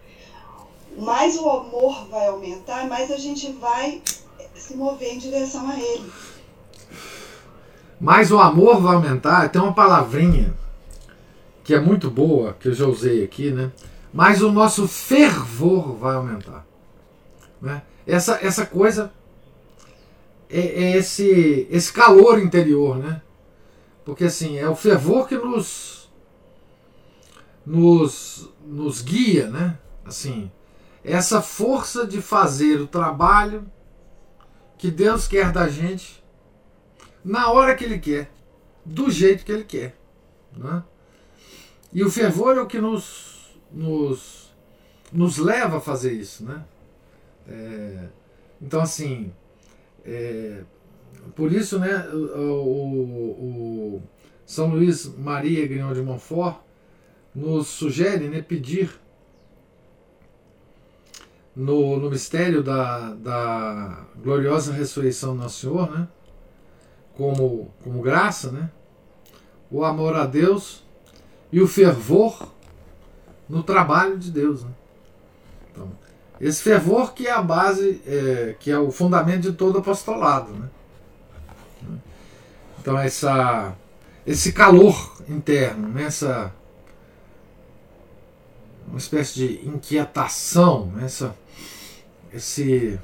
mais 0.98 1.38
o 1.38 1.50
amor 1.50 2.08
vai 2.08 2.28
aumentar, 2.28 2.88
mais 2.88 3.12
a 3.12 3.18
gente 3.18 3.52
vai 3.54 4.02
se 4.56 4.76
mover 4.76 5.14
em 5.14 5.18
direção 5.18 5.70
a 5.70 5.80
Ele. 5.80 6.12
Mas 8.00 8.32
o 8.32 8.40
amor 8.40 8.82
vai 8.82 8.96
aumentar. 8.96 9.50
Tem 9.50 9.62
uma 9.62 9.74
palavrinha 9.74 10.54
que 11.64 11.74
é 11.74 11.80
muito 11.80 12.12
boa, 12.12 12.54
que 12.54 12.68
eu 12.68 12.74
já 12.74 12.86
usei 12.86 13.24
aqui, 13.24 13.52
né? 13.52 13.72
Mas 14.14 14.42
o 14.42 14.52
nosso 14.52 14.88
fervor 14.88 15.96
vai 15.96 16.16
aumentar. 16.16 16.66
Né? 17.62 17.82
Essa, 18.06 18.40
essa 18.42 18.66
coisa 18.66 19.12
é, 20.50 20.60
é 20.60 20.98
esse, 20.98 21.68
esse 21.72 21.92
calor 21.92 22.40
interior, 22.40 22.98
né? 22.98 23.22
Porque 24.04 24.26
assim, 24.26 24.58
é 24.58 24.68
o 24.68 24.76
fervor 24.76 25.28
que 25.28 25.38
nos 25.38 26.04
nos, 27.66 28.50
nos 28.66 29.02
guia, 29.02 29.48
né? 29.48 29.78
Assim, 30.06 30.52
essa 31.04 31.42
força 31.42 32.06
de 32.06 32.22
fazer 32.22 32.82
o 32.82 32.88
trabalho 32.88 33.66
que 34.84 34.92
Deus 34.92 35.30
quer 35.30 35.50
da 35.50 35.70
gente 35.70 36.22
na 37.24 37.50
hora 37.50 37.74
que 37.74 37.86
Ele 37.86 38.00
quer, 38.00 38.30
do 38.84 39.10
jeito 39.10 39.46
que 39.46 39.52
Ele 39.54 39.64
quer. 39.64 39.96
Né? 40.58 40.84
E 41.94 42.04
o 42.04 42.12
fervor 42.12 42.58
é 42.58 42.60
o 42.60 42.68
que 42.68 42.82
nos, 42.82 43.56
nos, 43.72 44.54
nos 45.10 45.38
leva 45.38 45.78
a 45.78 45.80
fazer 45.80 46.12
isso. 46.12 46.44
Né? 46.44 46.66
É, 47.48 48.08
então, 48.62 48.82
assim, 48.82 49.32
é, 50.04 50.64
por 51.34 51.54
isso, 51.54 51.80
né, 51.80 52.06
o, 52.10 54.02
o, 54.02 54.04
São 54.46 54.68
Luís 54.68 55.06
Maria 55.18 55.66
Grignon 55.66 55.94
de 55.94 56.02
Montfort 56.02 56.58
nos 57.34 57.68
sugere 57.68 58.28
né, 58.28 58.42
pedir 58.42 58.90
no, 61.56 61.98
no 61.98 62.10
mistério 62.10 62.64
da, 62.64 63.14
da 63.14 64.06
gloriosa 64.22 64.74
ressurreição 64.74 65.36
do 65.36 65.44
Nosso 65.44 65.62
Senhor, 65.62 65.92
né? 65.92 66.08
como, 67.16 67.72
como 67.84 68.02
graça, 68.02 68.52
né? 68.52 68.70
o 69.70 69.84
amor 69.84 70.16
a 70.16 70.26
Deus 70.26 70.84
e 71.52 71.62
o 71.62 71.68
fervor 71.68 72.50
no 73.48 73.62
trabalho 73.62 74.18
de 74.18 74.32
Deus. 74.32 74.64
Né? 74.64 74.72
Então, 75.72 75.92
esse 76.42 76.62
fervor 76.62 77.14
que 77.14 77.28
é 77.28 77.32
a 77.32 77.42
base, 77.42 78.02
é, 78.06 78.56
que 78.60 78.72
é 78.72 78.78
o 78.78 78.92
fundamento 78.92 79.42
de 79.42 79.54
todo 79.54 79.78
apostolado. 79.78 80.52
Né? 80.54 80.70
Então, 82.80 82.98
essa, 82.98 83.76
esse 84.26 84.52
calor 84.52 85.16
interno, 85.30 85.90
né? 85.90 86.04
essa, 86.06 86.54
uma 88.88 88.98
espécie 88.98 89.36
de 89.36 89.68
inquietação, 89.68 90.88
né? 90.88 91.06
essa, 91.06 91.36
esse, 92.34 93.00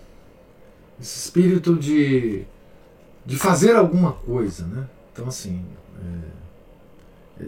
esse 1.00 1.20
espírito 1.20 1.76
de, 1.76 2.44
de 3.26 3.38
fazer 3.38 3.76
alguma 3.76 4.14
coisa. 4.14 4.66
Né? 4.66 4.88
Então, 5.12 5.28
assim, 5.28 5.66
é, 7.40 7.46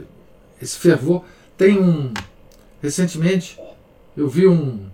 esse 0.61 0.77
fervor. 0.77 1.23
Tem 1.57 1.79
um. 1.79 2.13
Recentemente, 2.81 3.59
eu 4.15 4.27
vi 4.27 4.47
um. 4.47 4.89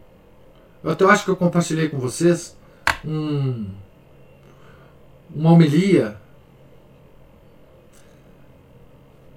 Eu 0.83 0.91
até 0.91 1.05
acho 1.05 1.25
que 1.25 1.31
eu 1.31 1.35
compartilhei 1.35 1.89
com 1.89 1.97
vocês 1.97 2.55
um, 3.05 3.69
uma 5.33 5.51
homilia 5.51 6.19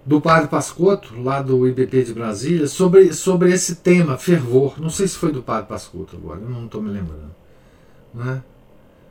do 0.05 0.20
padre 0.20 0.48
Pascotto, 0.48 1.20
lá 1.22 1.42
do 1.42 1.66
IBP 1.66 2.05
de 2.05 2.14
Brasília, 2.14 2.66
sobre, 2.66 3.12
sobre 3.12 3.53
esse 3.53 3.76
tema, 3.76 4.16
fervor. 4.16 4.80
Não 4.80 4.90
sei 4.90 5.07
se 5.07 5.16
foi 5.16 5.32
do 5.32 5.42
padre 5.42 5.68
Pascotto 5.68 6.16
agora, 6.16 6.40
não 6.40 6.66
estou 6.66 6.80
me 6.80 6.90
lembrando 6.90 7.40
né, 8.12 8.42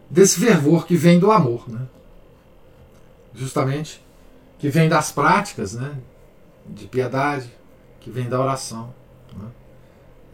desse 0.10 0.40
fervor 0.40 0.86
que 0.86 0.96
vem 0.96 1.20
do 1.20 1.32
amor, 1.32 1.70
né, 1.70 1.88
justamente, 3.34 4.02
que 4.58 4.70
vem 4.70 4.90
das 4.90 5.12
práticas 5.12 5.74
né, 5.74 5.98
de 6.66 6.88
piedade, 6.88 7.52
que 8.00 8.10
vem 8.10 8.28
da 8.28 8.40
oração. 8.40 8.94
Né, 9.34 9.48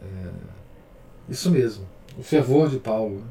é, 0.02 1.32
isso 1.32 1.50
mesmo, 1.52 1.88
o 2.18 2.24
fervor 2.24 2.70
de 2.70 2.80
Paulo. 2.80 3.18
Né. 3.18 3.28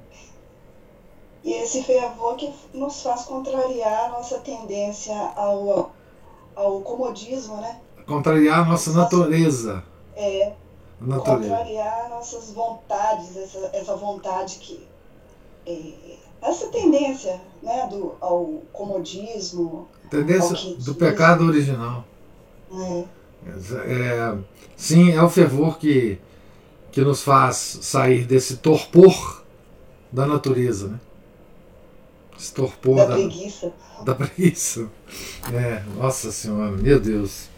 E 1.44 1.52
esse 1.62 1.82
fervor 1.82 2.36
que 2.36 2.50
nos 2.72 3.02
faz 3.02 3.24
contrariar 3.24 4.06
a 4.06 4.08
nossa 4.10 4.38
tendência 4.38 5.14
ao, 5.36 5.92
ao 6.54 6.80
comodismo, 6.80 7.56
né? 7.56 7.80
Contrariar 8.06 8.60
a 8.60 8.64
nossa 8.64 8.92
natureza. 8.92 9.82
É, 10.16 10.52
natureza. 11.00 11.54
contrariar 11.54 12.10
nossas 12.10 12.50
vontades, 12.52 13.36
essa, 13.36 13.70
essa 13.72 13.96
vontade 13.96 14.56
que 14.56 14.86
é, 15.66 15.92
essa 16.42 16.68
tendência 16.68 17.40
né, 17.62 17.88
do, 17.90 18.14
ao 18.20 18.62
comodismo. 18.72 19.88
Tendência 20.10 20.70
ao 20.70 20.76
do 20.76 20.94
pecado 20.94 21.44
original. 21.44 22.04
É. 22.72 23.04
É, 23.86 24.36
sim, 24.76 25.12
é 25.12 25.22
o 25.22 25.28
fervor 25.28 25.78
que, 25.78 26.18
que 26.90 27.00
nos 27.02 27.22
faz 27.22 27.78
sair 27.82 28.24
desse 28.24 28.56
torpor 28.58 29.42
da 30.10 30.26
natureza, 30.26 30.88
né? 30.88 31.00
Esse 32.38 32.52
torpor 32.52 32.96
da, 32.96 33.06
da 33.06 33.14
preguiça. 33.14 33.72
Da 34.04 34.14
preguiça. 34.14 34.90
É, 35.52 35.82
nossa 35.96 36.32
Senhora, 36.32 36.72
meu 36.72 37.00
Deus. 37.00 37.48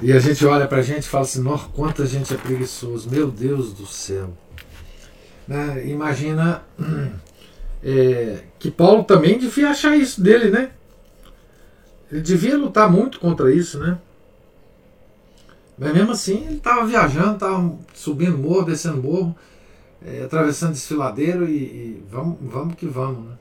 E 0.00 0.12
a 0.12 0.18
gente 0.18 0.44
olha 0.46 0.66
pra 0.66 0.82
gente 0.82 1.04
e 1.04 1.08
fala 1.08 1.24
assim, 1.24 1.40
nossa, 1.40 1.66
quanta 1.74 2.06
gente 2.06 2.32
é 2.32 2.36
preguiçoso, 2.36 3.10
meu 3.10 3.30
Deus 3.30 3.72
do 3.72 3.86
céu. 3.86 4.32
Né? 5.46 5.88
Imagina 5.88 6.62
é, 7.82 8.44
que 8.58 8.70
Paulo 8.70 9.02
também 9.04 9.38
devia 9.38 9.70
achar 9.70 9.96
isso 9.96 10.20
dele, 10.20 10.50
né? 10.50 10.70
Ele 12.10 12.20
devia 12.20 12.56
lutar 12.56 12.90
muito 12.90 13.18
contra 13.18 13.52
isso, 13.52 13.78
né? 13.78 13.98
Mas 15.78 15.92
mesmo 15.92 16.12
assim, 16.12 16.44
ele 16.46 16.56
estava 16.56 16.86
viajando, 16.86 17.34
estava 17.34 17.78
subindo 17.94 18.36
morro, 18.36 18.64
descendo 18.64 19.02
morro, 19.02 19.36
é, 20.04 20.22
atravessando 20.22 20.72
desfiladeiro 20.72 21.48
e, 21.48 21.56
e, 21.56 22.04
vamos, 22.10 22.36
vamos 22.40 22.74
que 22.74 22.86
vamos, 22.86 23.24
né? 23.24 23.38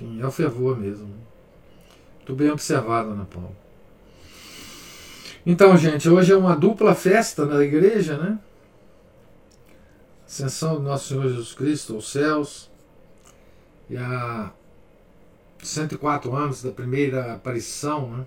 Enfim, 0.00 0.20
é 0.20 0.26
o 0.26 0.30
fervor 0.30 0.78
mesmo. 0.78 1.08
Muito 2.16 2.34
bem 2.34 2.50
observado, 2.50 3.10
Ana 3.10 3.26
Paulo. 3.26 3.56
Então, 5.44 5.76
gente, 5.76 6.08
hoje 6.08 6.32
é 6.32 6.36
uma 6.36 6.54
dupla 6.54 6.94
festa 6.94 7.44
na 7.44 7.62
igreja, 7.62 8.16
né? 8.16 8.38
ascensão 10.30 10.76
do 10.76 10.82
nosso 10.82 11.08
Senhor 11.08 11.24
Jesus 11.24 11.52
Cristo 11.54 11.96
aos 11.96 12.12
céus, 12.12 12.70
e 13.88 13.96
há 13.96 14.52
104 15.60 16.32
anos 16.36 16.62
da 16.62 16.70
primeira 16.70 17.34
aparição 17.34 18.08
né, 18.10 18.26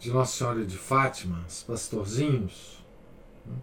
de 0.00 0.10
Nossa 0.10 0.38
Senhora 0.38 0.64
de 0.64 0.78
Fátima, 0.78 1.44
os 1.46 1.62
pastorzinhos. 1.62 2.82
Né, 3.44 3.56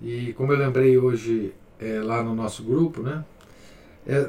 e 0.00 0.32
como 0.34 0.52
eu 0.52 0.58
lembrei 0.58 0.96
hoje 0.96 1.52
é, 1.80 2.00
lá 2.00 2.22
no 2.22 2.32
nosso 2.32 2.62
grupo, 2.62 3.02
né, 3.02 3.24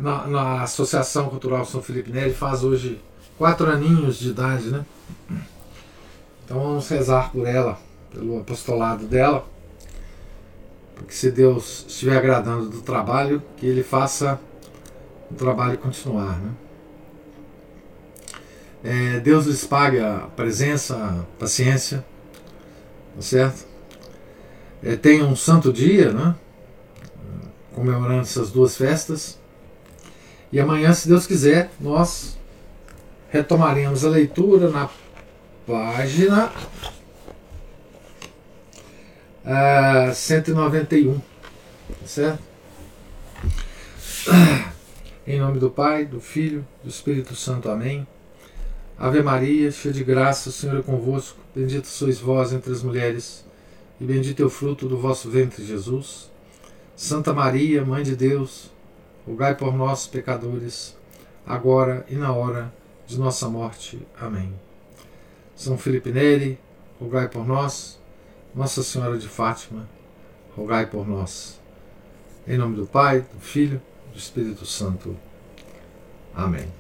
na, 0.02 0.28
na, 0.28 0.64
Associação 0.64 1.30
Cultural 1.30 1.66
São 1.66 1.82
Felipe 1.82 2.12
Neri 2.12 2.34
faz 2.34 2.64
hoje 2.64 3.02
quatro 3.38 3.70
aninhos 3.70 4.18
de 4.18 4.30
idade, 4.30 4.70
né? 4.70 4.86
Então 6.46 6.60
vamos 6.60 6.90
rezar 6.90 7.32
por 7.32 7.48
ela, 7.48 7.78
pelo 8.12 8.40
apostolado 8.40 9.06
dela 9.06 9.46
porque 11.00 11.14
se 11.14 11.32
Deus 11.32 11.86
estiver 11.88 12.18
agradando 12.18 12.70
do 12.70 12.82
trabalho, 12.82 13.42
que 13.56 13.66
Ele 13.66 13.84
faça 13.84 14.40
o 15.32 15.34
trabalho 15.34 15.78
continuar. 15.78 16.38
Né? 16.38 16.52
É, 18.84 19.20
Deus 19.22 19.46
lhes 19.46 19.64
pague 19.64 20.00
a 20.00 20.28
presença, 20.36 20.96
a 20.96 21.40
paciência, 21.40 22.06
tá 23.16 23.22
certo? 23.22 23.66
É, 24.84 24.98
tenha 24.98 25.26
um 25.26 25.38
santo 25.38 25.72
dia, 25.72 26.12
né? 26.12 26.36
comemorando 27.74 28.22
essas 28.22 28.52
duas 28.52 28.76
festas. 28.76 29.39
E 30.52 30.60
amanhã, 30.60 30.94
se 30.94 31.08
Deus 31.08 31.28
quiser, 31.28 31.72
nós 31.80 32.38
retomaremos 33.30 34.04
a 34.04 34.10
leitura 34.10 34.70
na 34.70 34.90
página 35.68 36.52
a 39.46 40.12
191. 40.14 41.22
Certo? 42.06 42.50
Em 45.28 45.40
nome 45.40 45.60
do 45.60 45.70
Pai, 45.70 46.06
do 46.06 46.20
Filho, 46.20 46.66
do 46.84 46.90
Espírito 46.90 47.36
Santo. 47.36 47.70
Amém. 47.70 48.08
Ave 48.98 49.22
Maria, 49.22 49.72
cheia 49.72 49.94
de 49.94 50.04
graça, 50.04 50.50
o 50.50 50.52
Senhor 50.52 50.80
é 50.80 50.82
convosco. 50.82 51.38
Bendita 51.56 51.88
sois 51.88 52.20
vós 52.20 52.52
entre 52.52 52.72
as 52.72 52.82
mulheres, 52.82 53.46
e 54.02 54.04
bendito 54.04 54.42
é 54.42 54.46
o 54.46 54.50
fruto 54.50 54.88
do 54.88 54.98
vosso 54.98 55.30
ventre, 55.30 55.64
Jesus. 55.64 56.30
Santa 56.96 57.32
Maria, 57.32 57.86
Mãe 57.86 58.04
de 58.04 58.16
Deus, 58.16 58.72
rogai 59.30 59.54
por 59.54 59.76
nós, 59.76 60.08
pecadores, 60.08 60.98
agora 61.46 62.04
e 62.10 62.16
na 62.16 62.34
hora 62.34 62.74
de 63.06 63.20
nossa 63.20 63.48
morte. 63.48 64.02
Amém. 64.20 64.52
São 65.56 65.78
Felipe 65.78 66.12
Neri, 66.12 66.60
rogai 67.00 67.28
por 67.28 67.48
nós. 67.48 68.00
Nossa 68.56 68.82
Senhora 68.82 69.20
de 69.20 69.28
Fátima, 69.28 69.88
rogai 70.58 70.88
por 70.88 71.08
nós. 71.08 71.60
Em 72.48 72.58
nome 72.58 72.76
do 72.76 72.88
Pai, 72.88 73.22
do 73.22 73.40
Filho, 73.40 73.80
do 74.12 74.18
Espírito 74.18 74.66
Santo. 74.66 75.16
Amém. 76.34 76.79